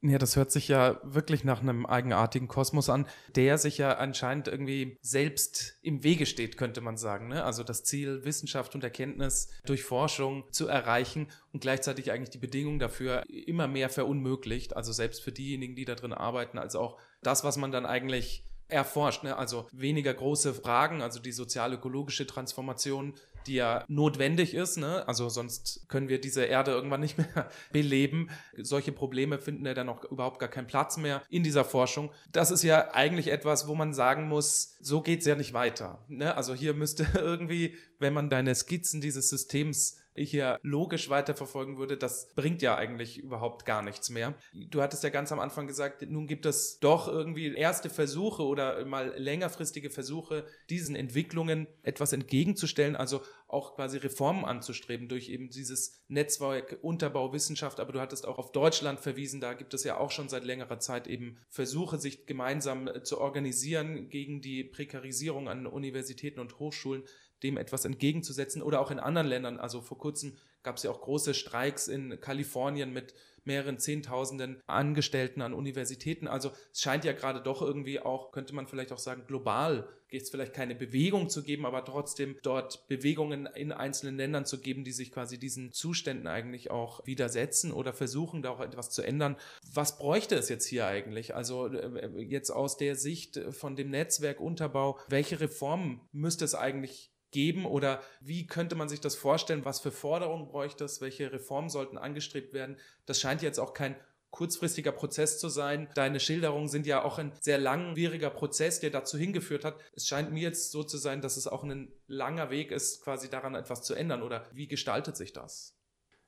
Ja, 0.00 0.18
das 0.18 0.36
hört 0.36 0.52
sich 0.52 0.68
ja 0.68 1.00
wirklich 1.02 1.42
nach 1.42 1.60
einem 1.60 1.84
eigenartigen 1.84 2.46
Kosmos 2.46 2.88
an, 2.88 3.04
der 3.34 3.58
sich 3.58 3.78
ja 3.78 3.96
anscheinend 3.96 4.46
irgendwie 4.46 4.96
selbst 5.02 5.76
im 5.82 6.04
Wege 6.04 6.24
steht, 6.24 6.56
könnte 6.56 6.80
man 6.80 6.96
sagen. 6.96 7.26
Ne? 7.26 7.42
Also 7.42 7.64
das 7.64 7.82
Ziel, 7.82 8.24
Wissenschaft 8.24 8.76
und 8.76 8.84
Erkenntnis 8.84 9.48
durch 9.66 9.82
Forschung 9.82 10.44
zu 10.52 10.68
erreichen 10.68 11.26
und 11.52 11.62
gleichzeitig 11.62 12.12
eigentlich 12.12 12.30
die 12.30 12.38
Bedingungen 12.38 12.78
dafür 12.78 13.24
immer 13.28 13.66
mehr 13.66 13.88
verunmöglicht. 13.90 14.76
Also 14.76 14.92
selbst 14.92 15.20
für 15.20 15.32
diejenigen, 15.32 15.74
die 15.74 15.84
da 15.84 15.96
drin 15.96 16.12
arbeiten, 16.12 16.58
als 16.58 16.76
auch 16.76 17.00
das, 17.24 17.42
was 17.42 17.56
man 17.56 17.72
dann 17.72 17.84
eigentlich 17.84 18.44
erforscht. 18.68 19.24
Ne? 19.24 19.36
Also 19.36 19.66
weniger 19.72 20.14
große 20.14 20.54
Fragen, 20.54 21.02
also 21.02 21.20
die 21.20 21.32
sozial-ökologische 21.32 22.26
Transformation, 22.26 23.14
die 23.46 23.54
ja 23.54 23.84
notwendig 23.88 24.54
ist. 24.54 24.76
Ne? 24.76 25.06
Also 25.06 25.28
sonst 25.28 25.88
können 25.88 26.08
wir 26.08 26.20
diese 26.20 26.44
Erde 26.44 26.72
irgendwann 26.72 27.00
nicht 27.00 27.18
mehr 27.34 27.50
beleben. 27.72 28.30
Solche 28.56 28.92
Probleme 28.92 29.38
finden 29.38 29.66
ja 29.66 29.74
dann 29.74 29.88
auch 29.88 30.04
überhaupt 30.04 30.38
gar 30.38 30.48
keinen 30.48 30.66
Platz 30.66 30.96
mehr 30.96 31.22
in 31.28 31.42
dieser 31.42 31.64
Forschung. 31.64 32.10
Das 32.32 32.50
ist 32.50 32.62
ja 32.62 32.92
eigentlich 32.92 33.28
etwas, 33.28 33.68
wo 33.68 33.74
man 33.74 33.94
sagen 33.94 34.28
muss, 34.28 34.76
so 34.80 35.00
geht's 35.00 35.26
ja 35.26 35.34
nicht 35.34 35.52
weiter. 35.52 36.04
Ne? 36.08 36.36
Also 36.36 36.54
hier 36.54 36.74
müsste 36.74 37.06
irgendwie, 37.14 37.76
wenn 37.98 38.12
man 38.12 38.30
deine 38.30 38.54
Skizzen 38.54 39.00
dieses 39.00 39.28
Systems 39.28 39.96
hier 40.16 40.58
logisch 40.62 41.08
weiterverfolgen 41.10 41.78
würde, 41.78 41.96
das 41.96 42.34
bringt 42.34 42.62
ja 42.62 42.76
eigentlich 42.76 43.18
überhaupt 43.18 43.64
gar 43.64 43.82
nichts 43.82 44.10
mehr. 44.10 44.34
Du 44.52 44.82
hattest 44.82 45.04
ja 45.04 45.10
ganz 45.10 45.32
am 45.32 45.40
Anfang 45.40 45.66
gesagt, 45.66 46.02
nun 46.08 46.26
gibt 46.26 46.46
es 46.46 46.78
doch 46.80 47.08
irgendwie 47.08 47.54
erste 47.54 47.90
Versuche 47.90 48.42
oder 48.42 48.84
mal 48.84 49.14
längerfristige 49.16 49.90
Versuche, 49.90 50.46
diesen 50.70 50.96
Entwicklungen 50.96 51.66
etwas 51.82 52.12
entgegenzustellen, 52.12 52.96
also 52.96 53.22
auch 53.46 53.74
quasi 53.76 53.96
Reformen 53.96 54.44
anzustreben 54.44 55.08
durch 55.08 55.30
eben 55.30 55.48
dieses 55.48 56.04
Netzwerk 56.08 56.78
Unterbau 56.82 57.32
Wissenschaft. 57.32 57.80
Aber 57.80 57.92
du 57.92 58.00
hattest 58.00 58.26
auch 58.26 58.38
auf 58.38 58.52
Deutschland 58.52 59.00
verwiesen, 59.00 59.40
da 59.40 59.54
gibt 59.54 59.72
es 59.72 59.84
ja 59.84 59.96
auch 59.96 60.10
schon 60.10 60.28
seit 60.28 60.44
längerer 60.44 60.78
Zeit 60.78 61.06
eben 61.06 61.38
Versuche, 61.48 61.98
sich 61.98 62.26
gemeinsam 62.26 62.90
zu 63.04 63.18
organisieren 63.18 64.08
gegen 64.10 64.42
die 64.42 64.64
Prekarisierung 64.64 65.48
an 65.48 65.66
Universitäten 65.66 66.40
und 66.40 66.58
Hochschulen 66.58 67.04
dem 67.42 67.56
etwas 67.56 67.84
entgegenzusetzen 67.84 68.62
oder 68.62 68.80
auch 68.80 68.90
in 68.90 68.98
anderen 68.98 69.28
Ländern. 69.28 69.58
Also 69.58 69.80
vor 69.80 69.98
kurzem 69.98 70.36
gab 70.62 70.76
es 70.76 70.82
ja 70.82 70.90
auch 70.90 71.00
große 71.00 71.34
Streiks 71.34 71.88
in 71.88 72.20
Kalifornien 72.20 72.92
mit 72.92 73.14
mehreren 73.44 73.78
Zehntausenden 73.78 74.62
Angestellten 74.66 75.42
an 75.42 75.54
Universitäten. 75.54 76.28
Also 76.28 76.52
es 76.72 76.80
scheint 76.80 77.04
ja 77.04 77.12
gerade 77.12 77.42
doch 77.42 77.62
irgendwie 77.62 77.98
auch, 77.98 78.30
könnte 78.30 78.54
man 78.54 78.68
vielleicht 78.68 78.92
auch 78.92 78.98
sagen, 78.98 79.24
global 79.26 79.88
geht 80.08 80.22
es 80.22 80.30
vielleicht 80.30 80.54
keine 80.54 80.74
Bewegung 80.74 81.28
zu 81.28 81.42
geben, 81.42 81.66
aber 81.66 81.84
trotzdem 81.84 82.36
dort 82.42 82.86
Bewegungen 82.88 83.46
in 83.46 83.72
einzelnen 83.72 84.16
Ländern 84.16 84.46
zu 84.46 84.60
geben, 84.60 84.84
die 84.84 84.92
sich 84.92 85.12
quasi 85.12 85.38
diesen 85.38 85.72
Zuständen 85.72 86.26
eigentlich 86.26 86.70
auch 86.70 87.06
widersetzen 87.06 87.72
oder 87.72 87.92
versuchen, 87.92 88.42
da 88.42 88.50
auch 88.50 88.60
etwas 88.60 88.90
zu 88.90 89.02
ändern. 89.02 89.36
Was 89.72 89.98
bräuchte 89.98 90.34
es 90.36 90.48
jetzt 90.48 90.66
hier 90.66 90.86
eigentlich? 90.86 91.34
Also 91.34 91.66
äh, 91.66 92.22
jetzt 92.22 92.50
aus 92.50 92.76
der 92.76 92.96
Sicht 92.96 93.38
von 93.50 93.76
dem 93.76 93.90
Netzwerkunterbau, 93.90 94.98
welche 95.08 95.40
Reformen 95.40 96.00
müsste 96.12 96.44
es 96.44 96.54
eigentlich 96.54 97.12
geben 97.30 97.66
oder 97.66 98.00
wie 98.20 98.46
könnte 98.46 98.74
man 98.74 98.88
sich 98.88 99.00
das 99.00 99.14
vorstellen? 99.14 99.64
Was 99.64 99.80
für 99.80 99.90
Forderungen 99.90 100.48
bräuchte 100.48 100.84
es? 100.84 101.00
Welche 101.00 101.32
Reformen 101.32 101.68
sollten 101.68 101.98
angestrebt 101.98 102.52
werden? 102.52 102.76
Das 103.06 103.20
scheint 103.20 103.42
jetzt 103.42 103.58
auch 103.58 103.74
kein 103.74 103.96
kurzfristiger 104.30 104.92
Prozess 104.92 105.38
zu 105.38 105.48
sein. 105.48 105.88
Deine 105.94 106.20
Schilderungen 106.20 106.68
sind 106.68 106.86
ja 106.86 107.02
auch 107.02 107.18
ein 107.18 107.32
sehr 107.40 107.58
langwieriger 107.58 108.30
Prozess, 108.30 108.80
der 108.80 108.90
dazu 108.90 109.16
hingeführt 109.16 109.64
hat. 109.64 109.78
Es 109.94 110.06
scheint 110.06 110.32
mir 110.32 110.42
jetzt 110.42 110.70
so 110.70 110.82
zu 110.84 110.98
sein, 110.98 111.22
dass 111.22 111.36
es 111.36 111.46
auch 111.46 111.64
ein 111.64 111.92
langer 112.06 112.50
Weg 112.50 112.70
ist, 112.70 113.02
quasi 113.02 113.30
daran 113.30 113.54
etwas 113.54 113.82
zu 113.82 113.94
ändern. 113.94 114.22
Oder 114.22 114.46
wie 114.52 114.68
gestaltet 114.68 115.16
sich 115.16 115.32
das? 115.32 115.76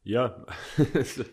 Ja, 0.03 0.47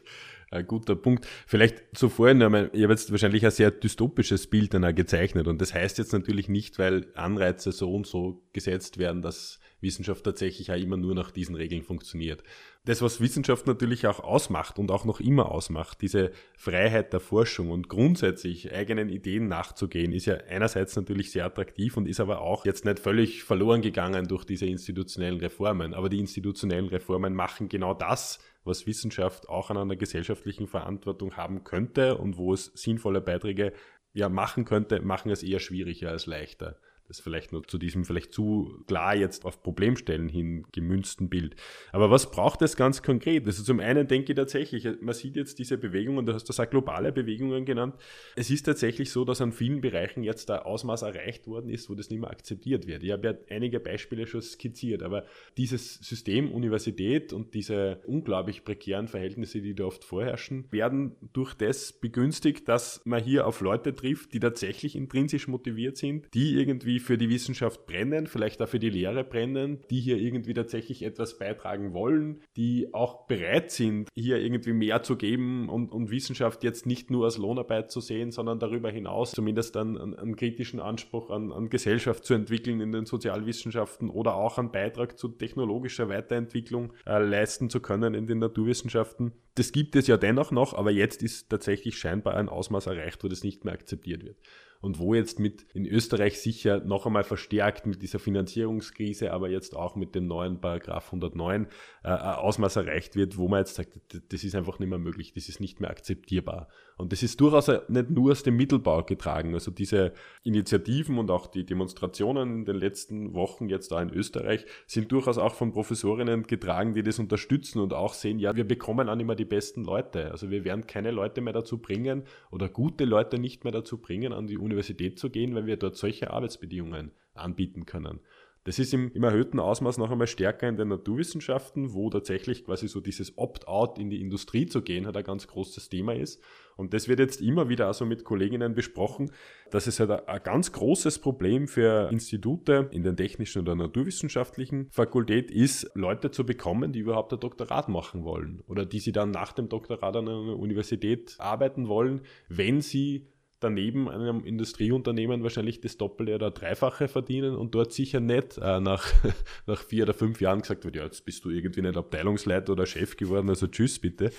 ein 0.49 0.65
guter 0.65 0.95
Punkt. 0.95 1.27
Vielleicht 1.45 1.83
zuvor, 1.93 2.29
ich 2.29 2.41
habe 2.41 2.71
jetzt 2.73 3.11
wahrscheinlich 3.11 3.45
ein 3.45 3.51
sehr 3.51 3.71
dystopisches 3.71 4.47
Bild 4.47 4.73
dann 4.73 4.95
gezeichnet 4.95 5.47
und 5.47 5.61
das 5.61 5.73
heißt 5.73 5.97
jetzt 5.97 6.13
natürlich 6.13 6.47
nicht, 6.49 6.79
weil 6.79 7.07
Anreize 7.15 7.71
so 7.71 7.93
und 7.93 8.07
so 8.07 8.41
gesetzt 8.53 8.97
werden, 8.97 9.21
dass 9.21 9.59
Wissenschaft 9.81 10.23
tatsächlich 10.23 10.71
auch 10.71 10.77
immer 10.77 10.97
nur 10.97 11.13
nach 11.13 11.31
diesen 11.31 11.55
Regeln 11.55 11.83
funktioniert. 11.83 12.43
Das, 12.85 13.01
was 13.01 13.19
Wissenschaft 13.19 13.67
natürlich 13.67 14.07
auch 14.07 14.21
ausmacht 14.21 14.79
und 14.79 14.89
auch 14.91 15.05
noch 15.05 15.19
immer 15.19 15.51
ausmacht, 15.51 16.01
diese 16.01 16.31
Freiheit 16.55 17.13
der 17.13 17.19
Forschung 17.19 17.69
und 17.69 17.89
grundsätzlich 17.89 18.73
eigenen 18.73 19.09
Ideen 19.09 19.47
nachzugehen, 19.47 20.13
ist 20.13 20.25
ja 20.25 20.37
einerseits 20.49 20.95
natürlich 20.95 21.31
sehr 21.31 21.45
attraktiv 21.45 21.97
und 21.97 22.07
ist 22.07 22.19
aber 22.19 22.41
auch 22.41 22.65
jetzt 22.65 22.85
nicht 22.85 22.99
völlig 22.99 23.43
verloren 23.43 23.81
gegangen 23.81 24.27
durch 24.27 24.45
diese 24.45 24.65
institutionellen 24.65 25.39
Reformen. 25.39 25.93
Aber 25.93 26.09
die 26.09 26.19
institutionellen 26.19 26.87
Reformen 26.87 27.35
machen 27.35 27.69
genau 27.69 27.93
das, 27.93 28.39
was 28.67 28.85
Wissenschaft 28.85 29.49
auch 29.49 29.69
an 29.69 29.77
einer 29.77 29.95
gesellschaftlichen 29.95 30.67
Verantwortung 30.67 31.35
haben 31.35 31.63
könnte 31.63 32.17
und 32.17 32.37
wo 32.37 32.53
es 32.53 32.65
sinnvolle 32.75 33.21
Beiträge 33.21 33.73
ja 34.13 34.29
machen 34.29 34.65
könnte, 34.65 35.01
machen 35.01 35.31
es 35.31 35.43
eher 35.43 35.59
schwieriger 35.59 36.09
als 36.09 36.25
leichter. 36.25 36.77
Das 37.07 37.21
vielleicht 37.21 37.53
nur 37.53 37.63
zu 37.63 37.77
diesem 37.77 38.03
vielleicht 38.03 38.33
zu 38.33 38.83
klar 38.85 39.15
jetzt 39.15 39.45
auf 39.45 39.63
Problemstellen 39.63 40.27
hin 40.27 40.65
gemünzten 40.73 41.29
Bild. 41.29 41.55
Aber 41.93 42.11
was 42.11 42.31
braucht 42.31 42.61
es 42.61 42.75
ganz 42.75 43.01
konkret? 43.01 43.45
Also 43.45 43.63
zum 43.63 43.79
einen 43.79 44.07
denke 44.07 44.33
ich 44.33 44.35
tatsächlich, 44.35 44.87
man 44.99 45.13
sieht 45.13 45.37
jetzt 45.37 45.57
diese 45.59 45.77
Bewegungen, 45.77 46.25
du 46.25 46.33
hast 46.33 46.49
das 46.49 46.59
auch 46.59 46.69
globale 46.69 47.13
Bewegungen 47.13 47.63
genannt. 47.65 47.95
Es 48.35 48.49
ist 48.49 48.63
tatsächlich 48.63 49.09
so, 49.11 49.23
dass 49.23 49.39
an 49.39 49.53
vielen 49.53 49.79
Bereichen 49.79 50.23
jetzt 50.23 50.49
da 50.49 50.59
Ausmaß 50.59 51.03
erreicht 51.03 51.47
worden 51.47 51.69
ist, 51.69 51.89
wo 51.89 51.95
das 51.95 52.09
nicht 52.09 52.19
mehr 52.19 52.29
akzeptiert 52.29 52.87
wird. 52.87 53.03
Ich 53.03 53.11
habe 53.11 53.27
ja 53.27 53.33
einige 53.55 53.79
Beispiele 53.79 54.27
schon 54.27 54.41
skizziert, 54.41 55.01
aber 55.01 55.25
dieses 55.57 55.95
System 55.95 56.51
Universität 56.51 57.31
und 57.31 57.53
diese 57.53 58.01
unglaublich 58.05 58.65
prekären 58.65 59.07
Verhältnisse, 59.07 59.61
die 59.61 59.75
da 59.75 59.85
oft 59.85 60.03
vorherrschen, 60.03 60.65
werden 60.71 61.15
durch 61.31 61.53
das 61.53 61.93
begünstigt, 61.93 62.67
dass 62.67 63.01
man 63.05 63.23
hier 63.23 63.47
auf 63.47 63.61
Leute 63.61 63.95
trifft, 63.95 64.33
die 64.33 64.39
tatsächlich 64.39 64.95
intrinsisch 64.95 65.47
motiviert 65.47 65.97
sind, 65.97 66.27
die 66.33 66.55
irgendwie 66.55 66.96
für 66.99 67.17
die 67.17 67.29
Wissenschaft 67.29 67.85
brennen, 67.85 68.27
vielleicht 68.27 68.61
auch 68.61 68.67
für 68.67 68.79
die 68.79 68.89
Lehre 68.89 69.23
brennen, 69.23 69.79
die 69.89 69.99
hier 69.99 70.17
irgendwie 70.17 70.53
tatsächlich 70.53 71.03
etwas 71.03 71.37
beitragen 71.37 71.93
wollen, 71.93 72.41
die 72.55 72.93
auch 72.93 73.27
bereit 73.27 73.71
sind, 73.71 74.09
hier 74.15 74.37
irgendwie 74.37 74.73
mehr 74.73 75.03
zu 75.03 75.15
geben 75.15 75.69
und, 75.69 75.91
und 75.91 76.11
Wissenschaft 76.11 76.63
jetzt 76.63 76.85
nicht 76.85 77.11
nur 77.11 77.25
als 77.25 77.37
Lohnarbeit 77.37 77.91
zu 77.91 78.01
sehen, 78.01 78.31
sondern 78.31 78.59
darüber 78.59 78.89
hinaus 78.89 79.31
zumindest 79.31 79.75
dann 79.75 79.97
einen, 79.97 80.15
einen 80.15 80.35
kritischen 80.35 80.79
Anspruch 80.79 81.29
an, 81.29 81.51
an 81.51 81.69
Gesellschaft 81.69 82.25
zu 82.25 82.33
entwickeln 82.33 82.81
in 82.81 82.91
den 82.91 83.05
Sozialwissenschaften 83.05 84.09
oder 84.09 84.35
auch 84.35 84.57
einen 84.57 84.71
Beitrag 84.71 85.17
zu 85.17 85.27
technologischer 85.29 86.09
Weiterentwicklung 86.09 86.93
äh, 87.05 87.19
leisten 87.19 87.69
zu 87.69 87.79
können 87.79 88.13
in 88.13 88.27
den 88.27 88.39
Naturwissenschaften. 88.39 89.33
Das 89.55 89.71
gibt 89.71 89.95
es 89.95 90.07
ja 90.07 90.17
dennoch 90.17 90.51
noch, 90.51 90.73
aber 90.73 90.91
jetzt 90.91 91.23
ist 91.23 91.49
tatsächlich 91.49 91.97
scheinbar 91.97 92.35
ein 92.35 92.49
Ausmaß 92.49 92.87
erreicht, 92.87 93.23
wo 93.23 93.27
das 93.27 93.43
nicht 93.43 93.65
mehr 93.65 93.73
akzeptiert 93.73 94.23
wird 94.23 94.37
und 94.81 94.99
wo 94.99 95.13
jetzt 95.13 95.39
mit 95.39 95.65
in 95.73 95.85
Österreich 95.85 96.39
sicher 96.39 96.79
noch 96.79 97.05
einmal 97.05 97.23
verstärkt 97.23 97.85
mit 97.85 98.01
dieser 98.01 98.19
Finanzierungskrise, 98.19 99.33
aber 99.33 99.49
jetzt 99.49 99.75
auch 99.75 99.95
mit 99.95 100.15
dem 100.15 100.27
neuen 100.27 100.61
Paragraph 100.61 101.07
109 101.07 101.67
äh, 102.03 102.09
Ausmaß 102.09 102.77
erreicht 102.77 103.15
wird, 103.15 103.37
wo 103.37 103.47
man 103.47 103.59
jetzt 103.59 103.75
sagt, 103.75 103.99
das 104.29 104.43
ist 104.43 104.55
einfach 104.55 104.79
nicht 104.79 104.89
mehr 104.89 104.99
möglich, 104.99 105.33
das 105.33 105.49
ist 105.49 105.59
nicht 105.59 105.79
mehr 105.79 105.89
akzeptierbar. 105.89 106.67
Und 106.97 107.11
das 107.11 107.21
ist 107.21 107.39
durchaus 107.39 107.67
nicht 107.89 108.09
nur 108.09 108.31
aus 108.31 108.41
dem 108.41 108.57
Mittelbau 108.57 109.03
getragen. 109.03 109.53
Also 109.53 109.69
diese 109.69 110.13
Initiativen 110.43 111.19
und 111.19 111.29
auch 111.29 111.45
die 111.45 111.63
Demonstrationen 111.63 112.59
in 112.59 112.65
den 112.65 112.75
letzten 112.75 113.33
Wochen 113.33 113.69
jetzt 113.69 113.91
da 113.91 114.01
in 114.01 114.09
Österreich 114.09 114.65
sind 114.87 115.11
durchaus 115.11 115.37
auch 115.37 115.53
von 115.53 115.71
Professorinnen 115.71 116.43
getragen, 116.43 116.95
die 116.95 117.03
das 117.03 117.19
unterstützen 117.19 117.79
und 117.79 117.93
auch 117.93 118.13
sehen, 118.13 118.39
ja, 118.39 118.55
wir 118.55 118.67
bekommen 118.67 119.09
auch 119.09 119.15
nicht 119.15 119.27
mehr 119.27 119.35
die 119.35 119.45
besten 119.45 119.83
Leute. 119.83 120.31
Also 120.31 120.49
wir 120.49 120.63
werden 120.63 120.87
keine 120.87 121.11
Leute 121.11 121.41
mehr 121.41 121.53
dazu 121.53 121.77
bringen 121.77 122.23
oder 122.51 122.67
gute 122.67 123.05
Leute 123.05 123.37
nicht 123.37 123.63
mehr 123.63 123.73
dazu 123.73 123.99
bringen, 123.99 124.33
an 124.33 124.47
die 124.47 124.57
Universität 124.67 125.17
zu 125.19 125.29
gehen, 125.29 125.55
wenn 125.55 125.65
wir 125.65 125.77
dort 125.77 125.97
solche 125.97 126.31
Arbeitsbedingungen 126.31 127.11
anbieten 127.33 127.85
können. 127.85 128.19
Das 128.67 128.79
ist 128.79 128.93
im, 128.93 129.13
im, 129.13 129.23
erhöhten 129.23 129.61
Ausmaß 129.61 129.97
noch 129.97 130.11
einmal 130.11 130.27
stärker 130.27 130.67
in 130.67 130.75
den 130.75 130.89
Naturwissenschaften, 130.89 131.93
wo 131.93 132.09
tatsächlich 132.09 132.65
quasi 132.65 132.89
so 132.89 132.99
dieses 132.99 133.37
Opt-out 133.37 133.97
in 133.97 134.09
die 134.09 134.19
Industrie 134.19 134.65
zu 134.65 134.81
gehen 134.81 135.05
halt 135.05 135.15
ein 135.15 135.23
ganz 135.23 135.47
großes 135.47 135.87
Thema 135.87 136.13
ist. 136.13 136.43
Und 136.75 136.93
das 136.93 137.07
wird 137.07 137.19
jetzt 137.19 137.39
immer 137.39 137.69
wieder 137.69 137.87
also 137.87 138.05
mit 138.05 138.25
Kolleginnen 138.25 138.75
besprochen, 138.75 139.31
dass 139.71 139.87
es 139.87 140.01
halt 140.01 140.27
ein 140.27 140.43
ganz 140.43 140.73
großes 140.73 141.19
Problem 141.19 141.69
für 141.69 142.09
Institute 142.11 142.89
in 142.91 143.03
den 143.03 143.15
technischen 143.15 143.61
oder 143.61 143.73
naturwissenschaftlichen 143.73 144.89
Fakultät 144.91 145.49
ist, 145.49 145.89
Leute 145.95 146.31
zu 146.31 146.45
bekommen, 146.45 146.91
die 146.91 146.99
überhaupt 146.99 147.31
ein 147.31 147.39
Doktorat 147.39 147.87
machen 147.87 148.25
wollen 148.25 148.63
oder 148.67 148.85
die 148.85 148.99
sie 148.99 149.13
dann 149.13 149.31
nach 149.31 149.53
dem 149.53 149.69
Doktorat 149.69 150.17
an 150.17 150.27
einer 150.27 150.59
Universität 150.59 151.37
arbeiten 151.39 151.87
wollen, 151.87 152.19
wenn 152.49 152.81
sie 152.81 153.27
daneben 153.59 154.09
einem 154.09 154.45
Industrieunternehmen 154.45 155.43
wahrscheinlich 155.43 155.81
das 155.81 155.97
Doppelte 155.97 156.35
oder 156.35 156.51
Dreifache 156.51 157.07
verdienen 157.07 157.55
und 157.55 157.73
dort 157.73 157.93
sicher 157.93 158.19
nicht 158.19 158.57
äh, 158.57 158.79
nach, 158.79 159.05
nach 159.65 159.81
vier 159.81 160.03
oder 160.03 160.13
fünf 160.13 160.41
Jahren 160.41 160.61
gesagt 160.61 160.85
wird, 160.85 160.95
ja, 160.95 161.03
jetzt 161.03 161.25
bist 161.25 161.43
du 161.45 161.49
irgendwie 161.49 161.81
nicht 161.81 161.97
Abteilungsleiter 161.97 162.73
oder 162.73 162.85
Chef 162.85 163.17
geworden, 163.17 163.49
also 163.49 163.67
tschüss 163.67 163.99
bitte. 163.99 164.31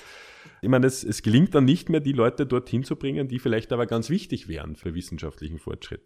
Ich 0.62 0.69
meine, 0.69 0.87
es, 0.87 1.05
es 1.05 1.23
gelingt 1.23 1.55
dann 1.55 1.64
nicht 1.64 1.89
mehr, 1.89 2.01
die 2.01 2.12
Leute 2.12 2.47
dorthin 2.47 2.85
zu 2.85 2.97
bringen, 2.97 3.29
die 3.29 3.39
vielleicht 3.39 3.73
aber 3.73 3.87
ganz 3.87 4.11
wichtig 4.11 4.49
wären 4.49 4.77
für 4.77 4.95
wissenschaftlichen 4.95 5.59
Fortschritt. 5.59 6.03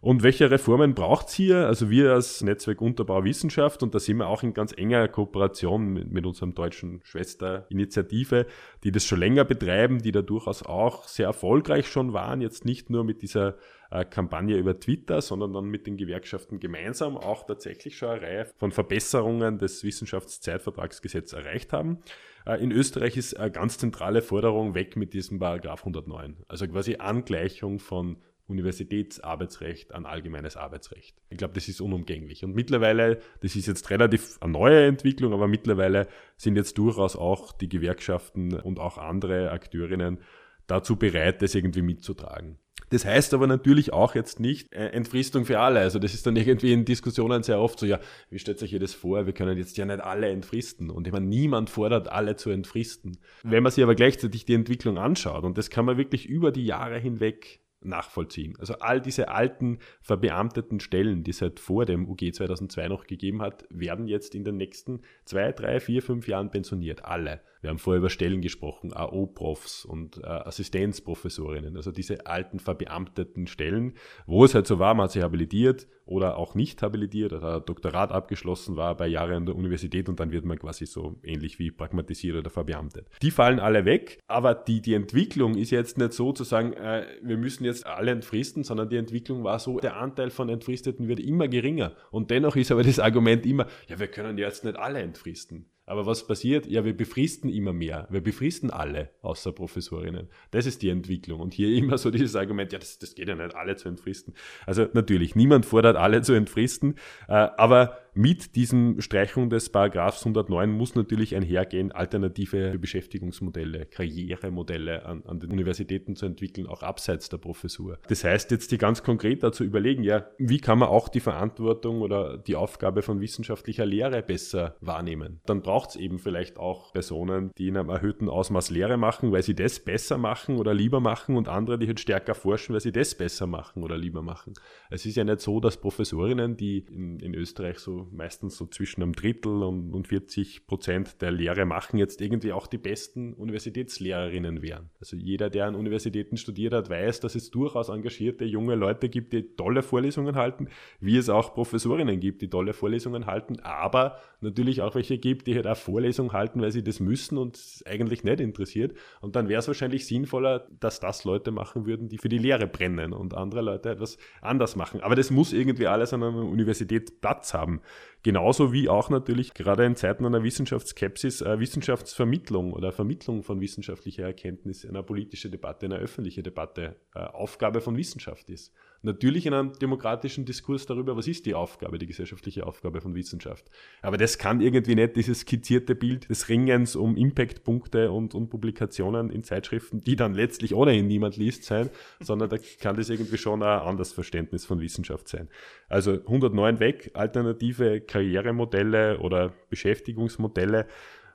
Und 0.00 0.22
welche 0.22 0.50
Reformen 0.50 0.94
braucht 0.94 1.28
es 1.28 1.34
hier? 1.34 1.66
Also 1.66 1.90
wir 1.90 2.12
als 2.12 2.42
Netzwerk 2.42 2.80
Unterbau 2.80 3.24
Wissenschaft, 3.24 3.82
und 3.82 3.94
da 3.94 3.98
sind 3.98 4.18
wir 4.18 4.28
auch 4.28 4.42
in 4.42 4.54
ganz 4.54 4.72
enger 4.76 5.08
Kooperation 5.08 5.92
mit, 5.92 6.12
mit 6.12 6.26
unserem 6.26 6.54
deutschen 6.54 7.00
Schwesterinitiative, 7.04 8.46
die 8.84 8.92
das 8.92 9.04
schon 9.04 9.20
länger 9.20 9.44
betreiben, 9.44 10.02
die 10.02 10.12
da 10.12 10.22
durchaus 10.22 10.62
auch 10.62 11.08
sehr 11.08 11.26
erfolgreich 11.26 11.88
schon 11.88 12.12
waren, 12.12 12.40
jetzt 12.40 12.64
nicht 12.64 12.90
nur 12.90 13.04
mit 13.04 13.22
dieser 13.22 13.56
äh, 13.90 14.04
Kampagne 14.04 14.56
über 14.56 14.78
Twitter, 14.78 15.20
sondern 15.22 15.52
dann 15.52 15.66
mit 15.66 15.86
den 15.86 15.96
Gewerkschaften 15.96 16.60
gemeinsam 16.60 17.16
auch 17.16 17.46
tatsächlich 17.46 17.96
schon 17.96 18.10
eine 18.10 18.22
Reihe 18.22 18.46
von 18.56 18.72
Verbesserungen 18.72 19.58
des 19.58 19.84
Wissenschaftszeitvertragsgesetzes 19.84 21.32
erreicht 21.32 21.72
haben. 21.72 21.98
Äh, 22.46 22.62
in 22.62 22.72
Österreich 22.72 23.16
ist 23.16 23.38
eine 23.38 23.50
ganz 23.50 23.78
zentrale 23.78 24.22
Forderung 24.22 24.74
weg 24.74 24.96
mit 24.96 25.14
diesem 25.14 25.38
Paragraph 25.38 25.80
109. 25.80 26.36
Also 26.48 26.66
quasi 26.66 26.96
Angleichung 26.96 27.78
von 27.78 28.16
Universitätsarbeitsrecht 28.48 29.92
an 29.92 30.06
allgemeines 30.06 30.56
Arbeitsrecht. 30.56 31.16
Ich 31.30 31.38
glaube, 31.38 31.54
das 31.54 31.68
ist 31.68 31.80
unumgänglich. 31.80 32.44
Und 32.44 32.54
mittlerweile, 32.54 33.18
das 33.40 33.56
ist 33.56 33.66
jetzt 33.66 33.90
relativ 33.90 34.38
eine 34.40 34.52
neue 34.52 34.86
Entwicklung, 34.86 35.32
aber 35.32 35.48
mittlerweile 35.48 36.06
sind 36.36 36.56
jetzt 36.56 36.78
durchaus 36.78 37.16
auch 37.16 37.52
die 37.52 37.68
Gewerkschaften 37.68 38.54
und 38.54 38.78
auch 38.78 38.98
andere 38.98 39.50
Akteurinnen 39.50 40.20
dazu 40.66 40.96
bereit, 40.96 41.42
das 41.42 41.54
irgendwie 41.54 41.82
mitzutragen. 41.82 42.58
Das 42.90 43.04
heißt 43.04 43.34
aber 43.34 43.48
natürlich 43.48 43.92
auch 43.92 44.14
jetzt 44.14 44.38
nicht 44.38 44.72
äh, 44.72 44.90
Entfristung 44.90 45.44
für 45.44 45.58
alle. 45.58 45.80
Also 45.80 45.98
das 45.98 46.14
ist 46.14 46.26
dann 46.26 46.36
irgendwie 46.36 46.72
in 46.72 46.84
Diskussionen 46.84 47.42
sehr 47.42 47.58
oft 47.58 47.80
so, 47.80 47.86
ja, 47.86 47.98
wie 48.30 48.38
stellt 48.38 48.60
sich 48.60 48.70
hier 48.70 48.78
das 48.78 48.94
vor? 48.94 49.26
Wir 49.26 49.32
können 49.32 49.58
jetzt 49.58 49.76
ja 49.76 49.84
nicht 49.84 50.00
alle 50.00 50.28
entfristen. 50.28 50.90
Und 50.90 51.06
ich 51.06 51.12
meine, 51.12 51.26
niemand 51.26 51.68
fordert 51.68 52.08
alle 52.08 52.36
zu 52.36 52.50
entfristen. 52.50 53.18
Wenn 53.42 53.64
man 53.64 53.72
sich 53.72 53.82
aber 53.82 53.96
gleichzeitig 53.96 54.44
die 54.44 54.54
Entwicklung 54.54 54.98
anschaut, 54.98 55.42
und 55.42 55.58
das 55.58 55.70
kann 55.70 55.84
man 55.84 55.98
wirklich 55.98 56.26
über 56.26 56.52
die 56.52 56.64
Jahre 56.64 56.98
hinweg 56.98 57.60
nachvollziehen. 57.86 58.54
Also 58.58 58.74
all 58.78 59.00
diese 59.00 59.28
alten 59.28 59.78
verbeamteten 60.00 60.80
Stellen, 60.80 61.24
die 61.24 61.30
es 61.30 61.42
halt 61.42 61.60
vor 61.60 61.84
dem 61.86 62.08
UG 62.08 62.32
2002 62.34 62.88
noch 62.88 63.06
gegeben 63.06 63.42
hat, 63.42 63.64
werden 63.70 64.08
jetzt 64.08 64.34
in 64.34 64.44
den 64.44 64.56
nächsten 64.56 65.02
zwei, 65.24 65.52
drei, 65.52 65.80
vier, 65.80 66.02
fünf 66.02 66.28
Jahren 66.28 66.50
pensioniert. 66.50 67.04
Alle. 67.04 67.40
Wir 67.62 67.70
haben 67.70 67.78
vorher 67.78 67.98
über 67.98 68.10
Stellen 68.10 68.42
gesprochen, 68.42 68.92
AO-Profs 68.92 69.84
und 69.84 70.18
äh, 70.18 70.26
Assistenzprofessorinnen, 70.26 71.76
also 71.76 71.90
diese 71.90 72.26
alten 72.26 72.58
verbeamteten 72.58 73.46
Stellen, 73.46 73.94
wo 74.26 74.44
es 74.44 74.54
halt 74.54 74.66
so 74.66 74.78
war, 74.78 74.94
man 74.94 75.04
hat 75.04 75.12
sich 75.12 75.22
habilitiert 75.22 75.86
oder 76.04 76.36
auch 76.36 76.54
nicht 76.54 76.82
habilitiert 76.82 77.32
oder 77.32 77.60
Doktorat 77.60 78.12
abgeschlossen 78.12 78.76
war 78.76 78.96
bei 78.96 79.08
Jahren 79.08 79.32
an 79.32 79.46
der 79.46 79.56
Universität 79.56 80.08
und 80.08 80.20
dann 80.20 80.30
wird 80.30 80.44
man 80.44 80.58
quasi 80.58 80.86
so 80.86 81.16
ähnlich 81.22 81.58
wie 81.58 81.70
pragmatisiert 81.70 82.36
oder 82.36 82.50
verbeamtet. 82.50 83.08
Die 83.22 83.30
fallen 83.30 83.58
alle 83.58 83.84
weg, 83.84 84.20
aber 84.28 84.54
die, 84.54 84.80
die 84.80 84.94
Entwicklung 84.94 85.56
ist 85.56 85.70
jetzt 85.70 85.98
nicht 85.98 86.12
so 86.12 86.32
zu 86.32 86.44
sagen, 86.44 86.72
äh, 86.74 87.06
wir 87.22 87.36
müssen 87.36 87.64
jetzt 87.64 87.86
alle 87.86 88.12
entfristen, 88.12 88.62
sondern 88.64 88.88
die 88.88 88.96
Entwicklung 88.96 89.44
war 89.44 89.58
so, 89.58 89.80
der 89.80 89.96
Anteil 89.96 90.30
von 90.30 90.48
Entfristeten 90.48 91.08
wird 91.08 91.20
immer 91.20 91.48
geringer 91.48 91.96
und 92.10 92.30
dennoch 92.30 92.56
ist 92.56 92.70
aber 92.70 92.82
das 92.82 93.00
Argument 93.00 93.44
immer, 93.46 93.66
ja, 93.88 93.98
wir 93.98 94.08
können 94.08 94.38
jetzt 94.38 94.64
nicht 94.64 94.76
alle 94.76 95.00
entfristen. 95.00 95.66
Aber 95.86 96.04
was 96.04 96.26
passiert? 96.26 96.66
Ja, 96.66 96.84
wir 96.84 96.96
befristen 96.96 97.48
immer 97.48 97.72
mehr. 97.72 98.08
Wir 98.10 98.20
befristen 98.20 98.70
alle, 98.70 99.10
außer 99.22 99.52
Professorinnen. 99.52 100.28
Das 100.50 100.66
ist 100.66 100.82
die 100.82 100.88
Entwicklung. 100.88 101.40
Und 101.40 101.54
hier 101.54 101.68
immer 101.78 101.96
so 101.96 102.10
dieses 102.10 102.34
Argument, 102.34 102.72
ja, 102.72 102.78
das, 102.78 102.98
das 102.98 103.14
geht 103.14 103.28
ja 103.28 103.36
nicht, 103.36 103.54
alle 103.54 103.76
zu 103.76 103.88
entfristen. 103.88 104.34
Also 104.66 104.88
natürlich, 104.92 105.36
niemand 105.36 105.64
fordert 105.64 105.96
alle 105.96 106.22
zu 106.22 106.32
entfristen, 106.32 106.96
äh, 107.28 107.34
aber 107.34 107.98
mit 108.16 108.56
diesem 108.56 109.02
Streichung 109.02 109.50
des 109.50 109.68
Paragraphs 109.68 110.20
109 110.20 110.70
muss 110.70 110.94
natürlich 110.94 111.36
einhergehen, 111.36 111.92
alternative 111.92 112.78
Beschäftigungsmodelle, 112.78 113.84
Karrieremodelle 113.84 115.04
an, 115.04 115.22
an, 115.26 115.38
den 115.38 115.50
Universitäten 115.50 116.16
zu 116.16 116.24
entwickeln, 116.24 116.66
auch 116.66 116.82
abseits 116.82 117.28
der 117.28 117.36
Professur. 117.36 117.98
Das 118.08 118.24
heißt 118.24 118.50
jetzt 118.52 118.72
die 118.72 118.78
ganz 118.78 119.02
konkret 119.02 119.42
dazu 119.42 119.64
überlegen, 119.64 120.02
ja, 120.02 120.24
wie 120.38 120.60
kann 120.60 120.78
man 120.78 120.88
auch 120.88 121.10
die 121.10 121.20
Verantwortung 121.20 122.00
oder 122.00 122.38
die 122.38 122.56
Aufgabe 122.56 123.02
von 123.02 123.20
wissenschaftlicher 123.20 123.84
Lehre 123.84 124.22
besser 124.22 124.76
wahrnehmen? 124.80 125.40
Dann 125.44 125.60
braucht 125.60 125.90
es 125.90 125.96
eben 125.96 126.18
vielleicht 126.18 126.58
auch 126.58 126.94
Personen, 126.94 127.50
die 127.58 127.68
in 127.68 127.76
einem 127.76 127.90
erhöhten 127.90 128.30
Ausmaß 128.30 128.70
Lehre 128.70 128.96
machen, 128.96 129.30
weil 129.30 129.42
sie 129.42 129.54
das 129.54 129.80
besser 129.80 130.16
machen 130.16 130.56
oder 130.56 130.72
lieber 130.72 131.00
machen 131.00 131.36
und 131.36 131.48
andere, 131.48 131.78
die 131.78 131.86
halt 131.86 132.00
stärker 132.00 132.34
forschen, 132.34 132.72
weil 132.72 132.80
sie 132.80 132.92
das 132.92 133.14
besser 133.14 133.46
machen 133.46 133.82
oder 133.82 133.98
lieber 133.98 134.22
machen. 134.22 134.54
Es 134.88 135.04
ist 135.04 135.16
ja 135.16 135.24
nicht 135.24 135.42
so, 135.42 135.60
dass 135.60 135.76
Professorinnen, 135.76 136.56
die 136.56 136.78
in, 136.78 137.20
in 137.20 137.34
Österreich 137.34 137.78
so 137.78 138.05
meistens 138.12 138.56
so 138.56 138.66
zwischen 138.66 139.02
einem 139.02 139.12
Drittel 139.12 139.62
und, 139.62 139.92
und 139.92 140.08
40 140.08 140.66
Prozent 140.66 141.20
der 141.22 141.30
Lehre 141.30 141.64
machen, 141.64 141.98
jetzt 141.98 142.20
irgendwie 142.20 142.52
auch 142.52 142.66
die 142.66 142.78
besten 142.78 143.32
Universitätslehrerinnen 143.34 144.62
wären. 144.62 144.90
Also 145.00 145.16
jeder, 145.16 145.50
der 145.50 145.66
an 145.66 145.74
Universitäten 145.74 146.36
studiert 146.36 146.72
hat, 146.72 146.90
weiß, 146.90 147.20
dass 147.20 147.34
es 147.34 147.50
durchaus 147.50 147.88
engagierte 147.88 148.44
junge 148.44 148.74
Leute 148.74 149.08
gibt, 149.08 149.32
die 149.32 149.56
tolle 149.56 149.82
Vorlesungen 149.82 150.36
halten, 150.36 150.68
wie 151.00 151.16
es 151.16 151.28
auch 151.28 151.54
Professorinnen 151.54 152.20
gibt, 152.20 152.42
die 152.42 152.50
tolle 152.50 152.72
Vorlesungen 152.72 153.26
halten, 153.26 153.60
aber 153.60 154.18
natürlich 154.40 154.82
auch 154.82 154.94
welche 154.94 155.18
gibt, 155.18 155.46
die 155.46 155.54
halt 155.54 155.66
auch 155.66 155.76
Vorlesungen 155.76 156.32
halten, 156.32 156.60
weil 156.60 156.72
sie 156.72 156.82
das 156.82 157.00
müssen 157.00 157.38
und 157.38 157.56
es 157.56 157.84
eigentlich 157.86 158.24
nicht 158.24 158.40
interessiert. 158.40 158.96
Und 159.20 159.36
dann 159.36 159.48
wäre 159.48 159.60
es 159.60 159.68
wahrscheinlich 159.68 160.06
sinnvoller, 160.06 160.66
dass 160.80 161.00
das 161.00 161.24
Leute 161.24 161.50
machen 161.50 161.86
würden, 161.86 162.08
die 162.08 162.18
für 162.18 162.28
die 162.28 162.38
Lehre 162.38 162.66
brennen 162.66 163.12
und 163.12 163.34
andere 163.34 163.62
Leute 163.62 163.90
etwas 163.90 164.18
anders 164.40 164.76
machen. 164.76 165.00
Aber 165.00 165.14
das 165.14 165.30
muss 165.30 165.52
irgendwie 165.52 165.86
alles 165.86 166.12
an 166.12 166.22
einer 166.22 166.36
Universität 166.36 167.20
Platz 167.20 167.54
haben. 167.54 167.80
Genauso 168.22 168.72
wie 168.72 168.88
auch 168.88 169.08
natürlich 169.08 169.54
gerade 169.54 169.84
in 169.84 169.94
Zeiten 169.94 170.26
einer 170.26 170.42
Wissenschaftsskepsis 170.42 171.42
äh, 171.42 171.60
Wissenschaftsvermittlung 171.60 172.72
oder 172.72 172.90
Vermittlung 172.90 173.42
von 173.42 173.60
wissenschaftlicher 173.60 174.24
Erkenntnis 174.24 174.84
einer 174.84 175.02
politischen 175.02 175.52
Debatte, 175.52 175.86
einer 175.86 175.98
öffentlichen 175.98 176.42
Debatte 176.42 176.96
äh, 177.14 177.20
Aufgabe 177.20 177.80
von 177.80 177.96
Wissenschaft 177.96 178.50
ist. 178.50 178.72
Natürlich 179.02 179.46
in 179.46 179.54
einem 179.54 179.72
demokratischen 179.72 180.44
Diskurs 180.44 180.86
darüber, 180.86 181.16
was 181.16 181.28
ist 181.28 181.46
die 181.46 181.54
Aufgabe, 181.54 181.98
die 181.98 182.06
gesellschaftliche 182.06 182.66
Aufgabe 182.66 183.00
von 183.00 183.14
Wissenschaft. 183.14 183.70
Aber 184.02 184.16
das 184.16 184.38
kann 184.38 184.60
irgendwie 184.60 184.94
nicht 184.94 185.16
dieses 185.16 185.40
skizzierte 185.40 185.94
Bild 185.94 186.28
des 186.28 186.48
Ringens 186.48 186.96
um 186.96 187.16
Impactpunkte 187.16 188.10
und, 188.10 188.34
und 188.34 188.48
Publikationen 188.48 189.30
in 189.30 189.44
Zeitschriften, 189.44 190.00
die 190.00 190.16
dann 190.16 190.34
letztlich 190.34 190.74
ohnehin 190.74 191.06
niemand 191.06 191.36
liest, 191.36 191.64
sein, 191.64 191.90
sondern 192.20 192.48
da 192.48 192.56
kann 192.80 192.96
das 192.96 193.10
irgendwie 193.10 193.38
schon 193.38 193.62
ein 193.62 193.80
anderes 193.80 194.12
Verständnis 194.12 194.64
von 194.64 194.80
Wissenschaft 194.80 195.28
sein. 195.28 195.48
Also 195.88 196.12
109 196.12 196.80
weg, 196.80 197.10
alternative 197.14 198.00
Karrieremodelle 198.00 199.18
oder 199.18 199.52
Beschäftigungsmodelle 199.70 200.86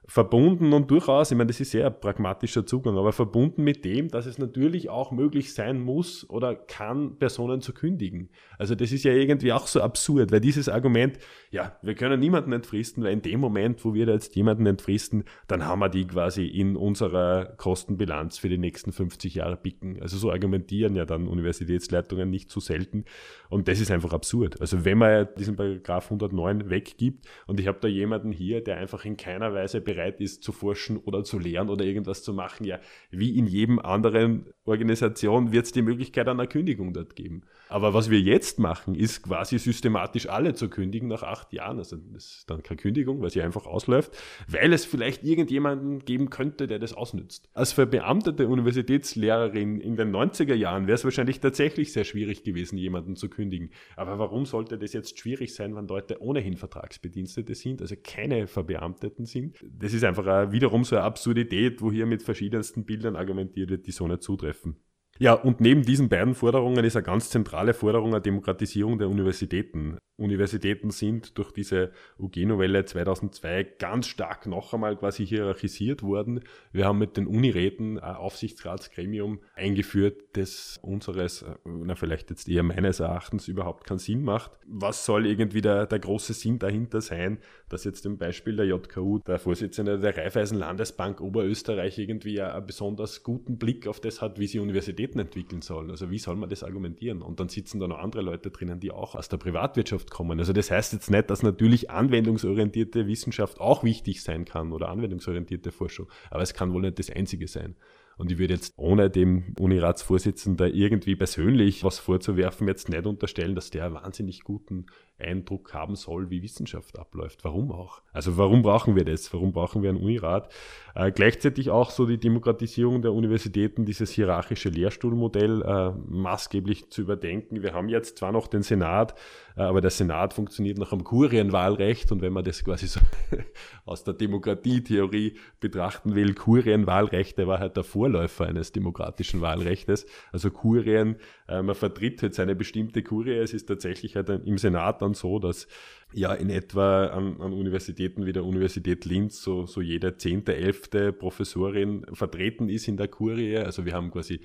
verbunden 0.08 0.74
und 0.74 0.90
durchaus, 0.90 1.32
ich 1.32 1.38
meine, 1.38 1.48
das 1.48 1.60
ist 1.60 1.72
sehr 1.72 1.90
pragmatischer 1.90 2.66
Zugang, 2.66 2.98
aber 2.98 3.14
verbunden 3.14 3.64
mit 3.64 3.86
dem, 3.86 4.10
dass 4.10 4.26
es 4.26 4.40
natürlich 4.40 4.90
auch 4.90 5.12
möglich 5.12 5.54
sein 5.54 5.80
muss 5.80 6.28
oder 6.30 6.56
kann, 6.56 7.18
Personen 7.18 7.62
zu 7.62 7.74
kündigen. 7.74 8.30
Also 8.58 8.76
das 8.76 8.92
ist 8.92 9.04
ja 9.04 9.14
irgendwie 9.14 9.54
auch 9.54 9.68
so 9.68 9.82
absurd, 9.82 10.32
weil 10.32 10.42
dieses 10.42 10.70
Argument, 10.70 11.20
ja, 11.52 11.78
wir 11.82 11.94
können 11.94 12.20
niemanden 12.20 12.52
entfristen, 12.52 13.04
weil 13.04 13.14
in 13.14 13.22
dem 13.22 13.40
Moment, 13.40 13.86
wo 13.86 13.94
wir 13.94 14.06
da 14.06 14.14
jetzt 14.14 14.36
jemanden 14.36 14.66
entfristen, 14.66 15.24
dann 15.48 15.66
haben 15.66 15.80
wir 15.80 15.90
die 15.90 16.06
quasi 16.06 16.46
in 16.46 16.76
unserer 16.76 17.46
Kostenbilanz 17.58 18.40
für 18.40 18.50
die 18.50 18.58
nächsten 18.58 18.92
50 18.92 19.36
Jahre 19.36 19.56
picken. 19.56 20.02
Also 20.02 20.18
so 20.18 20.32
argumentieren 20.32 20.96
ja 20.96 21.06
dann 21.06 21.28
Universitätsleitungen 21.28 22.30
nicht 22.30 22.50
zu 22.50 22.60
selten 22.60 23.06
und 23.50 23.68
das 23.68 23.80
ist 23.80 23.92
einfach 23.92 24.14
absurd. 24.14 24.60
Also 24.62 24.84
wenn 24.84 24.98
man 24.98 25.28
diesen 25.38 25.56
Paragraph 25.56 26.06
109 26.06 26.70
weggibt 26.70 27.28
und 27.46 27.60
ich 27.60 27.68
habe 27.68 27.78
da 27.82 27.88
jemanden 27.88 28.32
hier, 28.32 28.64
der 28.64 28.78
einfach 28.78 29.06
in 29.06 29.16
keiner 29.16 29.54
Weise 29.54 29.80
bereit 29.94 30.22
ist 30.22 30.44
zu 30.44 30.52
forschen 30.52 30.98
oder 30.98 31.24
zu 31.24 31.40
lehren 31.40 31.70
oder 31.70 31.86
irgendwas 31.86 32.24
zu 32.24 32.34
machen, 32.34 32.66
ja, 32.66 32.80
wie 33.10 33.38
in 33.38 33.48
jedem 33.48 33.80
anderen 33.80 34.46
Organisation 34.64 35.52
wird 35.52 35.66
es 35.66 35.72
die 35.72 35.82
Möglichkeit 35.82 36.28
einer 36.28 36.48
Kündigung 36.48 36.94
dort 36.94 37.16
geben. 37.16 37.44
Aber 37.72 37.94
was 37.94 38.10
wir 38.10 38.20
jetzt 38.20 38.60
machen, 38.60 38.96
ist 38.96 39.24
quasi 39.24 39.58
systematisch 39.58 40.28
alle 40.28 40.54
zu 40.54 40.70
kündigen 40.70 41.08
nach 41.08 41.24
acht 41.24 41.54
Jahren. 41.54 41.78
Also 41.78 41.96
das 41.96 42.26
ist 42.26 42.50
dann 42.50 42.64
keine 42.64 42.76
Kündigung, 42.76 43.22
weil 43.22 43.30
sie 43.30 43.42
einfach 43.42 43.66
ausläuft, 43.66 44.12
weil 44.50 44.74
es 44.74 44.84
vielleicht 44.84 45.24
irgendjemanden 45.24 46.00
geben 46.00 46.30
könnte, 46.30 46.68
der 46.68 46.80
das 46.80 46.94
ausnützt. 46.94 47.50
Als 47.54 47.72
verbeamtete 47.72 48.50
Universitätslehrerin 48.50 49.80
in 49.80 49.96
den 49.96 50.14
90er 50.14 50.54
Jahren 50.54 50.88
wäre 50.88 50.96
es 50.96 51.06
wahrscheinlich 51.06 51.40
tatsächlich 51.40 51.94
sehr 51.94 52.04
schwierig 52.04 52.44
gewesen, 52.44 52.78
jemanden 52.78 53.16
zu 53.16 53.30
kündigen. 53.30 53.70
Aber 53.96 54.20
warum 54.20 54.46
sollte 54.46 54.78
das 54.78 54.92
jetzt 54.92 55.18
schwierig 55.18 55.56
sein, 55.56 55.74
wenn 55.74 55.88
Leute 55.88 56.22
ohnehin 56.22 56.58
Vertragsbedienstete 56.58 57.56
sind, 57.56 57.82
also 57.82 57.96
keine 58.04 58.48
Verbeamteten 58.48 59.26
sind? 59.26 59.64
Das 59.64 59.94
ist 59.94 60.04
einfach 60.04 60.52
wiederum 60.52 60.84
so 60.84 60.98
eine 60.98 61.06
Absurdität, 61.06 61.82
wo 61.82 61.90
hier 61.90 62.06
mit 62.06 62.22
verschiedensten 62.22 62.84
Bildern 62.84 63.16
argumentiert 63.16 63.70
wird, 63.70 63.88
die 63.88 63.92
so 63.92 64.06
nicht 64.10 64.24
zutreffen. 64.24 64.76
Ja, 65.22 65.34
und 65.34 65.62
neben 65.62 65.84
diesen 65.84 66.10
beiden 66.10 66.34
Forderungen 66.34 66.84
ist 66.84 66.96
eine 66.96 67.04
ganz 67.04 67.30
zentrale 67.30 67.76
Forderung 67.76 68.10
eine 68.10 68.22
Demokratisierung 68.22 68.98
der 68.98 69.08
Universitäten. 69.08 70.00
Universitäten 70.18 70.92
sind 70.92 71.38
durch 71.38 71.52
diese 71.52 71.92
UG-Novelle 72.20 72.86
2002 72.86 73.64
ganz 73.80 74.08
stark 74.08 74.46
noch 74.46 74.74
einmal 74.74 74.96
quasi 74.96 75.26
hierarchisiert 75.26 76.04
worden. 76.04 76.42
Wir 76.72 76.86
haben 76.86 77.00
mit 77.00 77.18
den 77.18 77.28
Uniräten 77.28 78.00
ein 78.00 78.16
Aufsichtsratsgremium 78.16 79.42
eingeführt, 79.56 80.22
das 80.34 80.80
unseres, 80.84 81.46
na 81.66 81.96
vielleicht 81.96 82.30
jetzt 82.30 82.48
eher 82.48 82.64
meines 82.64 83.00
Erachtens 83.00 83.48
überhaupt 83.48 83.86
keinen 83.86 84.00
Sinn 84.00 84.24
macht. 84.24 84.52
Was 84.68 85.06
soll 85.06 85.26
irgendwie 85.26 85.62
der, 85.62 85.88
der 85.88 86.00
große 86.00 86.34
Sinn 86.34 86.60
dahinter 86.60 87.02
sein, 87.02 87.40
dass 87.70 87.84
jetzt 87.84 88.06
im 88.06 88.18
Beispiel 88.18 88.56
der 88.56 88.66
JKU 88.66 89.20
der 89.20 89.40
Vorsitzende 89.40 90.00
der 90.00 90.16
Raiffeisen 90.16 90.60
Landesbank 90.60 91.20
Oberösterreich 91.20 91.98
irgendwie 91.98 92.42
einen 92.42 92.66
besonders 92.66 93.24
guten 93.24 93.58
Blick 93.58 93.88
auf 93.88 94.00
das 94.00 94.22
hat, 94.22 94.40
wie 94.40 94.48
sie 94.48 94.60
Universitäten 94.60 95.11
entwickeln 95.20 95.62
sollen. 95.62 95.90
Also 95.90 96.10
wie 96.10 96.20
soll 96.20 96.36
man 96.36 96.50
das 96.50 96.64
argumentieren? 96.64 97.22
Und 97.22 97.40
dann 97.40 97.50
sitzen 97.50 97.80
da 97.80 97.88
noch 97.88 98.00
andere 98.00 98.22
Leute 98.22 98.52
drinnen, 98.52 98.80
die 98.80 98.92
auch 98.92 99.16
aus 99.16 99.30
der 99.30 99.38
Privatwirtschaft 99.38 100.10
kommen. 100.10 100.40
Also 100.40 100.54
das 100.54 100.72
heißt 100.72 100.94
jetzt 100.94 101.12
nicht, 101.12 101.30
dass 101.30 101.44
natürlich 101.44 101.90
anwendungsorientierte 101.90 103.08
Wissenschaft 103.08 103.60
auch 103.60 103.84
wichtig 103.84 104.24
sein 104.24 104.46
kann 104.46 104.72
oder 104.72 104.90
anwendungsorientierte 104.90 105.72
Forschung, 105.72 106.08
aber 106.30 106.42
es 106.42 106.54
kann 106.54 106.74
wohl 106.74 106.82
nicht 106.82 107.00
das 107.00 107.10
Einzige 107.10 107.48
sein. 107.48 107.76
Und 108.18 108.32
ich 108.32 108.38
würde 108.38 108.54
jetzt 108.54 108.74
ohne 108.78 109.10
dem 109.10 109.56
Uniratsvorsitzenden 109.60 110.74
irgendwie 110.74 111.16
persönlich 111.16 111.84
was 111.84 111.98
vorzuwerfen, 111.98 112.68
jetzt 112.68 112.88
nicht 112.88 113.06
unterstellen, 113.06 113.56
dass 113.56 113.72
der 113.72 113.94
wahnsinnig 113.94 114.44
guten 114.44 114.86
Eindruck 115.22 115.74
haben 115.74 115.96
soll, 115.96 116.30
wie 116.30 116.42
Wissenschaft 116.42 116.98
abläuft. 116.98 117.44
Warum 117.44 117.72
auch? 117.72 118.02
Also 118.12 118.38
warum 118.38 118.62
brauchen 118.62 118.96
wir 118.96 119.06
das? 119.06 119.34
Warum 119.34 119.54
brauchen 119.54 119.84
wir 119.84 119.90
einen 119.90 120.02
Unirat? 120.02 120.52
Äh, 120.96 121.12
gleichzeitig 121.12 121.70
auch 121.70 121.92
so 121.92 122.06
die 122.06 122.18
Demokratisierung 122.18 123.02
der 123.02 123.14
Universitäten, 123.14 123.86
dieses 123.86 124.12
hierarchische 124.12 124.70
Lehrstuhlmodell 124.70 125.62
äh, 125.62 125.92
maßgeblich 126.10 126.90
zu 126.90 127.02
überdenken. 127.02 127.64
Wir 127.64 127.74
haben 127.74 127.90
jetzt 127.90 128.18
zwar 128.18 128.32
noch 128.32 128.48
den 128.48 128.64
Senat, 128.64 129.16
äh, 129.56 129.62
aber 129.62 129.82
der 129.82 129.92
Senat 129.92 130.34
funktioniert 130.34 130.78
nach 130.78 130.92
einem 130.92 131.04
Kurienwahlrecht 131.04 132.12
und 132.12 132.22
wenn 132.22 132.34
man 132.34 132.44
das 132.44 132.64
quasi 132.64 132.88
so 132.88 133.00
aus 133.86 134.04
der 134.04 134.14
Demokratietheorie 134.14 135.38
betrachten 135.60 136.16
will, 136.16 136.34
Kurienwahlrechte 136.34 137.48
war 137.48 137.60
halt 137.60 137.78
der 137.78 137.84
Vorläufer 137.84 138.46
eines 138.46 138.72
demokratischen 138.72 139.42
Wahlrechtes. 139.42 140.06
Also 140.32 140.52
Kurien, 140.52 141.16
äh, 141.48 141.62
man 141.62 141.76
vertritt 141.76 142.22
halt 142.22 142.36
seine 142.36 142.56
bestimmte 142.56 143.04
Kurie. 143.04 143.38
Es 143.38 143.54
ist 143.54 143.68
tatsächlich 143.68 144.16
halt 144.16 144.30
im 144.30 144.58
Senat 144.58 145.02
dann 145.02 145.11
so, 145.14 145.40
dass 145.40 145.68
ja 146.14 146.34
in 146.34 146.50
etwa 146.50 147.08
an, 147.08 147.40
an 147.42 147.54
Universitäten 147.54 148.26
wie 148.26 148.34
der 148.34 148.46
Universität 148.46 149.06
Linz 149.06 149.42
so, 149.42 149.66
so 149.66 149.82
jede 149.82 150.18
zehnte, 150.18 150.56
elfte 150.56 151.14
Professorin 151.14 152.06
vertreten 152.14 152.70
ist 152.70 152.88
in 152.88 152.98
der 152.98 153.08
Kurie. 153.08 153.58
Also 153.58 153.86
wir 153.86 153.94
haben 153.94 154.12
quasi 154.12 154.42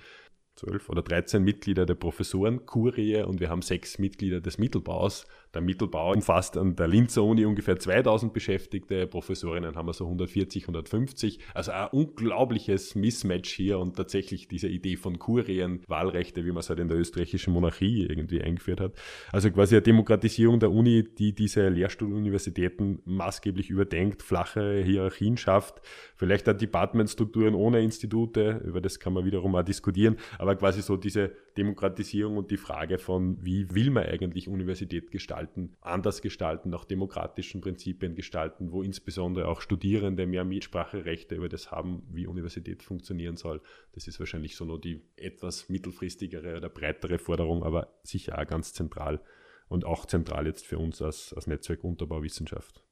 zwölf 0.56 0.88
oder 0.88 1.02
dreizehn 1.02 1.42
Mitglieder 1.42 1.86
der 1.86 1.94
Professorenkurie 1.94 3.22
und 3.22 3.40
wir 3.40 3.50
haben 3.50 3.62
sechs 3.62 3.98
Mitglieder 3.98 4.40
des 4.40 4.58
Mittelbaus. 4.58 5.26
Der 5.54 5.62
Mittelbau 5.62 6.12
umfasst 6.12 6.56
an 6.56 6.76
der 6.76 6.88
Linzer 6.88 7.22
Uni 7.22 7.44
ungefähr 7.44 7.78
2000 7.78 8.32
Beschäftigte, 8.32 9.06
Professorinnen 9.06 9.74
haben 9.74 9.88
wir 9.88 9.92
so 9.92 10.04
140, 10.04 10.64
150. 10.64 11.38
Also 11.54 11.72
ein 11.72 11.88
unglaubliches 11.92 12.94
Mismatch 12.94 13.52
hier 13.52 13.78
und 13.78 13.96
tatsächlich 13.96 14.48
diese 14.48 14.68
Idee 14.68 14.96
von 14.96 15.18
Kurien, 15.18 15.82
Wahlrechte, 15.86 16.44
wie 16.44 16.50
man 16.50 16.58
es 16.58 16.68
halt 16.68 16.80
in 16.80 16.88
der 16.88 16.98
österreichischen 16.98 17.52
Monarchie 17.52 18.04
irgendwie 18.06 18.42
eingeführt 18.42 18.80
hat. 18.80 18.92
Also 19.32 19.50
quasi 19.50 19.76
eine 19.76 19.82
Demokratisierung 19.82 20.60
der 20.60 20.70
Uni, 20.70 21.04
die 21.04 21.34
diese 21.34 21.68
Lehrstuhluniversitäten 21.68 23.00
maßgeblich 23.04 23.70
überdenkt, 23.70 24.22
flache 24.22 24.82
Hierarchien 24.84 25.36
schafft, 25.36 25.80
vielleicht 26.16 26.48
auch 26.48 26.54
Departmentstrukturen 26.54 27.54
ohne 27.54 27.80
Institute, 27.80 28.60
über 28.64 28.80
das 28.80 29.00
kann 29.00 29.12
man 29.12 29.24
wiederum 29.24 29.54
auch 29.54 29.62
diskutieren, 29.62 30.16
aber 30.38 30.56
quasi 30.56 30.82
so 30.82 30.96
diese 30.96 31.32
Demokratisierung 31.56 32.36
und 32.36 32.50
die 32.50 32.56
Frage 32.56 32.98
von, 32.98 33.44
wie 33.44 33.74
will 33.74 33.90
man 33.90 34.04
eigentlich 34.04 34.48
Universität 34.48 35.10
gestalten, 35.10 35.74
anders 35.80 36.22
gestalten, 36.22 36.70
nach 36.70 36.84
demokratischen 36.84 37.60
Prinzipien 37.60 38.14
gestalten, 38.14 38.72
wo 38.72 38.82
insbesondere 38.82 39.48
auch 39.48 39.60
Studierende 39.60 40.26
mehr 40.26 40.44
Mitspracherechte 40.44 41.34
über 41.34 41.48
das 41.48 41.70
haben, 41.70 42.02
wie 42.10 42.26
Universität 42.26 42.82
funktionieren 42.82 43.36
soll. 43.36 43.60
Das 43.92 44.06
ist 44.06 44.18
wahrscheinlich 44.18 44.56
so 44.56 44.64
nur 44.64 44.80
die 44.80 45.02
etwas 45.16 45.68
mittelfristigere 45.68 46.56
oder 46.56 46.68
breitere 46.68 47.18
Forderung, 47.18 47.62
aber 47.62 47.98
sicher 48.02 48.38
auch 48.38 48.46
ganz 48.46 48.72
zentral 48.72 49.20
und 49.68 49.84
auch 49.84 50.06
zentral 50.06 50.46
jetzt 50.46 50.66
für 50.66 50.78
uns 50.78 51.02
als, 51.02 51.32
als 51.34 51.46
Netzwerk 51.46 51.84
Unterbauwissenschaft. 51.84 52.82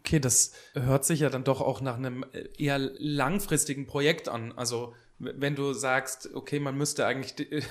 Okay, 0.00 0.18
das 0.18 0.52
hört 0.74 1.04
sich 1.04 1.20
ja 1.20 1.30
dann 1.30 1.44
doch 1.44 1.60
auch 1.60 1.80
nach 1.80 1.96
einem 1.96 2.24
eher 2.58 2.78
langfristigen 2.78 3.86
Projekt 3.86 4.28
an. 4.28 4.52
Also 4.52 4.94
wenn 5.18 5.54
du 5.54 5.72
sagst, 5.72 6.34
okay, 6.34 6.60
man 6.60 6.76
müsste 6.76 7.06
eigentlich 7.06 7.34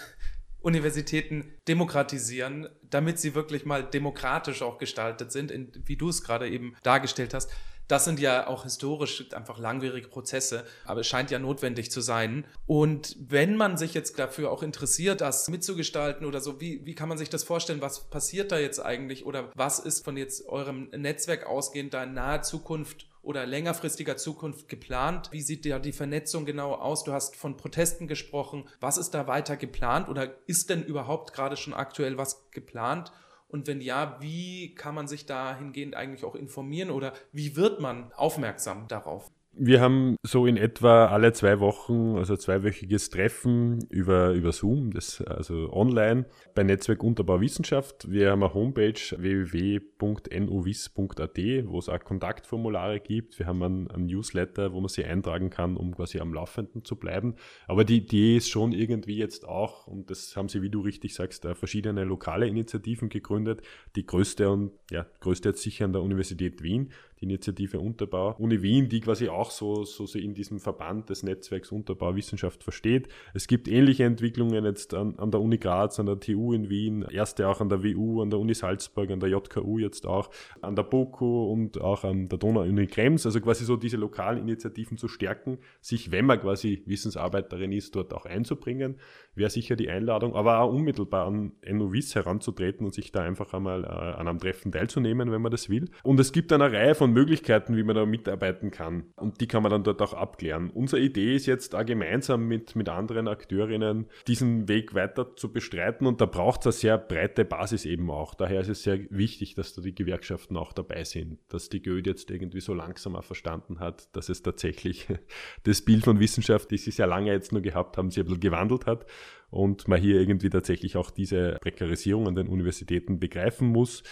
Universitäten 0.62 1.54
demokratisieren, 1.68 2.70
damit 2.90 3.20
sie 3.20 3.36
wirklich 3.36 3.66
mal 3.66 3.84
demokratisch 3.84 4.62
auch 4.62 4.78
gestaltet 4.78 5.32
sind, 5.32 5.52
in, 5.52 5.72
wie 5.86 5.98
du 5.98 6.10
es 6.10 6.24
gerade 6.24 6.50
eben 6.50 6.76
dargestellt 6.84 7.34
hast, 7.34 7.52
Das 7.90 8.06
sind 8.06 8.20
ja 8.20 8.48
auch 8.48 8.64
historisch 8.64 9.26
einfach 9.34 9.60
langwierige 9.60 10.08
Prozesse, 10.08 10.66
aber 10.86 11.02
es 11.02 11.08
scheint 11.08 11.32
ja 11.32 11.40
notwendig 11.40 11.92
zu 11.92 12.00
sein. 12.00 12.46
Und 12.66 13.18
wenn 13.20 13.58
man 13.58 13.78
sich 13.78 13.94
jetzt 13.94 14.18
dafür 14.18 14.52
auch 14.52 14.64
interessiert, 14.64 15.20
das 15.20 15.50
mitzugestalten 15.50 16.26
oder 16.26 16.40
so, 16.40 16.62
wie, 16.62 16.86
wie 16.86 16.96
kann 16.96 17.10
man 17.10 17.18
sich 17.18 17.30
das 17.30 17.44
vorstellen? 17.44 17.82
Was 17.82 18.10
passiert 18.10 18.54
da 18.54 18.58
jetzt 18.58 18.80
eigentlich 18.80 19.26
oder 19.26 19.52
was 19.56 19.80
ist 19.80 20.06
von 20.06 20.16
jetzt 20.16 20.48
eurem 20.48 20.90
Netzwerk 20.96 21.46
ausgehend 21.46 21.94
da 21.94 22.04
in 22.04 22.14
naher 22.14 22.42
Zukunft 22.42 23.06
oder 23.24 23.46
längerfristiger 23.46 24.18
Zukunft 24.18 24.68
geplant? 24.68 25.30
Wie 25.32 25.42
sieht 25.42 25.66
da 25.66 25.80
die 25.80 25.94
Vernetzung 25.94 26.46
genau 26.46 26.74
aus? 26.74 27.04
Du 27.04 27.14
hast 27.14 27.36
von 27.36 27.58
Protesten 27.58 28.08
gesprochen. 28.08 28.66
Was 28.80 28.98
ist 28.98 29.12
da 29.12 29.28
weiter 29.28 29.58
geplant 29.58 30.10
oder 30.10 30.36
ist 30.46 30.70
denn 30.70 30.84
überhaupt 30.84 31.34
gerade 31.34 31.58
schon 31.58 31.74
aktuell 31.74 32.18
was 32.18 32.52
geplant? 32.52 33.12
Und 33.48 33.68
wenn 33.68 33.82
ja, 33.82 34.18
wie 34.20 34.76
kann 34.76 34.94
man 34.94 35.08
sich 35.08 35.26
dahingehend 35.26 35.96
eigentlich 35.96 36.26
auch 36.26 36.36
informieren 36.36 36.90
oder 36.92 37.14
wie 37.32 37.56
wird 37.56 37.80
man 37.80 38.12
aufmerksam 38.14 38.88
darauf? 38.88 39.32
Wir 39.56 39.82
haben 39.82 40.16
so 40.24 40.48
in 40.48 40.58
etwa 40.58 41.06
alle 41.06 41.32
zwei 41.32 41.60
Wochen, 41.60 42.18
also 42.18 42.36
zweiwöchiges 42.36 43.12
Treffen 43.12 43.86
über, 43.90 44.32
über 44.32 44.52
Zoom, 44.52 44.90
das, 44.90 45.22
also 45.22 45.72
online, 45.72 46.26
bei 46.56 46.64
Netzwerk 46.64 47.04
Unterbau 47.04 47.40
Wissenschaft. 47.40 48.10
Wir 48.10 48.32
haben 48.32 48.42
eine 48.42 48.56
Homepage 48.56 48.96
www.nuwiss.at, 48.96 51.38
wo 51.68 51.78
es 51.78 51.88
auch 51.88 52.00
Kontaktformulare 52.00 53.00
gibt. 53.00 53.38
Wir 53.38 53.46
haben 53.46 53.62
einen, 53.62 53.92
einen, 53.92 54.08
Newsletter, 54.08 54.74
wo 54.74 54.80
man 54.80 54.90
sich 54.90 55.06
eintragen 55.06 55.52
kann, 55.52 55.78
um 55.78 55.96
quasi 55.96 56.20
am 56.20 56.34
Laufenden 56.34 56.84
zu 56.84 56.96
bleiben. 56.96 57.36
Aber 57.68 57.84
die 57.84 57.98
Idee 57.98 58.38
ist 58.38 58.50
schon 58.50 58.72
irgendwie 58.72 59.18
jetzt 59.18 59.48
auch, 59.48 59.86
und 59.86 60.10
das 60.10 60.36
haben 60.36 60.50
sie, 60.50 60.64
wie 60.64 60.72
du 60.72 60.82
richtig 60.82 61.14
sagst, 61.14 61.48
verschiedene 61.54 62.06
lokale 62.06 62.48
Initiativen 62.48 63.10
gegründet. 63.10 63.62
Die 63.96 64.08
größte 64.08 64.50
und 64.50 64.72
ja, 64.90 65.06
größte 65.20 65.50
jetzt 65.50 65.62
sicher 65.62 65.86
an 65.86 65.94
der 65.94 66.02
Universität 66.02 66.64
Wien, 66.64 66.92
die 67.24 67.34
Initiative 67.34 67.80
Unterbau. 67.80 68.36
Uni 68.38 68.62
Wien, 68.62 68.90
die 68.90 69.00
quasi 69.00 69.30
auch 69.30 69.52
so, 69.52 69.84
so 69.84 70.06
in 70.18 70.34
diesem 70.34 70.60
Verband 70.60 71.10
des 71.10 71.24
Netzwerks 71.24 71.72
Unterbau 71.72 72.16
Wissenschaft 72.16 72.64
versteht. 72.64 73.08
Es 73.34 73.48
gibt 73.48 73.68
ähnliche 73.68 74.04
Entwicklungen 74.04 74.66
jetzt 74.66 74.94
an, 74.94 75.18
an 75.18 75.32
der 75.32 75.42
Uni 75.42 75.58
Graz, 75.58 76.00
an 76.00 76.06
der 76.06 76.20
TU 76.20 76.54
in 76.54 76.70
Wien, 76.70 77.04
erste 77.10 77.48
auch 77.48 77.62
an 77.62 77.70
der 77.70 77.84
WU, 77.84 78.22
an 78.22 78.30
der 78.30 78.40
Uni 78.40 78.54
Salzburg, 78.54 79.10
an 79.10 79.20
der 79.20 79.30
JKU 79.30 79.80
jetzt 79.80 80.06
auch, 80.06 80.30
an 80.62 80.76
der 80.76 80.84
BOKU 80.84 81.52
und 81.52 81.80
auch 81.80 82.04
an 82.04 82.28
der 82.30 82.40
Donau-Uni 82.40 82.88
Krems. 82.88 83.26
Also 83.26 83.40
quasi 83.40 83.66
so 83.66 83.78
diese 83.78 83.98
lokalen 83.98 84.40
Initiativen 84.40 84.98
zu 84.98 85.08
stärken, 85.08 85.60
sich, 85.82 86.12
wenn 86.12 86.26
man 86.26 86.42
quasi 86.42 86.84
Wissensarbeiterin 86.86 87.72
ist, 87.72 87.96
dort 87.96 88.14
auch 88.14 88.26
einzubringen, 88.26 88.98
wäre 89.36 89.50
sicher 89.50 89.76
die 89.76 89.90
Einladung, 89.90 90.36
aber 90.36 90.60
auch 90.60 90.72
unmittelbar 90.72 91.28
an 91.28 91.54
NUWIS 91.68 92.16
heranzutreten 92.16 92.86
und 92.86 92.94
sich 92.94 93.12
da 93.12 93.22
einfach 93.22 93.54
einmal 93.54 93.84
äh, 93.84 93.88
an 93.88 94.28
einem 94.28 94.40
Treffen 94.40 94.72
teilzunehmen, 94.72 95.32
wenn 95.32 95.42
man 95.42 95.52
das 95.52 95.70
will. 95.70 95.90
Und 96.04 96.20
es 96.20 96.32
gibt 96.32 96.52
eine 96.54 96.72
Reihe 96.72 96.96
von 96.96 97.12
Möglichkeiten, 97.12 97.76
wie 97.76 97.84
man 97.84 97.96
da 97.96 98.06
mitarbeiten 98.06 98.72
kann. 98.72 99.06
Und 99.16 99.42
die 99.42 99.48
kann 99.48 99.64
man 99.64 99.72
dann 99.72 99.84
dort 99.84 100.02
auch 100.02 100.14
abklären. 100.14 100.70
Unsere 100.70 101.02
Idee 101.02 101.36
ist 101.36 101.46
jetzt 101.46 101.74
auch 101.76 101.86
gemeinsam 101.86 102.48
mit, 102.48 102.76
mit 102.76 102.90
anderen 102.90 103.28
Akteurinnen 103.28 104.08
diesen 104.28 104.68
Weg 104.68 104.94
weiter 104.94 105.36
zu 105.36 105.52
bestreiten. 105.52 106.06
Und 106.06 106.22
da 106.22 106.26
braucht 106.26 106.62
es 106.62 106.66
eine 106.68 106.74
sehr 106.74 106.98
breite 106.98 107.46
Basis 107.46 107.86
eben 107.86 108.10
auch. 108.12 108.36
Daher 108.36 108.62
ist 108.62 108.70
es 108.70 108.84
sehr 108.84 109.00
wichtig, 109.10 109.56
dass 109.56 109.74
da 109.74 109.82
die 109.82 109.96
Gewerkschaften 109.96 110.58
auch 110.58 110.74
dabei 110.74 111.04
sind. 111.04 111.40
Dass 111.50 111.70
die 111.70 111.82
Goethe 111.82 112.12
jetzt 112.12 112.30
irgendwie 112.30 112.62
so 112.62 112.74
langsam 112.74 113.16
auch 113.16 113.24
verstanden 113.24 113.80
hat, 113.80 114.16
dass 114.16 114.30
es 114.30 114.44
tatsächlich 114.44 115.08
das 115.64 115.82
Bild 115.82 116.04
von 116.04 116.20
Wissenschaft, 116.20 116.70
die 116.72 116.78
sie 116.78 116.92
sehr 116.92 117.08
lange 117.08 117.32
jetzt 117.32 117.52
nur 117.52 117.62
gehabt 117.62 117.98
haben, 117.98 118.12
sich 118.12 118.20
ein 118.20 118.26
bisschen 118.26 118.40
gewandelt 118.42 118.86
hat 118.86 119.06
und 119.54 119.88
man 119.88 120.02
hier 120.02 120.20
irgendwie 120.20 120.50
tatsächlich 120.50 120.98
auch 120.98 121.12
diese 121.12 121.58
Prekarisierung 121.62 122.28
an 122.28 122.36
den 122.36 122.48
Universitäten 122.48 123.20
begreifen 123.20 123.68
muss. 123.68 124.04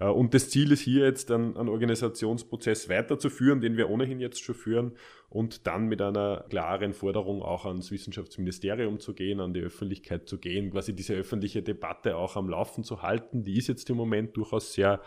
Äh, 0.00 0.06
und 0.06 0.34
das 0.34 0.50
Ziel 0.50 0.72
ist 0.72 0.80
hier 0.80 1.04
jetzt 1.04 1.30
einen, 1.30 1.56
einen 1.56 1.68
Organisationsprozess 1.68 2.88
weiterzuführen, 2.88 3.60
den 3.60 3.76
wir 3.76 3.90
ohnehin 3.90 4.20
jetzt 4.20 4.42
schon 4.42 4.54
führen 4.54 4.92
und 5.28 5.66
dann 5.66 5.86
mit 5.86 6.00
einer 6.00 6.44
klaren 6.48 6.92
Forderung 6.92 7.42
auch 7.42 7.66
ans 7.66 7.90
Wissenschaftsministerium 7.90 9.00
zu 9.00 9.14
gehen, 9.14 9.40
an 9.40 9.52
die 9.52 9.60
Öffentlichkeit 9.60 10.28
zu 10.28 10.38
gehen, 10.38 10.70
quasi 10.70 10.94
diese 10.94 11.14
öffentliche 11.14 11.62
Debatte 11.62 12.16
auch 12.16 12.36
am 12.36 12.48
Laufen 12.48 12.84
zu 12.84 13.02
halten. 13.02 13.42
Die 13.44 13.58
ist 13.58 13.68
jetzt 13.68 13.90
im 13.90 13.96
Moment 13.96 14.36
durchaus 14.36 14.72
sehr 14.72 15.00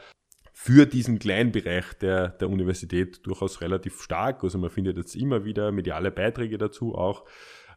für 0.59 0.87
diesen 0.87 1.19
kleinen 1.19 1.51
Bereich 1.51 1.93
der, 2.01 2.29
der 2.29 2.49
Universität 2.49 3.25
durchaus 3.27 3.61
relativ 3.61 4.01
stark. 4.01 4.43
Also 4.43 4.57
man 4.57 4.71
findet 4.71 4.97
jetzt 4.97 5.15
immer 5.15 5.45
wieder 5.45 5.71
mediale 5.71 6.09
Beiträge 6.11 6.57
dazu 6.57 6.95
auch. 6.95 7.25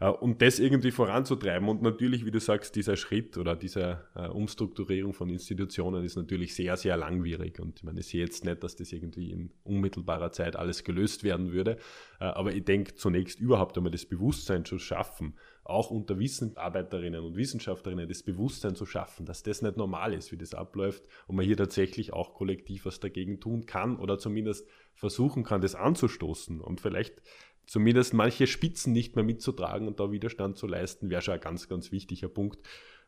Äh, 0.01 0.09
und 0.09 0.43
das 0.43 0.59
irgendwie 0.59 0.91
voranzutreiben. 0.91 1.69
Und 1.69 1.83
natürlich, 1.83 2.25
wie 2.25 2.31
du 2.31 2.41
sagst, 2.41 2.75
dieser 2.75 2.97
Schritt 2.97 3.39
oder 3.39 3.55
diese 3.55 4.05
äh, 4.17 4.27
Umstrukturierung 4.29 5.13
von 5.13 5.29
Institutionen 5.29 6.05
ist 6.05 6.17
natürlich 6.17 6.55
sehr, 6.55 6.77
sehr 6.77 6.97
langwierig. 6.97 7.61
Und 7.61 7.79
ich 7.79 7.85
meine, 7.85 8.01
ich 8.01 8.07
sehe 8.07 8.25
jetzt 8.25 8.45
nicht, 8.45 8.63
dass 8.65 8.77
das 8.77 8.93
irgendwie 8.93 9.31
in 9.31 9.53
unmittelbarer 9.63 10.33
Zeit 10.33 10.57
alles 10.57 10.83
gelöst 10.85 11.23
werden 11.23 11.53
würde. 11.53 11.77
Äh, 12.19 12.25
aber 12.25 12.53
ich 12.55 12.65
denke 12.65 12.95
zunächst 12.95 13.39
überhaupt 13.39 13.77
einmal 13.77 13.93
das 13.93 14.07
Bewusstsein 14.07 14.65
zu 14.65 14.79
schaffen, 14.79 15.35
auch 15.63 15.91
unter 15.91 16.19
Wissensarbeiterinnen 16.19 17.23
und 17.23 17.37
Wissenschaftlerinnen 17.37 18.09
das 18.09 18.23
Bewusstsein 18.23 18.75
zu 18.75 18.87
schaffen, 18.87 19.27
dass 19.27 19.43
das 19.43 19.63
nicht 19.63 19.77
normal 19.77 20.15
ist, 20.15 20.33
wie 20.33 20.37
das 20.37 20.55
abläuft 20.55 21.05
und 21.27 21.37
man 21.37 21.45
hier 21.45 21.57
tatsächlich 21.57 22.13
auch 22.13 22.35
kollektiv 22.35 22.87
was 22.87 22.99
dagegen 22.99 23.41
tun 23.41 23.67
kann 23.67 23.97
oder 23.97 24.19
zumindest 24.19 24.67
versuchen 24.95 25.45
kann, 25.45 25.61
das 25.61 25.75
anzustoßen 25.75 26.61
und 26.61 26.81
vielleicht 26.81 27.23
zumindest 27.71 28.15
manche 28.15 28.49
Spitzen 28.49 28.93
nicht 28.93 29.15
mehr 29.15 29.25
mitzutragen 29.25 29.87
und 29.87 30.01
da 30.01 30.11
Widerstand 30.11 30.57
zu 30.57 30.67
leisten, 30.67 31.09
wäre 31.09 31.23
schon 31.23 31.35
ein 31.35 31.41
ganz, 31.41 31.69
ganz 31.69 31.93
wichtiger 31.93 32.29
Punkt. 32.29 32.59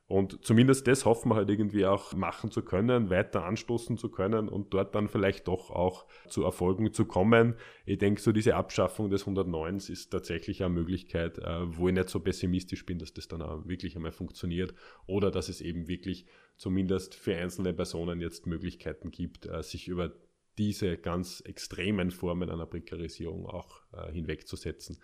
Und 0.06 0.44
zumindest 0.44 0.86
das 0.86 1.04
hoffen 1.04 1.30
wir 1.30 1.34
halt 1.34 1.50
irgendwie 1.50 1.84
auch 1.84 2.14
machen 2.14 2.52
zu 2.52 2.62
können, 2.62 3.10
weiter 3.10 3.44
anstoßen 3.44 3.96
zu 3.96 4.08
können 4.08 4.48
und 4.48 4.72
dort 4.72 4.94
dann 4.94 5.08
vielleicht 5.08 5.48
doch 5.48 5.70
auch 5.70 6.06
zu 6.28 6.44
Erfolgen 6.44 6.92
zu 6.92 7.06
kommen. 7.06 7.56
Ich 7.86 7.98
denke, 7.98 8.20
so 8.20 8.30
diese 8.30 8.54
Abschaffung 8.54 9.10
des 9.10 9.22
109 9.22 9.78
ist 9.78 10.10
tatsächlich 10.10 10.62
eine 10.62 10.72
Möglichkeit, 10.72 11.38
äh, 11.38 11.76
wo 11.76 11.88
ich 11.88 11.94
nicht 11.94 12.08
so 12.08 12.20
pessimistisch 12.20 12.86
bin, 12.86 13.00
dass 13.00 13.12
das 13.12 13.26
dann 13.26 13.42
auch 13.42 13.66
wirklich 13.66 13.96
einmal 13.96 14.12
funktioniert 14.12 14.74
oder 15.06 15.32
dass 15.32 15.48
es 15.48 15.60
eben 15.60 15.88
wirklich 15.88 16.26
zumindest 16.56 17.16
für 17.16 17.34
einzelne 17.34 17.72
Personen 17.72 18.20
jetzt 18.20 18.46
Möglichkeiten 18.46 19.10
gibt, 19.10 19.46
äh, 19.46 19.60
sich 19.64 19.88
über 19.88 20.12
diese 20.58 20.96
ganz 20.96 21.40
extremen 21.40 22.10
Formen 22.10 22.50
einer 22.50 22.66
Prekarisierung 22.66 23.46
auch 23.46 23.82
äh, 23.92 24.12
hinwegzusetzen. 24.12 24.98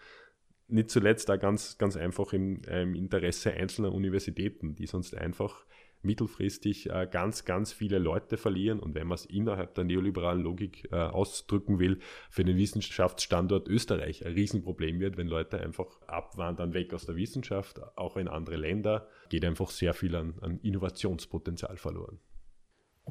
Nicht 0.68 0.90
zuletzt 0.90 1.28
da 1.28 1.36
ganz, 1.36 1.78
ganz 1.78 1.96
einfach 1.96 2.32
im, 2.32 2.62
äh, 2.64 2.82
im, 2.82 2.94
Interesse 2.94 3.52
einzelner 3.52 3.92
Universitäten, 3.92 4.74
die 4.74 4.86
sonst 4.86 5.16
einfach 5.16 5.64
mittelfristig 6.02 6.90
äh, 6.90 7.08
ganz, 7.10 7.44
ganz 7.44 7.72
viele 7.72 7.98
Leute 7.98 8.36
verlieren. 8.36 8.78
Und 8.78 8.94
wenn 8.94 9.06
man 9.06 9.16
es 9.16 9.24
innerhalb 9.24 9.74
der 9.74 9.84
neoliberalen 9.84 10.42
Logik 10.42 10.88
äh, 10.92 10.96
ausdrücken 10.96 11.78
will, 11.78 11.98
für 12.30 12.44
den 12.44 12.56
Wissenschaftsstandort 12.56 13.68
Österreich 13.68 14.24
ein 14.24 14.34
Riesenproblem 14.34 15.00
wird, 15.00 15.16
wenn 15.16 15.26
Leute 15.26 15.58
einfach 15.58 16.00
abwandern 16.06 16.74
weg 16.74 16.92
aus 16.94 17.06
der 17.06 17.16
Wissenschaft, 17.16 17.80
auch 17.96 18.16
in 18.16 18.28
andere 18.28 18.56
Länder, 18.56 19.08
geht 19.30 19.44
einfach 19.44 19.70
sehr 19.70 19.94
viel 19.94 20.14
an, 20.14 20.34
an 20.40 20.60
Innovationspotenzial 20.60 21.78
verloren. 21.78 22.20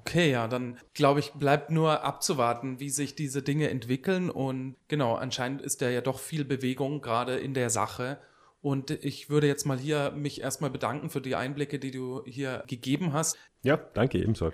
Okay, 0.08 0.32
ja, 0.32 0.48
dann 0.48 0.78
glaube 0.94 1.20
ich, 1.20 1.34
bleibt 1.34 1.70
nur 1.70 2.04
abzuwarten, 2.04 2.80
wie 2.80 2.90
sich 2.90 3.16
diese 3.16 3.42
Dinge 3.42 3.70
entwickeln. 3.70 4.30
Und 4.30 4.78
genau, 4.88 5.16
anscheinend 5.16 5.62
ist 5.62 5.82
da 5.82 5.90
ja 5.90 6.00
doch 6.00 6.20
viel 6.20 6.46
Bewegung 6.46 7.02
gerade 7.02 7.36
in 7.36 7.54
der 7.54 7.70
Sache. 7.70 8.18
Und 8.62 8.90
ich 8.90 9.30
würde 9.30 9.48
jetzt 9.48 9.66
mal 9.66 9.78
hier 9.78 10.12
mich 10.12 10.40
erstmal 10.40 10.70
bedanken 10.70 11.10
für 11.10 11.20
die 11.20 11.36
Einblicke, 11.36 11.78
die 11.78 11.92
du 11.92 12.24
hier 12.26 12.64
gegeben 12.68 13.12
hast. 13.12 13.38
Ja, 13.64 13.76
danke 13.76 14.20
ebenso. 14.20 14.54